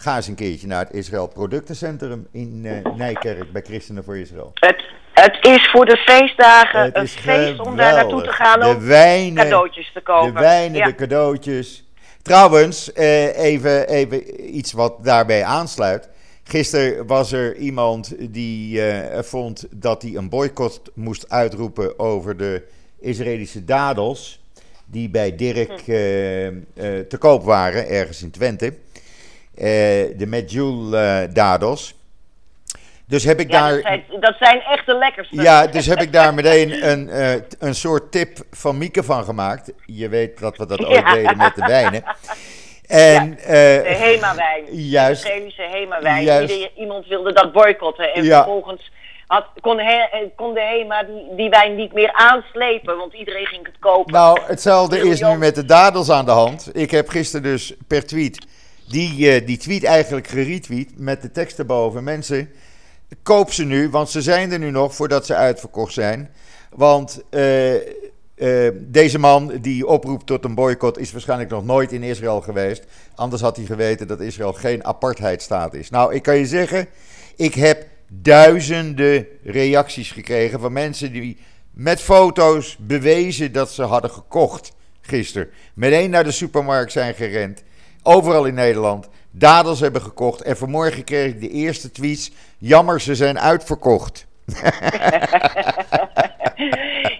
ga 0.02 0.16
eens 0.16 0.28
een 0.28 0.36
keertje 0.36 0.68
naar 0.68 0.86
het 0.86 0.94
Israël 0.94 1.28
Productencentrum 1.28 2.28
in 2.32 2.62
eh, 2.66 2.94
Nijkerk 2.96 3.52
bij 3.52 3.62
Christenen 3.62 4.04
voor 4.04 4.18
Israël. 4.18 4.52
Het, 4.54 4.84
het 5.14 5.38
is 5.42 5.70
voor 5.72 5.86
de 5.86 5.97
feestdagen 5.97 6.82
Het 6.82 6.95
een 6.95 7.08
feest 7.08 7.60
om 7.60 7.76
daar 7.76 7.93
naartoe 7.93 8.24
te 8.24 8.32
gaan 8.32 8.60
De 8.60 8.66
om 8.68 8.80
wijnen, 8.86 9.43
cadeautjes 9.43 9.91
te 9.93 10.02
kopen. 10.02 10.34
de 10.34 10.39
wijnen, 10.39 10.78
Ja. 10.78 10.86
de 10.86 10.95
cadeautjes. 10.95 11.84
Trouwens, 12.22 12.93
eh, 12.93 13.38
even, 13.38 13.88
even 13.88 14.56
iets 14.58 14.72
wat 14.72 15.04
daarbij 15.04 15.43
aansluit. 15.43 16.10
Gisteren 16.43 17.08
was 17.08 17.32
er 17.32 17.56
iemand 17.56 18.16
die 18.34 18.82
eh, 18.88 19.24
vond 19.24 19.66
dat 19.72 20.02
hij 20.02 20.16
een 20.16 20.30
boycott 20.30 20.82
moest 20.93 21.30
uitroepen 21.30 22.00
over 22.00 22.38
de 22.38 22.64
Israëlische 23.00 23.66
dadels. 23.66 24.39
Die 24.86 25.10
bij 25.10 25.36
Dirk 25.36 25.82
Hm. 25.86 25.91
te 27.08 27.18
koop 27.20 27.43
waren, 27.43 27.88
ergens 27.89 28.22
in 28.24 28.32
Twente. 28.32 28.74
Eh, 29.60 29.66
de 30.18 30.26
Medjool 30.28 30.95
eh 30.97 31.22
dadels. 31.34 31.95
Dus 33.07 33.24
heb 33.24 33.39
ik 33.39 33.51
Ja, 33.51 33.60
daar. 33.70 33.76
dat, 33.76 33.84
zijn, 33.84 34.03
dat 34.20 34.36
zijn 34.39 34.62
echt 34.62 34.86
de 34.86 34.95
lekkerste. 34.95 35.36
Ja, 35.41 35.68
dus 35.68 35.86
heb 35.86 36.01
ik 36.01 36.14
daar 36.14 36.34
meteen 36.34 36.89
een, 36.89 37.10
eh, 37.10 37.34
een 37.60 37.76
soort 37.76 38.12
tip 38.12 38.38
van 38.51 38.78
Mieke 38.78 39.03
van 39.03 39.24
gemaakt. 39.24 39.72
Je 39.86 40.10
weet 40.10 40.39
dat 40.39 40.57
we 40.57 40.66
dat 40.66 40.80
Ja. 40.88 41.14
deden 41.14 41.38
met 41.38 41.55
de 41.55 41.66
wijnen. 41.66 42.03
En, 42.88 43.30
ja, 43.30 43.45
de 43.45 43.95
Hema-wijn. 43.99 44.64
Juist. 44.72 45.24
De 45.24 45.28
Israëlische 45.30 45.68
Hema-wijn. 45.72 46.49
Iemand 46.76 47.07
wilde 47.07 47.34
dat 47.34 47.51
boycotten. 47.51 48.14
En 48.14 48.26
vervolgens 48.26 48.91
had, 49.28 49.45
kon, 49.62 49.82
kon, 50.36 50.53
de 50.53 50.62
HEMA 50.62 51.03
die, 51.03 51.36
die 51.36 51.49
wijn 51.49 51.76
niet 51.76 51.93
meer 51.93 52.14
aanslepen, 52.14 52.97
want 52.97 53.14
iedereen 53.14 53.45
ging 53.45 53.66
het 53.66 53.76
kopen. 53.80 54.14
Nou, 54.14 54.39
hetzelfde 54.47 54.99
is 55.10 55.22
nu 55.22 55.38
met 55.38 55.55
de 55.55 55.66
dadels 55.66 56.10
aan 56.10 56.26
de 56.26 56.32
hand. 56.32 56.70
Ik 56.74 56.91
heb 56.91 57.10
gisteren 57.10 57.43
dus 57.43 57.74
per 57.88 58.05
tweet 58.05 58.47
die, 58.90 59.44
die 59.44 59.58
tweet 59.58 59.84
eigenlijk 59.84 60.28
geretweet 60.28 61.00
met 61.00 61.22
de 61.22 61.32
tekst 61.32 61.60
erboven. 61.60 62.04
Mensen, 62.04 62.50
koop 63.24 63.52
ze 63.52 63.66
nu, 63.66 63.90
want 63.90 64.10
ze 64.10 64.22
zijn 64.22 64.52
er 64.52 64.60
nu 64.60 64.72
nog 64.72 64.96
voordat 64.96 65.26
ze 65.26 65.36
uitverkocht 65.36 65.94
zijn. 65.94 66.30
Want 66.76 67.22
uh, 67.32 67.74
uh, 67.74 68.70
deze 68.76 69.20
man 69.20 69.58
die 69.62 69.88
oproept 69.88 70.26
tot 70.26 70.46
een 70.46 70.56
boycott 70.56 70.98
is 70.98 71.12
waarschijnlijk 71.12 71.50
nog 71.50 71.66
nooit 71.66 71.92
in 71.92 72.04
Israël 72.04 72.42
geweest. 72.42 72.84
Anders 73.16 73.42
had 73.42 73.56
hij 73.56 73.66
geweten 73.66 74.08
dat 74.08 74.20
Israël 74.20 74.54
geen 74.54 74.86
apartheidstaat 74.86 75.74
is. 75.74 75.90
Nou, 75.90 76.14
ik 76.14 76.24
kan 76.24 76.38
je 76.38 76.46
zeggen, 76.46 76.88
ik 77.36 77.54
heb 77.54 77.88
duizenden 78.08 79.28
reacties 79.44 80.12
gekregen 80.12 80.60
van 80.60 80.74
mensen 80.74 81.12
die 81.12 81.38
met 81.72 82.02
foto's 82.02 82.78
bewezen 82.80 83.52
dat 83.52 83.72
ze 83.72 83.84
hadden 83.84 84.12
gekocht 84.12 84.72
gisteren. 85.02 85.50
Meteen 85.74 86.10
naar 86.10 86.24
de 86.24 86.32
supermarkt 86.32 86.92
zijn 86.92 87.14
gerend. 87.14 87.64
Overal 88.04 88.45
in 88.45 88.54
Nederland. 88.54 89.10
Dadels 89.32 89.80
hebben 89.80 90.02
gekocht. 90.02 90.41
En 90.41 90.58
vanmorgen 90.58 91.04
kreeg 91.04 91.34
ik 91.34 91.41
de 91.41 91.50
eerste 91.50 91.91
tweets. 91.91 92.32
Jammer, 92.58 93.02
ze 93.02 93.16
zijn 93.16 93.39
uitverkocht. 93.39 94.28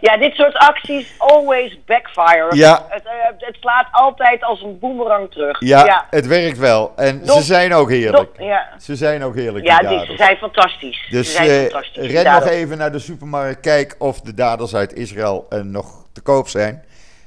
ja, 0.02 0.18
dit 0.18 0.34
soort 0.34 0.56
acties 0.56 1.14
always 1.18 1.80
backfire. 1.86 2.56
Ja. 2.56 2.86
Het, 2.90 3.06
uh, 3.06 3.12
het, 3.38 3.58
slaat 3.60 3.88
altijd 3.92 4.44
als 4.44 4.62
een 4.62 4.80
boemerang 4.80 5.32
terug. 5.32 5.60
Ja, 5.60 6.06
het 6.10 6.28
werkt 6.28 6.58
wel. 6.58 6.94
En 6.96 7.26
ze 7.26 7.42
zijn 7.42 7.74
ook 7.74 7.90
heerlijk. 7.90 8.30
ja. 8.38 8.68
Ze 8.78 8.96
zijn 8.96 9.24
ook 9.24 9.36
heerlijk. 9.36 9.66
Ja, 9.66 9.78
die, 9.78 10.06
ze 10.06 10.14
zijn 10.18 10.38
fantastisch. 10.38 11.08
Dus 11.10 11.28
ze 11.28 11.34
zijn 11.34 11.50
uh, 11.50 11.60
fantastisch, 11.60 12.12
ren 12.12 12.34
nog 12.34 12.48
even 12.48 12.78
naar 12.78 12.92
de 12.92 13.00
supermarkt. 13.00 13.60
Kijk 13.60 13.96
of 13.98 14.22
de 14.22 14.34
dadels 14.34 14.76
uit 14.76 14.94
Israël 14.94 15.46
uh, 15.50 15.62
nog 15.62 16.06
te 16.14 16.22
koop 16.22 16.48
zijn. 16.48 16.84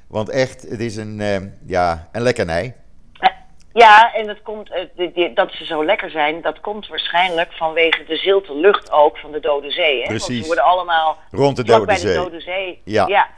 Want 0.08 0.28
echt, 0.28 0.62
het 0.68 0.80
is 0.80 0.96
een, 0.96 1.22
ja, 1.66 2.08
een 2.12 2.22
lekkernij. 2.22 2.74
Ja, 3.72 4.14
en 4.14 4.26
dat, 4.26 4.42
komt, 4.42 4.70
dat 5.34 5.52
ze 5.52 5.64
zo 5.64 5.84
lekker 5.84 6.10
zijn, 6.10 6.42
dat 6.42 6.60
komt 6.60 6.88
waarschijnlijk 6.88 7.52
vanwege 7.52 8.04
de 8.04 8.16
zilte 8.16 8.56
lucht 8.56 8.90
ook 8.92 9.18
van 9.18 9.32
de 9.32 9.40
Dode 9.40 9.70
Zee. 9.70 10.00
Hè? 10.00 10.06
Precies. 10.06 10.28
Want 10.28 10.40
ze 10.40 10.46
worden 10.46 10.64
allemaal 10.64 11.16
rond 11.30 11.56
de 11.56 11.64
Dode 11.64 11.86
bij 11.86 11.96
Zee. 11.96 12.12
de 12.12 12.18
Dode 12.18 12.40
Zee. 12.40 12.80
Ja. 12.84 13.06
ja. 13.06 13.28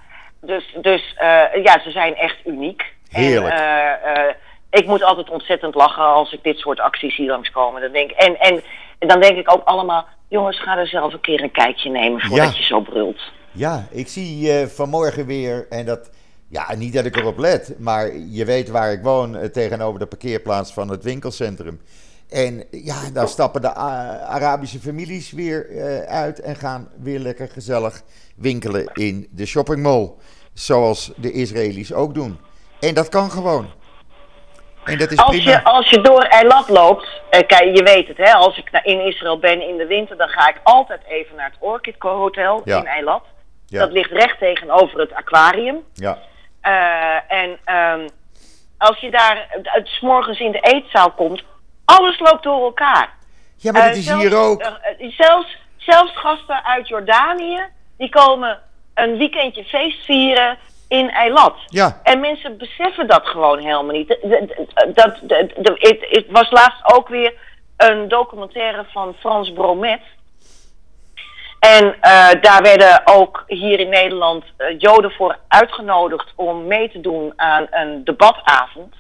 Dus, 0.41 0.77
dus 0.81 1.15
uh, 1.23 1.65
ja, 1.65 1.81
ze 1.83 1.91
zijn 1.91 2.17
echt 2.17 2.37
uniek. 2.47 2.93
Heerlijk. 3.11 3.55
En, 3.55 3.61
uh, 3.61 4.25
uh, 4.25 4.33
ik 4.71 4.87
moet 4.87 5.03
altijd 5.03 5.31
ontzettend 5.31 5.75
lachen 5.75 6.05
als 6.05 6.33
ik 6.33 6.43
dit 6.43 6.59
soort 6.59 6.81
acties 6.81 7.15
zie 7.15 7.27
langskomen. 7.27 7.81
Dan 7.81 7.93
denk, 7.93 8.11
en, 8.11 8.41
en, 8.41 8.63
en 8.99 9.09
dan 9.09 9.21
denk 9.21 9.37
ik 9.37 9.53
ook 9.53 9.65
allemaal, 9.65 10.07
jongens, 10.29 10.63
ga 10.63 10.79
er 10.79 10.87
zelf 10.87 11.13
een 11.13 11.21
keer 11.21 11.43
een 11.43 11.51
kijkje 11.51 11.91
nemen 11.91 12.21
voordat 12.21 12.53
Ja. 12.53 12.59
je 12.59 12.65
zo 12.65 12.81
brult. 12.81 13.21
Ja, 13.53 13.87
ik 13.91 14.09
zie 14.09 14.53
eh, 14.53 14.67
vanmorgen 14.67 15.27
weer, 15.27 15.67
en 15.71 15.87
dat, 15.87 16.11
ja, 16.55 16.75
niet 16.75 16.93
dat 16.93 17.05
ik 17.05 17.17
erop 17.17 17.39
let, 17.39 17.75
maar 17.79 18.17
je 18.17 18.45
weet 18.45 18.69
waar 18.69 18.93
ik 18.93 19.03
woon, 19.03 19.37
eh, 19.37 19.49
tegenover 19.49 19.99
de 20.01 20.07
parkeerplaats 20.07 20.73
van 20.73 20.89
het 20.89 21.03
winkelcentrum. 21.05 21.81
En 22.31 22.65
ja, 22.71 22.95
daar 23.13 23.29
stappen 23.29 23.61
de 23.61 23.75
Arabische 23.75 24.79
families 24.79 25.33
weer 25.33 25.71
eh, 25.71 25.99
uit 26.15 26.41
en 26.41 26.57
gaan 26.57 26.89
weer 27.03 27.19
lekker 27.19 27.49
gezellig 27.49 28.03
winkelen 28.37 28.91
in 28.95 29.29
de 29.31 29.47
shoppingmall. 29.47 30.13
Zoals 30.53 31.13
de 31.17 31.33
Israëli's 31.33 31.93
ook 31.93 32.15
doen. 32.15 32.39
En 32.81 32.95
dat 32.95 33.09
kan 33.09 33.31
gewoon. 33.31 33.67
En 34.85 34.99
dat 34.99 35.11
is 35.11 35.19
Als 35.19 35.37
prima. 35.37 35.51
je, 35.51 35.65
als 35.65 35.91
je 35.91 36.01
door 36.01 36.23
Eilat 36.23 36.69
loopt, 36.69 37.21
eh, 37.31 37.47
kijk, 37.47 37.77
je 37.77 37.83
weet 37.83 38.09
het, 38.09 38.17
hè, 38.17 38.33
als 38.33 38.59
ik 38.59 38.71
naar- 38.71 38.87
in 38.87 39.07
Israël 39.07 39.39
ben 39.39 39.69
in 39.69 39.77
de 39.77 39.87
winter, 39.87 40.17
dan 40.17 40.29
ga 40.29 40.49
ik 40.49 40.61
altijd 40.63 41.01
even 41.09 41.37
naar 41.37 41.51
het 41.51 41.57
Orchid 41.61 41.95
Hotel 41.99 42.61
Ja. 42.65 42.79
in 42.79 42.87
Eilat. 42.87 43.23
Ja. 43.67 43.81
Dat 43.81 43.93
ligt 43.93 44.11
recht 44.11 44.39
tegenover 44.39 45.01
het 45.01 45.13
aquarium. 45.13 45.77
Ja, 45.95 46.19
en 47.29 47.59
ehm, 47.65 48.09
als 48.79 48.99
je 48.99 49.11
daar 49.11 49.57
s 49.83 50.01
morgens 50.01 50.39
in 50.41 50.53
de 50.53 50.61
eetzaal 50.61 51.11
komt, 51.11 51.43
alles 51.85 52.19
loopt 52.19 52.43
door 52.43 52.63
elkaar. 52.65 53.13
ja 53.57 53.73
maar 53.73 53.81
Eh, 53.83 53.87
dat 53.89 53.97
is 53.97 54.05
zelfs- 54.05 54.23
hier 54.23 54.37
ook. 54.37 54.61
eh, 54.61 54.69
eh, 54.99 55.11
zelfs, 55.13 55.57
zelfs 55.77 56.13
gasten 56.17 56.65
uit 56.65 56.89
Jordanië, 56.89 57.63
die 57.99 58.09
komen 58.09 58.61
een 58.95 59.17
weekendje 59.17 59.65
feest 59.65 60.05
vieren 60.05 60.59
in 60.89 61.11
Eilat. 61.11 61.55
Ja, 61.67 62.01
En 62.03 62.21
mensen 62.21 62.59
beseffen 62.59 63.07
dat 63.07 63.27
gewoon 63.27 63.59
helemaal 63.59 63.95
niet. 63.95 64.09
Dat, 64.95 65.21
het 66.11 66.25
was 66.29 66.51
laatst 66.51 66.93
ook 66.95 67.09
weer 67.09 67.35
een 67.77 68.09
documentaire 68.09 68.85
van 68.93 69.15
Frans 69.19 69.53
Bromet. 69.53 70.01
En 71.65 71.95
eh, 72.01 72.29
daar 72.41 72.63
werden 72.63 73.03
ook 73.05 73.45
hier 73.47 73.81
in 73.81 73.89
Nederland 73.89 74.45
eh, 74.57 74.79
Joden 74.79 75.11
voor 75.11 75.39
uitgenodigd 75.49 76.33
om 76.35 76.67
mee 76.67 76.91
te 76.91 77.01
doen 77.01 77.33
aan 77.37 77.67
een 77.71 78.05
debatavond. 78.05 78.95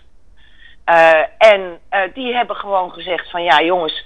Eh, 0.84 1.12
en 1.38 1.78
die 2.14 2.34
hebben 2.34 2.56
gewoon 2.56 2.92
gezegd 2.92 3.30
van 3.30 3.42
ja 3.42 3.62
jongens, 3.62 4.04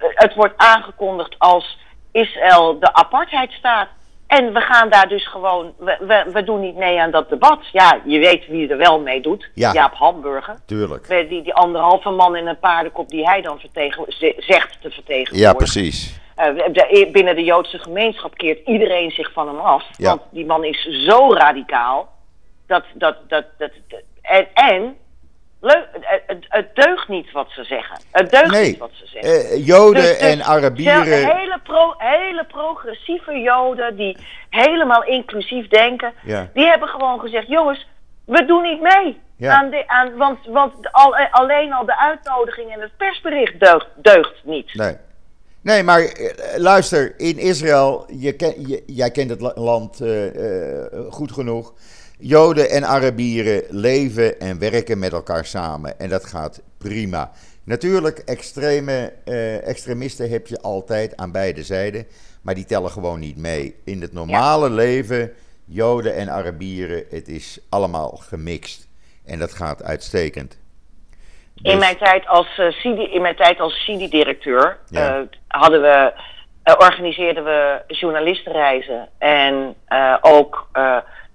het 0.00 0.34
wordt 0.34 0.54
aangekondigd 0.56 1.34
als 1.38 1.78
Israël 2.12 2.78
de 2.78 2.92
apartheidstaat. 2.92 3.88
En 4.26 4.52
we 4.52 4.60
gaan 4.60 4.90
daar 4.90 5.08
dus 5.08 5.28
gewoon, 5.28 5.72
we, 5.78 5.96
we, 6.00 6.30
we 6.32 6.44
doen 6.44 6.60
niet 6.60 6.76
mee 6.76 7.00
aan 7.00 7.10
dat 7.10 7.28
debat. 7.28 7.58
Ja, 7.72 8.00
je 8.04 8.18
weet 8.18 8.46
wie 8.46 8.68
er 8.68 8.76
wel 8.76 9.00
mee 9.00 9.20
doet. 9.20 9.50
Ja. 9.54 9.72
Jaap 9.72 9.94
Hamburger. 9.94 10.56
tuurlijk. 10.66 11.28
Die, 11.28 11.42
die 11.42 11.54
anderhalve 11.54 12.10
man 12.10 12.36
in 12.36 12.46
een 12.46 12.58
paardenkop 12.58 13.08
die 13.08 13.26
hij 13.26 13.42
dan 13.42 13.58
vertegen, 13.58 14.04
zegt 14.38 14.80
te 14.80 14.90
vertegenwoordigen. 14.90 15.38
Ja, 15.38 15.52
precies. 15.52 16.15
Eh, 16.36 16.46
de- 16.72 17.08
binnen 17.12 17.36
de 17.36 17.44
Joodse 17.44 17.78
gemeenschap 17.78 18.34
keert 18.36 18.66
iedereen 18.66 19.10
zich 19.10 19.32
van 19.32 19.46
hem 19.46 19.58
af. 19.58 19.84
Ja. 19.96 20.08
Want 20.08 20.22
die 20.30 20.46
man 20.46 20.64
is 20.64 20.82
zo 21.06 21.32
radicaal. 21.32 22.08
Dat, 22.66 22.84
dat, 22.94 23.16
dat, 23.28 23.44
dat, 23.58 23.70
dat- 23.88 24.00
en, 24.22 24.46
en 24.54 24.96
het, 26.48 26.74
deugt 26.74 27.08
niet 27.08 27.32
wat 27.32 27.46
ze 27.50 27.64
zeggen. 27.64 27.98
Het 28.12 28.30
deugt 28.30 28.50
Nee, 28.50 28.66
niet 28.66 28.78
wat 28.78 28.90
ze 28.92 29.06
zeggen. 29.06 29.50
Eh, 29.50 29.66
Joden 29.66 30.02
Dus- 30.02 30.18
dus 30.18 30.32
en 30.32 30.42
Arabieren. 30.42 31.36
Hele, 31.36 31.58
pro, 31.62 31.94
hele 31.98 32.44
progressieve 32.44 33.32
Joden 33.40 33.96
die 33.96 34.16
helemaal 34.50 35.04
inclusief 35.04 35.68
denken. 35.68 36.12
Ja. 36.24 36.48
Die 36.54 36.66
hebben 36.66 36.88
gewoon 36.88 37.20
gezegd: 37.20 37.48
jongens, 37.48 37.86
we 38.24 38.44
doen 38.44 38.62
niet 38.62 38.80
mee. 38.80 39.20
Ja. 39.38 39.52
Aan 39.54 39.70
de, 39.70 39.82
aan, 39.86 40.16
want 40.16 40.38
want 40.46 40.92
al, 40.92 41.16
eh, 41.16 41.32
alleen 41.32 41.72
al 41.72 41.84
de 41.84 41.98
uitnodiging 41.98 42.72
en 42.72 42.80
het 42.80 42.96
persbericht 42.96 43.60
deugt, 43.60 43.86
deugt 43.96 44.34
niet. 44.44 44.74
Nee. 44.74 44.96
Nee, 45.66 45.82
maar 45.82 46.02
eh, 46.02 46.58
luister, 46.58 47.14
in 47.20 47.38
Israël, 47.38 48.06
je 48.18 48.32
ken, 48.32 48.68
je, 48.68 48.82
jij 48.86 49.10
kent 49.10 49.30
het 49.30 49.40
la- 49.40 49.52
land 49.54 50.00
eh, 50.00 50.82
eh, 50.82 50.92
goed 51.10 51.32
genoeg. 51.32 51.74
Joden 52.18 52.70
en 52.70 52.84
Arabieren 52.84 53.62
leven 53.68 54.40
en 54.40 54.58
werken 54.58 54.98
met 54.98 55.12
elkaar 55.12 55.44
samen 55.44 55.98
en 55.98 56.08
dat 56.08 56.24
gaat 56.24 56.60
prima. 56.78 57.32
Natuurlijk, 57.64 58.18
extreme, 58.18 59.12
extremisten 59.64 60.30
heb 60.30 60.46
je 60.46 60.60
altijd 60.60 61.16
aan 61.16 61.32
beide 61.32 61.62
zijden, 61.62 62.06
maar 62.42 62.54
die 62.54 62.64
tellen 62.64 62.90
gewoon 62.90 63.20
niet 63.20 63.36
mee. 63.36 63.74
In 63.84 64.00
het 64.00 64.12
normale 64.12 64.70
leven, 64.70 65.32
Joden 65.64 66.14
en 66.14 66.30
Arabieren, 66.30 67.04
het 67.10 67.28
is 67.28 67.58
allemaal 67.68 68.20
gemixt 68.22 68.88
en 69.24 69.38
dat 69.38 69.52
gaat 69.52 69.82
uitstekend. 69.82 70.56
In 71.62 71.70
Dus- 71.72 71.78
mijn 71.80 71.96
tijd 71.96 72.26
als 72.26 72.58
uh, 72.58 72.70
CIDI, 72.72 73.02
in 73.02 73.22
mijn 73.22 73.36
tijd 73.36 73.60
als 73.60 73.84
CIDI-directeur 73.84 74.78
Ja. 74.88 75.08
eh, 75.16 75.20
hadden 75.48 75.80
we, 75.82 76.12
eh, 76.62 76.74
organiseerden 76.78 77.44
we 77.44 77.82
journalistenreizen 77.86 79.08
en 79.18 79.74
ook 80.20 80.68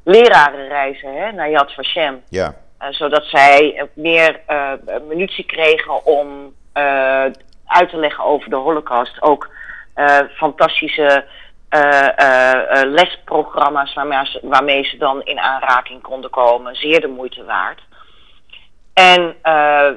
lerarenreizen 0.03 1.13
hè, 1.13 1.31
naar 1.31 1.49
Yad 1.49 1.73
Vashem. 1.73 2.21
Ja, 2.29 2.53
zodat 2.89 3.23
zij 3.25 3.87
meer 3.93 4.39
munitie 5.07 5.45
kregen 5.45 6.05
om 6.05 6.53
uit 7.65 7.89
te 7.89 7.97
leggen 7.97 8.23
over 8.23 8.49
de 8.49 8.55
Holocaust. 8.55 9.21
Ook 9.21 9.49
fantastische 10.35 11.25
lesprogramma's 12.85 13.93
waarmee 13.93 14.25
ze, 14.25 14.39
waarmee 14.43 14.83
ze 14.83 14.97
dan 14.97 15.21
in 15.23 15.39
aanraking 15.39 16.01
konden 16.01 16.29
komen. 16.29 16.75
Zeer 16.75 17.01
de 17.01 17.07
moeite 17.07 17.43
waard. 17.43 17.81
En 18.93 19.35
eh, 19.41 19.87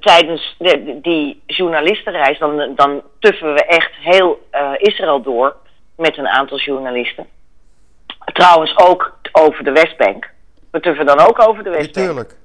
tijdens 0.00 0.54
de- 0.58 0.98
die 1.02 1.42
journalistenreis, 1.46 2.38
dan, 2.38 2.72
dan 2.74 3.02
tuffen 3.18 3.54
we 3.54 3.64
echt 3.64 3.90
heel 3.94 4.46
eh, 4.50 4.70
Israël 4.78 5.22
door 5.22 5.56
met 5.96 6.16
een 6.18 6.28
aantal 6.28 6.58
journalisten. 6.58 7.26
Trouwens 8.32 8.76
ook 8.78 9.18
over 9.32 9.64
de 9.64 9.72
Westbank. 9.72 10.30
We 10.70 10.80
tuffen 10.80 11.06
dan 11.06 11.18
ook 11.20 11.48
over 11.48 11.62
de 11.64 11.70
Westbank. 11.70 11.94
natuurlijk. 12.06 12.38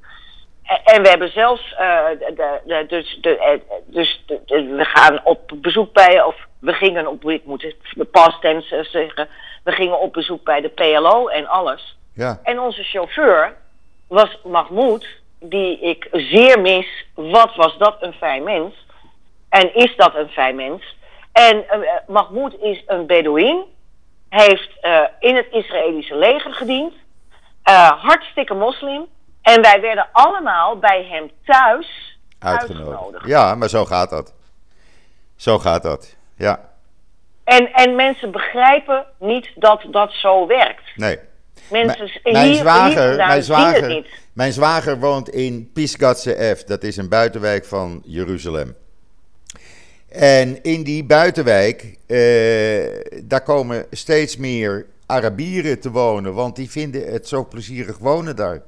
En, 0.84 1.02
we 1.02 1.10
hebben 1.10 1.32
zelfs, 1.32 1.74
eh, 1.78 2.06
de, 2.20 2.60
de, 2.66 2.86
dus, 2.88 3.20
de, 3.22 4.40
dus 4.46 4.66
we 4.66 4.86
gaan 4.86 5.20
op 5.24 5.52
bezoek 5.56 5.94
bij, 5.94 6.22
of 6.24 6.36
we 6.60 6.74
gingen 6.74 7.08
op, 7.08 7.30
ik 7.30 7.46
moet 7.46 7.62
het 7.62 8.12
past 8.12 8.42
tense 8.42 8.88
zeggen, 8.92 9.28
we 9.64 9.72
gingen 9.72 10.00
op 10.00 10.14
bezoek 10.14 10.44
bij 10.44 10.62
de 10.62 10.70
PLO 10.70 11.28
en 11.28 11.48
alles. 11.48 11.98
Ja, 12.14 12.40
En 12.44 12.60
onze 12.60 12.84
chauffeur 12.84 13.54
was 14.08 14.40
Mahmoud, 14.44 15.08
die 15.50 15.80
ik 15.80 16.08
zeer 16.12 16.62
mis. 16.62 17.06
Wat 17.14 17.56
was 17.56 17.78
dat 17.78 17.98
een 18.00 18.14
fijn 18.14 18.44
mens? 18.44 18.86
En 19.50 19.76
is 19.76 19.96
dat 19.96 20.16
een 20.16 20.30
fijn 20.30 20.56
mens? 20.56 20.96
En 21.32 21.58
uh, 21.58 21.90
Mahmoud 22.08 22.54
is 22.62 22.84
een 22.88 23.06
Bedouin. 23.06 23.64
Heeft 24.30 24.70
uh, 24.82 25.02
in 25.20 25.36
het 25.36 25.48
Israëlische 25.52 26.16
leger 26.16 26.54
gediend. 26.54 26.94
Uh, 27.70 28.04
hartstikke 28.04 28.54
moslim. 28.54 29.06
En 29.42 29.62
wij 29.62 29.82
werden 29.82 30.08
allemaal 30.12 30.80
bij 30.80 31.06
hem 31.10 31.32
thuis 31.46 32.20
uitgenodigd. 32.40 32.90
uitgenodigd. 32.90 33.28
Ja, 33.28 33.56
maar 33.56 33.70
zo 33.70 33.86
gaat 33.86 34.10
dat. 34.10 34.34
Zo 35.36 35.60
gaat 35.60 35.84
dat, 35.84 36.16
ja. 36.38 36.70
En, 37.44 37.74
en 37.74 37.96
mensen 37.96 38.32
begrijpen 38.32 39.06
niet 39.20 39.52
dat 39.56 39.84
dat 39.88 40.12
zo 40.12 40.48
werkt. 40.48 40.84
Nee. 40.96 41.20
Mensen 41.70 42.12
M 42.24 42.32
mijn 42.32 42.52
hier, 42.52 42.56
zwager, 42.56 43.08
hier 43.08 43.28
mijn, 43.28 43.44
zwager, 43.44 44.06
mijn 44.34 44.54
zwager 44.54 45.00
woont 45.00 45.30
in 45.30 45.70
Pisgatse 45.74 46.56
F. 46.58 46.64
Dat 46.64 46.84
is 46.84 46.98
een 46.98 47.10
buitenwijk 47.10 47.66
van 47.66 48.02
Jeruzalem. 48.06 48.76
En 50.10 50.64
in 50.64 50.84
die 50.84 51.04
buitenwijk, 51.04 51.98
eh, 52.06 53.20
daar 53.24 53.44
komen 53.44 53.86
steeds 53.92 54.38
meer 54.38 54.86
Arabieren 55.06 55.80
te 55.80 55.92
wonen, 55.92 56.34
want 56.34 56.56
die 56.56 56.70
vinden 56.70 57.12
het 57.12 57.28
zo 57.28 57.46
plezierig 57.46 57.98
wonen 57.98 58.36
daar. 58.36 58.62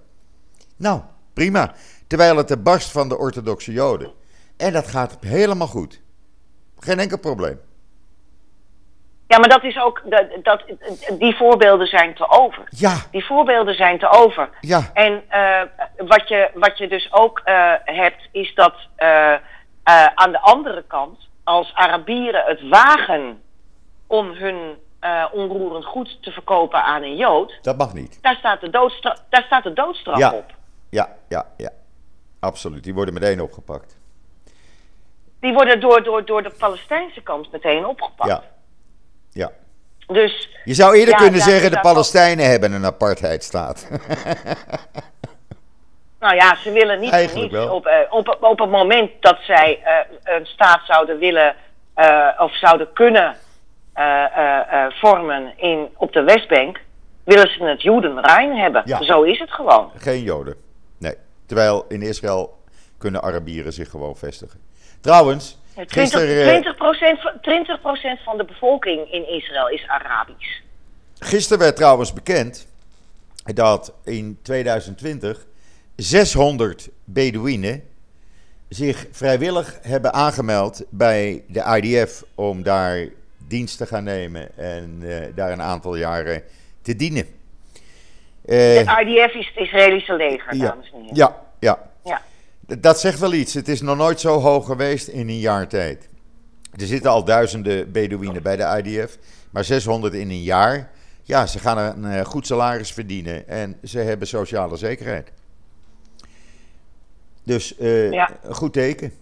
Nou, 0.75 1.01
prima. 1.33 1.75
Terwijl 2.07 2.37
het 2.37 2.47
de 2.47 2.57
barst 2.57 2.91
van 2.91 3.09
de 3.09 3.17
orthodoxe 3.17 3.71
Joden. 3.71 4.11
En 4.57 4.73
dat 4.73 4.87
gaat 4.87 5.17
helemaal 5.19 5.67
goed. 5.67 6.01
Geen 6.79 6.99
enkel 6.99 7.17
probleem. 7.17 7.59
Ja, 9.27 9.37
maar 9.37 9.49
dat 9.49 9.63
is 9.63 9.79
ook, 9.79 10.01
dat, 10.05 10.25
dat, 10.43 10.63
die 11.19 11.35
voorbeelden 11.35 11.87
zijn 11.87 12.13
te 12.13 12.29
over. 12.29 12.63
Ja. 12.69 12.95
Die 13.11 13.25
voorbeelden 13.25 13.75
zijn 13.75 13.99
te 13.99 14.09
over. 14.09 14.49
Ja. 14.61 14.81
En 14.93 15.23
uh, 15.31 15.61
wat, 16.07 16.27
je, 16.27 16.49
wat 16.53 16.77
je 16.77 16.87
dus 16.87 17.13
ook 17.13 17.41
uh, 17.45 17.73
hebt, 17.83 18.27
is 18.31 18.55
dat 18.55 18.73
uh, 18.97 19.35
aan 20.15 20.31
de 20.31 20.39
andere 20.39 20.83
kant, 20.87 21.19
als 21.43 21.73
Arabieren 21.73 22.43
het 22.45 22.69
wagen 22.69 23.41
om 24.07 24.31
hun 24.31 24.77
onroerend 25.31 25.85
goed 25.85 26.23
te 26.23 26.31
verkopen 26.31 26.83
aan 26.83 27.03
een 27.03 27.15
Jood. 27.15 27.59
Dat 27.61 27.77
mag 27.77 27.93
niet. 27.93 28.19
Daar 28.21 28.35
staat 28.35 28.61
de 28.61 28.69
doodstraf, 28.69 29.23
daar 29.29 29.43
staat 29.43 29.63
de 29.63 29.73
doodstraf 29.73 30.17
ja. 30.17 30.31
op. 30.31 30.53
Ja, 30.89 31.09
ja, 31.29 31.45
ja. 31.57 31.69
Absoluut. 32.39 32.83
Die 32.83 32.93
worden 32.93 33.13
meteen 33.13 33.41
opgepakt. 33.41 33.97
Die 35.39 35.53
worden 35.53 35.79
door, 35.79 36.03
door, 36.03 36.25
door 36.25 36.43
de 36.43 36.55
Palestijnse 36.57 37.21
kant 37.21 37.51
meteen 37.51 37.85
opgepakt. 37.85 38.29
Ja. 38.29 38.43
Ja. 39.37 39.51
Dus, 40.07 40.49
je 40.63 40.73
zou 40.73 40.95
eerder 40.95 41.15
kunnen 41.15 41.41
zeggen: 41.41 41.71
de 41.71 41.79
Palestijnen 41.79 42.49
hebben 42.49 42.71
een 42.71 42.85
apartheidstaat. 42.85 43.87
nou 46.19 46.35
ja, 46.35 46.55
ze 46.55 46.71
willen 46.71 46.99
niet, 46.99 47.11
Eigenlijk 47.11 47.51
niet 47.51 47.61
op, 47.61 47.87
uh, 47.87 47.93
op, 48.09 48.37
op 48.41 48.59
het 48.59 48.69
moment 48.69 49.11
dat 49.19 49.37
zij 49.41 49.79
uh, 49.83 50.35
een 50.35 50.45
staat 50.45 50.81
zouden 50.85 51.17
willen 51.19 51.55
uh, 51.97 52.27
of 52.37 52.57
zouden 52.57 52.93
kunnen 52.93 53.35
vormen 54.89 55.53
in, 55.55 55.87
op 55.97 56.13
de 56.13 56.23
Westbank, 56.23 56.79
willen 57.23 57.49
ze 57.51 57.63
het 57.63 57.81
Jodenrein 57.81 58.55
hebben. 58.55 58.81
Ja. 58.85 59.03
Zo 59.03 59.21
is 59.21 59.39
het 59.39 59.51
gewoon. 59.51 59.91
Geen 59.95 60.21
Joden. 60.21 60.55
Nee. 60.97 61.15
Terwijl 61.45 61.85
in 61.87 62.01
Israël 62.01 62.57
kunnen 62.97 63.21
Arabieren 63.21 63.73
zich 63.73 63.89
gewoon 63.89 64.15
vestigen. 64.15 64.59
Trouwens, 65.01 65.57
20, 65.85 66.09
20, 66.09 66.75
procent, 66.75 67.19
20 67.41 67.79
van 68.23 68.37
de 68.37 68.45
bevolking 68.45 69.11
in 69.11 69.29
Israël 69.29 69.69
is 69.69 69.87
Arabisch. 69.87 70.61
Gisteren 71.19 71.59
werd 71.59 71.75
trouwens 71.75 72.13
bekend 72.13 72.67
dat 73.43 73.93
in 74.03 74.39
2020 74.41 75.45
600 75.95 76.89
Bedouinen 77.03 77.83
zich 78.69 79.07
vrijwillig 79.11 79.79
hebben 79.81 80.13
aangemeld 80.13 80.85
bij 80.89 81.43
de 81.47 81.79
IDF 81.81 82.23
om 82.35 82.63
daar 82.63 83.07
dienst 83.47 83.77
te 83.77 83.85
gaan 83.85 84.03
nemen 84.03 84.57
en 84.57 84.99
uh, 85.01 85.15
daar 85.35 85.51
een 85.51 85.61
aantal 85.61 85.95
jaren 85.95 86.43
te 86.81 86.95
dienen. 86.95 87.25
Uh, 88.45 88.55
de 88.55 89.03
IDF 89.05 89.33
is 89.33 89.47
het 89.47 89.55
Israëlische 89.55 90.15
leger, 90.15 90.57
dames 90.57 90.91
en 90.93 90.99
heren. 90.99 91.15
Ja, 91.15 91.35
ja. 91.59 91.89
Dat 92.67 92.99
zegt 92.99 93.19
wel 93.19 93.33
iets. 93.33 93.53
Het 93.53 93.67
is 93.67 93.81
nog 93.81 93.97
nooit 93.97 94.19
zo 94.19 94.39
hoog 94.39 94.65
geweest 94.65 95.07
in 95.07 95.29
een 95.29 95.39
jaar 95.39 95.67
tijd. 95.67 96.09
Er 96.75 96.87
zitten 96.87 97.11
al 97.11 97.23
duizenden 97.23 97.91
Bedouinen 97.91 98.43
bij 98.43 98.55
de 98.55 98.83
IDF, 98.83 99.17
maar 99.49 99.63
600 99.63 100.13
in 100.13 100.29
een 100.29 100.41
jaar. 100.41 100.91
Ja, 101.23 101.45
ze 101.45 101.59
gaan 101.59 101.77
een 101.77 102.13
uh, 102.13 102.25
goed 102.25 102.45
salaris 102.47 102.91
verdienen 102.91 103.47
en 103.47 103.77
ze 103.83 103.99
hebben 103.99 104.27
sociale 104.27 104.77
zekerheid. 104.77 105.31
Dus 107.43 107.79
uh, 107.79 108.11
ja. 108.11 108.37
een 108.43 108.55
goed 108.55 108.73
teken. 108.73 109.13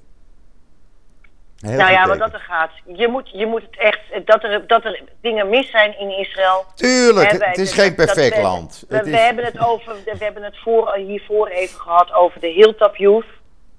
Heel 1.68 1.78
nou 1.78 1.92
ja, 1.92 2.08
wat 2.08 2.20
dat 2.20 2.34
er 2.34 2.40
gaat. 2.40 2.72
Je 2.86 3.08
moet, 3.08 3.30
je 3.34 3.46
moet 3.46 3.62
het 3.62 3.78
echt. 3.78 4.00
Dat 4.26 4.44
er, 4.44 4.68
dat 4.68 4.86
er 4.86 5.02
dingen 5.22 5.50
mis 5.50 5.70
zijn 5.72 6.00
in 6.00 6.18
Israël. 6.18 6.66
Tuurlijk, 6.76 7.32
het, 7.32 7.46
het 7.46 7.58
is 7.58 7.74
geen 7.74 7.96
perfect 7.96 8.42
land. 8.42 8.86
We, 8.90 9.04
we, 9.04 9.18
hebben 9.18 9.46
het 9.46 9.60
over, 9.66 9.96
we 10.06 10.16
hebben 10.20 10.44
het 10.44 10.58
voor, 10.64 10.96
hiervoor 10.96 11.48
even 11.48 11.80
gehad 11.80 12.14
over 12.14 12.40
de 12.40 12.48
Hilltop 12.48 12.96
Youth. 12.96 13.26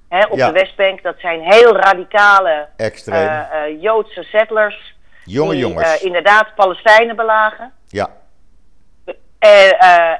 Hè, 0.09 0.25
op 0.25 0.37
Ja. 0.37 0.47
de 0.47 0.53
Westbank. 0.53 1.03
Dat 1.03 1.15
zijn 1.19 1.41
heel 1.41 1.77
radicale 1.77 2.69
Extreem. 2.77 3.29
eh, 3.29 3.65
eh, 3.65 3.83
Joodse 3.83 4.23
settlers. 4.23 4.95
Jonge 5.25 5.51
die 5.51 5.61
jongens. 5.61 5.99
eh, 5.99 6.05
inderdaad 6.07 6.55
Palestijnen 6.55 7.17
belagen. 7.17 7.73
ja, 7.89 8.09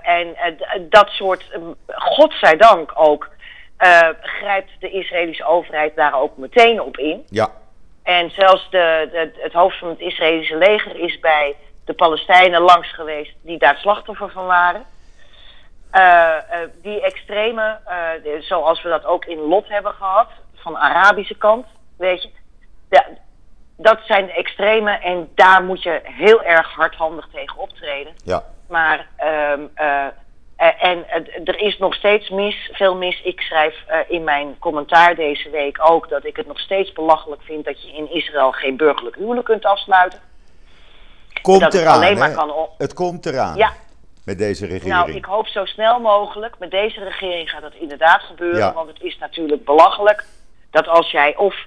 en 0.03 0.35
d- 0.57 0.91
dat 0.93 1.09
soort, 1.09 1.45
eh, 1.53 1.61
godzijdank 1.87 2.93
ook, 2.95 3.29
grijpt 4.21 4.71
de 4.81 4.91
Israëlische 4.91 5.45
overheid 5.45 5.97
daar 5.97 6.21
ook 6.21 6.37
meteen 6.37 6.81
op 6.81 6.97
in. 6.97 7.25
ja, 7.29 7.49
En 8.03 8.31
zelfs 8.31 8.71
de, 8.71 9.09
de, 9.13 9.33
het 9.43 9.53
hoofd 9.53 9.79
van 9.79 9.89
het 9.89 10.01
Israëlische 10.01 10.57
leger 10.57 10.97
is 10.97 11.19
bij 11.21 11.57
de 11.85 11.95
Palestijnen 11.95 12.61
langs 12.61 12.95
geweest 12.95 13.35
die 13.43 13.59
daar 13.59 13.77
slachtoffer 13.77 14.31
van 14.31 14.47
waren. 14.47 14.85
Eh, 15.91 16.37
eh, 16.37 16.69
die 16.83 17.01
extreme, 17.03 17.79
eh, 17.85 18.41
zoals 18.41 18.83
we 18.83 18.89
dat 18.89 19.05
ook 19.05 19.25
in 19.25 19.39
Lot 19.39 19.69
hebben 19.69 19.93
gehad, 19.93 20.29
van 20.55 20.73
de 20.73 20.79
Arabische 20.79 21.37
kant, 21.37 21.67
weet 21.99 22.23
je. 22.23 22.31
da- 22.89 23.07
dat 23.77 23.99
zijn 24.05 24.27
de 24.27 24.33
extreme 24.33 24.91
en 24.91 25.31
daar 25.35 25.63
moet 25.63 25.83
je 25.83 26.01
heel 26.03 26.43
erg 26.43 26.73
hardhandig 26.75 27.29
tegen 27.33 27.59
optreden. 27.59 28.15
ja. 28.25 28.43
Maar 28.69 29.09
eh, 30.57 30.85
en 30.85 31.09
eh, 31.09 31.41
er 31.45 31.61
is 31.61 31.79
nog 31.79 31.95
steeds 31.95 32.29
mis, 32.29 32.71
veel 32.73 32.97
mis. 32.97 33.21
Ik 33.23 33.41
schrijf 33.41 33.75
eh, 33.87 33.99
in 34.09 34.25
mijn 34.25 34.59
commentaar 34.59 35.15
deze 35.15 35.51
week 35.51 35.91
ook 35.91 36.09
dat 36.09 36.25
ik 36.25 36.37
het 36.37 36.47
nog 36.47 36.61
steeds 36.61 36.93
belachelijk 36.93 37.43
vind 37.43 37.65
dat 37.65 37.83
je 37.83 37.93
in 37.93 38.13
Israël 38.13 38.53
geen 38.53 38.77
burgerlijk 38.77 39.17
huwelijk 39.17 39.47
kunt 39.47 39.65
afsluiten. 39.65 40.21
Komt 41.43 41.61
dat 41.61 41.73
het 41.73 41.83
eraan. 41.83 41.95
alleen 41.95 42.19
maar 42.19 42.29
hè? 42.29 42.35
kan 42.35 42.53
op- 42.53 42.75
Het 42.79 42.95
komt 42.95 43.27
eraan. 43.27 43.57
Ja. 43.57 43.73
Met 44.25 44.39
deze 44.39 44.67
regering. 44.67 44.95
Nou, 44.95 45.13
ik 45.13 45.25
hoop 45.25 45.47
zo 45.47 45.65
snel 45.65 46.01
mogelijk. 46.01 46.59
Met 46.59 46.71
deze 46.71 47.05
regering 47.05 47.51
gaat 47.51 47.63
dat 47.63 47.75
inderdaad 47.75 48.23
gebeuren. 48.23 48.59
Ja. 48.59 48.73
Want 48.73 48.89
het 48.89 49.03
is 49.03 49.19
natuurlijk 49.19 49.65
belachelijk 49.65 50.25
dat 50.71 50.89
als 50.89 51.11
jij 51.11 51.37
of 51.37 51.67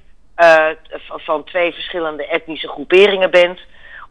van 1.06 1.44
twee 1.44 1.74
verschillende 1.74 2.28
etnische 2.28 2.68
groeperingen 2.68 3.32
bent, 3.32 3.60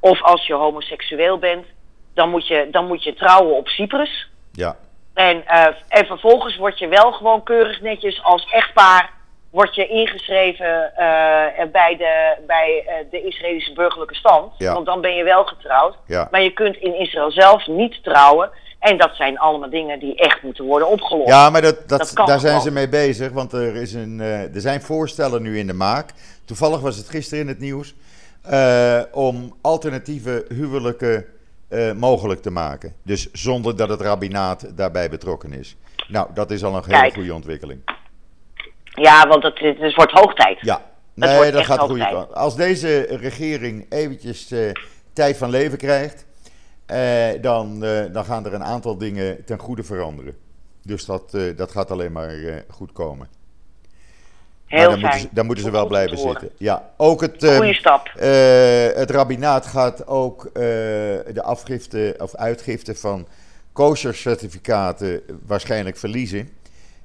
of 0.01 0.22
als 0.22 0.47
je 0.47 0.55
homoseksueel 0.55 1.39
bent, 1.39 1.66
dan 2.14 2.31
moet 2.31 2.47
je, 2.47 2.68
dan 2.70 2.87
moet 2.87 3.05
je 3.05 3.14
trouwen 3.14 3.57
op 3.57 3.68
Cyprus. 3.68 4.29
Ja, 4.59 4.77
En, 5.15 5.47
eh, 5.47 5.67
en 5.89 6.07
vervolgens 6.07 6.57
word 6.57 6.79
je 6.79 6.89
wel 6.89 7.13
gewoon 7.13 7.43
keurig 7.43 7.81
netjes 7.81 8.23
als 8.23 8.51
echtpaar 8.51 9.11
word 9.51 9.75
je 9.75 9.89
ingeschreven 9.89 10.97
eh, 10.97 11.67
bij, 11.73 11.97
de, 11.97 12.37
bij 12.47 12.85
eh, 12.87 12.95
de 13.11 13.23
Israëlische 13.23 13.73
burgerlijke 13.73 14.15
stand. 14.15 14.53
Ja. 14.59 14.75
Want 14.75 14.87
dan 14.87 15.01
ben 15.01 15.15
je 15.15 15.25
wel 15.25 15.45
getrouwd. 15.45 15.97
ja. 16.07 16.29
Maar 16.31 16.43
je 16.43 16.53
kunt 16.53 16.77
in 16.77 16.99
Israël 16.99 17.31
zelf 17.31 17.67
niet 17.67 18.03
trouwen. 18.03 18.51
En 18.79 18.99
dat 18.99 19.11
zijn 19.15 19.39
allemaal 19.39 19.71
dingen 19.71 19.99
die 19.99 20.17
echt 20.17 20.43
moeten 20.43 20.65
worden 20.65 20.89
opgelost. 20.89 21.29
Ja, 21.29 21.51
maar 21.51 21.63
dat, 21.63 21.89
dat, 21.89 22.13
daar 22.15 22.41
zijn 22.41 22.61
ze 22.61 22.71
mee 22.71 22.89
bezig, 22.89 23.33
want 23.33 23.53
er, 23.53 23.77
is 23.77 23.95
een, 23.95 24.21
er 24.55 24.61
zijn 24.61 24.81
voorstellen 24.81 25.43
nu 25.43 25.59
in 25.59 25.67
de 25.67 25.73
maak. 25.73 26.11
Toevallig 26.45 26.81
was 26.81 26.97
het 26.97 27.09
gisteren 27.09 27.45
in 27.45 27.49
het 27.49 27.59
nieuws. 27.59 27.95
om 29.13 29.57
alternatieve 29.63 30.45
huwelijken 30.49 31.38
eh, 31.69 31.93
mogelijk 31.93 32.43
te 32.43 32.51
maken. 32.51 32.95
Dus 33.03 33.33
zonder 33.33 33.77
dat 33.77 33.89
het 33.89 34.01
rabbinaat 34.01 34.77
daarbij 34.77 35.11
betrokken 35.11 35.53
is. 35.53 35.77
Nou, 36.09 36.29
dat 36.35 36.51
is 36.51 36.64
al 36.64 36.77
een 36.77 36.83
hele 36.87 37.12
goede 37.12 37.35
ontwikkeling. 37.35 37.81
Ja, 38.85 39.29
want 39.29 39.43
het, 39.43 39.95
wordt 39.95 40.12
hoog 40.12 40.35
tijd. 40.35 40.59
Ja, 40.61 40.83
nee, 41.14 41.51
dat 41.51 41.64
gaat 41.64 41.87
kant. 41.97 42.35
Als 42.35 42.57
deze 42.57 43.01
regering 43.01 43.87
eventjes 43.89 44.51
eh, 44.51 44.71
tijd 45.12 45.37
van 45.37 45.51
leven 45.51 45.79
krijgt, 45.79 46.27
eh, 46.87 47.29
dan, 47.41 47.81
dan 48.12 48.25
gaan 48.25 48.47
er 48.47 48.55
een 48.55 48.64
aantal 48.64 48.99
dingen 48.99 49.45
ten 49.45 49.59
goede 49.59 49.83
veranderen. 49.83 50.37
Dus 50.83 51.05
dat, 51.05 51.39
dat 51.57 51.71
gaat 51.71 51.91
alleen 51.91 52.12
maar 52.12 52.64
goed 52.69 52.93
komen. 52.93 53.29
Heel 54.69 54.91
dan, 54.91 54.99
fijn. 54.99 55.01
moeten 55.01 55.21
ze, 55.21 55.29
dan 55.33 55.47
moeten 55.47 55.64
ze 55.64 55.71
wel 55.71 55.87
blijven 55.87 56.19
zitten. 56.19 56.51
Ja, 56.57 56.91
ook 56.97 57.21
het, 57.21 57.43
eh, 57.43 57.57
Goeie 57.57 57.75
stap. 57.75 58.09
eh, 58.16 58.31
het 58.95 59.11
rabbinaat 59.11 59.66
gaat 59.66 60.07
ook 60.07 60.45
eh, 60.45 60.53
de 61.33 61.43
afgifte 61.43 62.14
of 62.19 62.35
uitgifte 62.35 62.95
van 62.95 63.27
kosher 63.73 64.14
certificaten 64.14 65.23
waarschijnlijk 65.47 65.97
verliezen. 65.97 66.49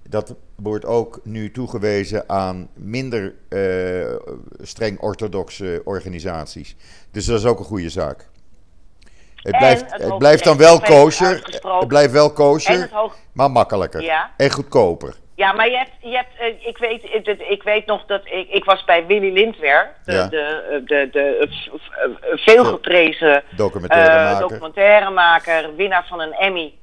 Dat 0.09 0.35
wordt 0.55 0.85
ook 0.85 1.19
nu 1.23 1.51
toegewezen 1.51 2.29
aan 2.29 2.67
minder 2.73 3.33
streng 4.61 4.99
orthodoxe 4.99 5.81
organisaties. 5.83 6.75
Dus 7.11 7.25
dat 7.25 7.39
is 7.39 7.45
ook 7.45 7.59
een 7.59 7.65
goede 7.65 7.89
zaak. 7.89 8.27
Het 9.35 9.53
En 9.53 9.59
blijft, 9.59 9.85
het 9.87 10.17
blijft 10.17 10.43
dan 10.43 10.57
wel 10.57 10.79
kosher. 10.79 11.59
Het 11.79 11.87
blijft 11.87 12.11
wel 12.11 12.31
kosher, 12.31 12.89
maar 13.31 13.51
makkelijker. 13.51 14.01
Ja. 14.01 14.31
En 14.37 14.51
goedkoper. 14.51 15.15
Ja, 15.43 15.51
maar 15.51 15.69
je 15.69 15.77
hebt, 15.77 15.91
je 15.99 16.15
hebt 16.15 16.39
eh, 16.39 16.67
ik, 16.67 16.77
weet, 16.77 17.03
ik, 17.49 17.63
weet 17.63 17.85
nog 17.85 18.05
dat 18.05 18.21
ik, 18.23 18.49
ik 18.49 18.63
was 18.63 18.83
bij 18.83 19.05
Willy 19.05 19.33
Lindwer, 19.33 19.93
de, 20.05 20.13
Ja. 20.13 20.27
de, 20.27 20.39
eh, 20.39 20.87
de, 20.87 21.09
de, 21.11 21.37
eh, 21.37 22.07
veelgeprezen 22.35 23.43
Documentairemaker. 23.55 24.39
documentairemaker, 24.39 25.75
winnaar 25.75 26.05
van 26.07 26.21
een 26.21 26.33
Emmy. 26.33 26.73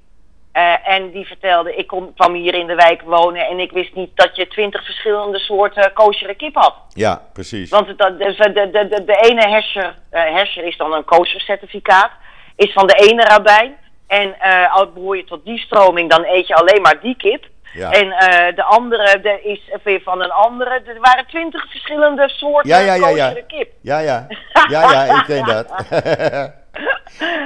En 0.85 1.11
die 1.11 1.27
vertelde, 1.27 1.77
ik 1.77 1.87
kom, 1.87 2.15
kwam 2.15 2.35
hier 2.35 2.55
in 2.55 2.67
de 2.67 2.75
wijk 2.75 3.03
wonen 3.03 3.47
en 3.47 3.59
ik 3.59 3.73
wist 3.73 3.95
niet 3.95 4.11
dat 4.15 4.37
je 4.37 4.49
twintig 4.49 4.85
verschillende 4.85 5.39
soorten 5.39 5.93
kosher 5.93 6.35
kip 6.37 6.55
had. 6.55 6.75
Ja, 6.89 7.23
precies. 7.33 7.71
Want 7.71 7.87
de, 7.87 7.95
de, 7.95 8.71
de, 8.73 9.05
de, 9.05 9.17
ene 9.17 9.49
hesher, 9.49 9.95
hesher 10.11 10.65
is 10.65 10.77
dan 10.77 10.93
een 10.93 11.05
kosher 11.05 11.41
certificaat, 11.41 12.11
is 12.57 12.73
van 12.73 12.87
de 12.87 12.95
ene 12.95 13.23
rabbijn. 13.25 13.77
En 14.07 14.35
al 14.71 14.93
behoor 14.93 15.17
je 15.17 15.25
tot 15.25 15.45
die 15.45 15.59
stroming, 15.59 16.11
dan 16.11 16.25
eet 16.25 16.47
je 16.47 16.55
alleen 16.55 16.83
maar 16.83 17.01
die 17.01 17.17
kip. 17.17 17.47
Ja. 17.73 17.91
En 17.91 18.11
eh, 18.11 18.55
de 18.57 18.63
andere 18.63 19.21
de 19.21 19.41
is 19.43 19.71
weer 19.83 20.01
van 20.01 20.23
een 20.23 20.31
andere. 20.31 20.71
Er 20.87 21.01
waren 21.01 21.27
twintig 21.27 21.71
verschillende 21.71 22.29
soorten 22.29 22.71
Ja, 22.71 22.79
ja, 22.79 22.95
ja, 22.95 23.09
ja. 23.09 23.35
kip. 23.47 23.71
Ja, 23.81 23.99
ja. 23.99 24.27
Ja, 24.69 24.91
ja, 24.93 25.05
ik 25.19 25.25
ken 25.25 25.45
dat. 25.45 25.67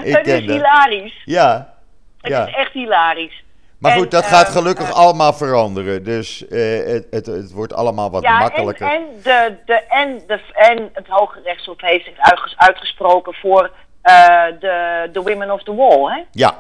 ik 0.05 0.15
het 0.15 0.21
ken 0.23 0.41
is 0.41 0.47
dat. 0.47 0.57
hilarisch. 0.57 1.23
Ja. 1.25 1.75
Het 2.21 2.33
ja. 2.33 2.47
is 2.47 2.55
echt 2.55 2.73
hilarisch. 2.73 3.43
Maar 3.79 3.93
En, 3.93 3.99
goed, 3.99 4.11
dat 4.11 4.25
gaat 4.25 4.47
eh, 4.47 4.53
gelukkig 4.53 4.89
eh, 4.89 4.95
allemaal 4.95 5.33
veranderen. 5.33 6.05
Dus 6.05 6.45
het, 6.49 7.07
het, 7.11 7.27
het 7.27 7.53
wordt 7.53 7.75
allemaal 7.75 8.11
wat 8.11 8.23
Ja, 8.23 8.35
en, 8.35 8.39
makkelijker. 8.39 8.87
en, 8.87 9.03
de, 9.23 9.55
de, 9.67 9.83
en, 9.89 10.23
de, 10.27 10.41
en 10.55 10.91
het 10.93 11.07
Hoge 11.09 11.41
Rechtshof 11.45 11.81
heeft 11.81 12.05
zich 12.05 12.19
uitges- 12.19 12.55
uitgesproken 12.57 13.35
voor 13.35 13.71
de, 14.03 15.09
de 15.13 15.21
Women 15.23 15.51
of 15.51 15.63
the 15.63 15.75
Wall. 15.75 16.13
Hè? 16.15 16.23
Ja. 16.31 16.55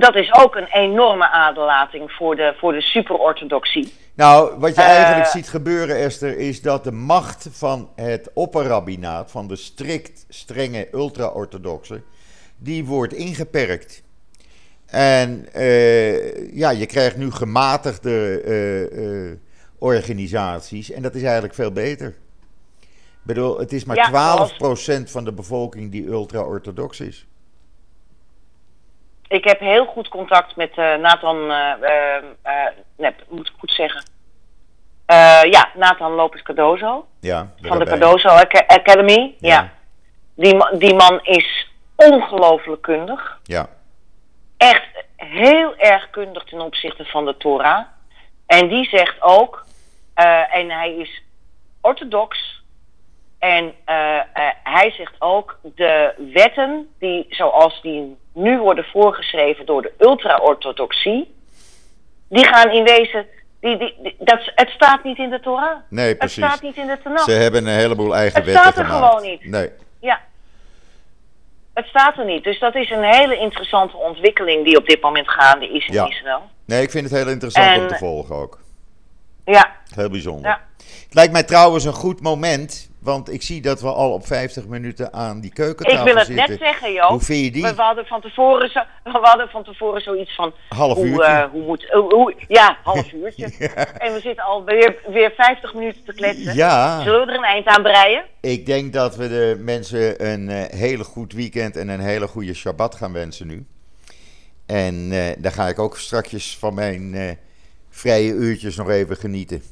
Dat 0.00 0.14
is 0.14 0.32
ook 0.32 0.54
een 0.54 0.66
enorme 0.66 1.30
aderlating 1.30 2.12
voor 2.12 2.36
de, 2.36 2.54
voor 2.58 2.72
de 2.72 2.80
superorthodoxie. 2.80 3.92
Nou, 4.14 4.58
wat 4.58 4.74
je 4.74 4.80
Eh, 4.80 4.88
eigenlijk 4.88 5.26
ziet 5.26 5.48
gebeuren, 5.48 5.96
Esther, 5.96 6.38
is 6.38 6.62
dat 6.62 6.84
de 6.84 6.92
macht 6.92 7.48
van 7.50 7.90
het 7.94 8.30
opperrabbinaat, 8.32 9.30
van 9.30 9.48
de 9.48 9.56
strikt 9.56 10.26
strenge 10.28 10.88
ultra-orthodoxe, 10.92 12.02
die 12.56 12.84
wordt 12.84 13.12
ingeperkt. 13.12 14.02
En 14.86 15.52
eh, 15.52 16.56
ja, 16.56 16.70
je 16.70 16.86
krijgt 16.86 17.16
nu 17.16 17.30
gematigde 17.30 18.40
eh, 18.40 19.38
organisaties 19.78 20.90
en 20.90 21.02
dat 21.02 21.14
is 21.14 21.22
eigenlijk 21.22 21.54
veel 21.54 21.72
beter. 21.72 22.08
Ik 22.80 23.30
bedoel, 23.30 23.58
het 23.58 23.72
is 23.72 23.84
maar 23.84 23.96
Ja, 23.96 24.48
12% 24.98 25.10
van 25.10 25.24
de 25.24 25.32
bevolking 25.32 25.90
die 25.90 26.06
ultra-orthodox 26.06 27.00
is. 27.00 27.26
Ik 29.28 29.44
heb 29.44 29.60
heel 29.60 29.84
goed 29.86 30.08
contact 30.08 30.56
met 30.56 30.70
eh, 30.76 30.94
Nathan, 30.94 31.50
eh, 31.50 32.66
nee, 32.96 33.14
moet 33.28 33.48
ik 33.48 33.54
goed 33.58 33.72
zeggen. 33.72 34.02
Ja, 35.50 35.70
Nathan 35.74 36.12
Lopez 36.12 36.42
Cardozo 36.42 37.06
Ja, 37.20 37.52
van 37.62 37.78
de. 37.78 37.84
Cardozo 37.84 38.28
Aca- 38.28 38.64
Academy. 38.66 39.34
Ja. 39.38 39.48
Ja. 39.54 39.70
Die, 40.36 40.78
die 40.78 40.94
man 40.94 41.20
is 41.22 41.68
ongelooflijk 41.96 42.82
kundig. 42.82 43.38
Ja, 43.42 43.66
Echt 44.56 45.04
heel 45.16 45.76
erg 45.76 46.10
kundig 46.10 46.44
ten 46.44 46.60
opzichte 46.60 47.04
van 47.04 47.24
de 47.24 47.36
Torah. 47.36 47.80
En 48.46 48.68
die 48.68 48.88
zegt 48.88 49.22
ook, 49.22 49.64
en 50.50 50.70
hij 50.70 50.94
is 50.96 51.22
orthodox. 51.80 52.62
En 53.44 53.72
eh, 53.84 54.16
eh, 54.16 54.24
hij 54.62 54.90
zegt 54.90 55.14
ook, 55.18 55.58
de 55.62 56.14
wetten 56.32 56.88
die 56.98 57.26
zoals 57.28 57.82
die 57.82 58.16
nu 58.32 58.58
worden 58.58 58.84
voorgeschreven 58.84 59.66
door 59.66 59.82
de 59.82 59.92
ultra-orthodoxie, 59.98 61.34
die 62.28 62.44
gaan 62.46 62.70
in 62.70 62.84
wezen, 62.84 63.26
die, 63.60 63.76
die, 63.78 63.94
die- 64.02 64.16
dat, 64.18 64.40
het 64.54 64.68
staat 64.68 65.04
niet 65.04 65.18
in 65.18 65.30
de 65.30 65.40
Torah. 65.40 65.76
nee, 65.88 66.08
Het 66.08 66.18
precies. 66.18 66.44
staat 66.44 66.62
niet 66.62 66.76
in 66.76 66.86
de 66.86 66.98
Tanakh. 67.02 67.24
Ze 67.24 67.30
hebben 67.32 67.66
een 67.66 67.74
heleboel 67.74 68.14
eigen 68.14 68.36
Het 68.36 68.44
wetten 68.44 68.62
staat 68.62 68.78
er 68.78 68.84
gemaakt. 68.84 69.06
gewoon 69.12 69.30
niet. 69.30 69.44
Nee. 69.44 69.70
Ja. 70.00 70.20
Het 71.74 71.86
staat 71.86 72.18
er 72.18 72.24
niet. 72.24 72.44
Dus 72.44 72.58
dat 72.58 72.74
is 72.74 72.90
een 72.90 73.02
hele 73.04 73.36
interessante 73.38 73.96
ontwikkeling 73.96 74.64
die 74.64 74.76
op 74.76 74.86
dit 74.86 75.00
moment 75.02 75.30
gaande 75.30 75.68
is 75.68 75.86
in 75.86 75.94
Ja. 75.94 76.06
Israël. 76.08 76.42
nee, 76.64 76.82
ik 76.82 76.90
vind 76.90 77.10
het 77.10 77.18
heel 77.18 77.28
interessant 77.28 77.80
om 77.82 77.88
te 77.88 77.94
volgen 77.96 78.36
ook. 78.36 78.58
Ja, 79.44 79.76
Heel 79.94 80.10
bijzonder. 80.10 80.50
Ja. 80.50 80.60
Het 81.04 81.14
lijkt 81.14 81.32
mij 81.32 81.42
trouwens 81.42 81.84
een 81.84 81.92
goed 81.92 82.20
moment, 82.20 82.90
want 83.04 83.32
ik 83.32 83.42
zie 83.42 83.60
dat 83.62 83.80
we 83.80 83.92
al 83.92 84.12
op 84.12 84.26
50 84.26 84.66
minuten 84.66 85.12
aan 85.12 85.40
die 85.40 85.50
ik 85.50 85.56
keukentafel 85.56 86.04
wil 86.04 86.16
het 86.16 86.26
zitten. 86.26 86.48
net 86.48 86.58
zeggen, 86.58 86.92
Joop. 86.92 87.08
Hoe 87.08 87.20
vind 87.20 87.44
je 87.44 87.50
die? 87.50 87.62
We, 87.62 87.74
we 87.74 87.82
hadden 87.82 88.06
van 88.06 88.20
tevoren 88.20 88.68
zo, 88.70 88.80
we 89.12 89.18
hadden 89.22 89.48
van 89.48 89.64
tevoren 89.64 90.00
zoiets 90.00 90.34
van... 90.34 90.52
Half 90.68 90.94
hoe, 90.94 91.06
uurtje. 91.06 91.22
eh, 91.24 91.50
hoe 91.50 91.62
moet... 91.62 91.86
hoe- 91.90 92.14
hoe- 92.14 92.34
ja, 92.48 92.78
half 92.82 93.12
uurtje. 93.12 93.44
En 94.04 94.12
we 94.12 94.20
zitten 94.20 94.44
al 94.44 94.64
weer, 94.64 94.96
weer 95.08 95.32
50 95.36 95.74
minuten 95.74 96.04
te 96.04 96.12
kletsen. 96.14 96.54
Ja, 96.54 97.02
Zullen 97.02 97.26
we 97.26 97.32
er 97.32 97.38
een 97.38 97.44
eind 97.44 97.66
aan 97.66 97.82
breien? 97.82 98.24
ik 98.40 98.66
denk 98.66 98.92
dat 98.92 99.16
we 99.16 99.28
de 99.28 99.56
mensen 99.60 100.26
een 100.32 100.48
eh, 100.48 100.78
hele 100.78 101.04
goed 101.04 101.32
weekend 101.32 101.76
en 101.76 101.88
een 101.88 102.00
hele 102.00 102.26
goede 102.26 102.54
Shabbat 102.54 102.94
gaan 102.94 103.12
wensen 103.12 103.46
nu. 103.46 103.66
En 104.66 105.08
eh 105.12 105.36
daar 105.38 105.52
ga 105.52 105.68
ik 105.68 105.78
ook 105.78 105.96
strakjes 105.98 106.56
van 106.58 106.74
mijn 106.74 107.38
vrije 107.90 108.32
uurtjes 108.32 108.76
nog 108.76 108.90
even 108.90 109.16
genieten. 109.16 109.62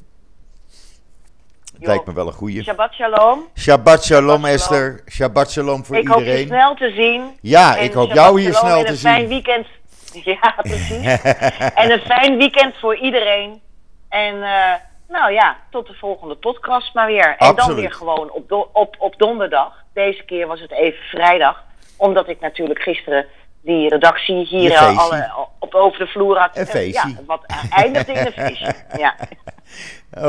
Jo. 1.79 1.87
lijkt 1.87 2.05
me 2.05 2.13
wel 2.13 2.27
een 2.27 2.33
goeie. 2.33 2.63
Shabbat 2.63 2.93
shalom. 2.93 3.47
Shabbat 3.57 4.03
shalom 4.05 4.45
Esther. 4.45 5.03
Shabbat 5.09 5.51
shalom 5.51 5.85
voor 5.85 5.95
ik 5.95 6.07
hoop 6.07 6.17
je 6.19 6.23
iedereen. 6.25 6.47
snel 6.47 6.75
te 6.75 6.91
zien. 6.95 7.37
Ja, 7.41 7.77
En 7.77 7.83
ik 7.83 7.93
hoop 7.93 8.07
Shabbat 8.09 8.23
jou 8.25 8.39
hier 8.41 8.53
snel 8.53 8.77
en 8.77 8.85
te 8.85 8.91
een 8.91 8.97
fijn 8.97 9.19
zien. 9.19 9.27
weekend. 9.29 9.67
Ja, 10.13 10.55
precies. 10.57 11.21
en 11.81 11.91
een 11.91 11.99
fijn 11.99 12.37
weekend 12.37 12.75
voor 12.79 12.95
iedereen. 12.97 13.61
En 14.09 14.43
eh, 14.43 14.73
nou 15.09 15.31
ja, 15.31 15.57
tot 15.71 15.87
de 15.87 15.93
volgende 15.93 16.35
podcast 16.35 16.93
maar 16.93 17.07
weer. 17.07 17.35
En 17.37 17.55
dan 17.55 17.75
weer 17.75 17.91
gewoon 17.91 18.31
op, 18.31 18.49
do- 18.49 18.69
op, 18.73 18.95
op 18.99 19.17
donderdag. 19.17 19.83
Deze 19.93 20.23
keer 20.23 20.47
was 20.47 20.59
het 20.61 20.71
even 20.71 21.03
vrijdag. 21.03 21.63
Omdat 21.97 22.29
ik 22.29 22.39
natuurlijk 22.39 22.81
gisteren 22.81 23.25
die 23.61 23.89
redactie 23.89 24.45
hier 24.45 24.77
alle, 24.77 25.31
op 25.59 25.73
over 25.73 25.99
de 25.99 26.07
vloer 26.07 26.37
had. 26.37 26.57
Een 26.57 26.65
feestje. 26.67 27.07
Ja, 27.09 27.15
wat 27.27 27.45
eindigde 27.69 28.11
in 28.13 28.25
een 28.25 28.31
feestje. 28.45 28.73
Ja. 28.97 29.15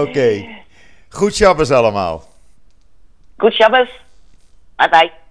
Oké. 0.00 0.44
Goed 1.14 1.34
Shabbos 1.34 1.70
allemaal. 1.70 2.22
Goed 3.38 3.54
Shabbos. 3.54 3.88
Bye 4.76 4.88
bye. 4.88 5.23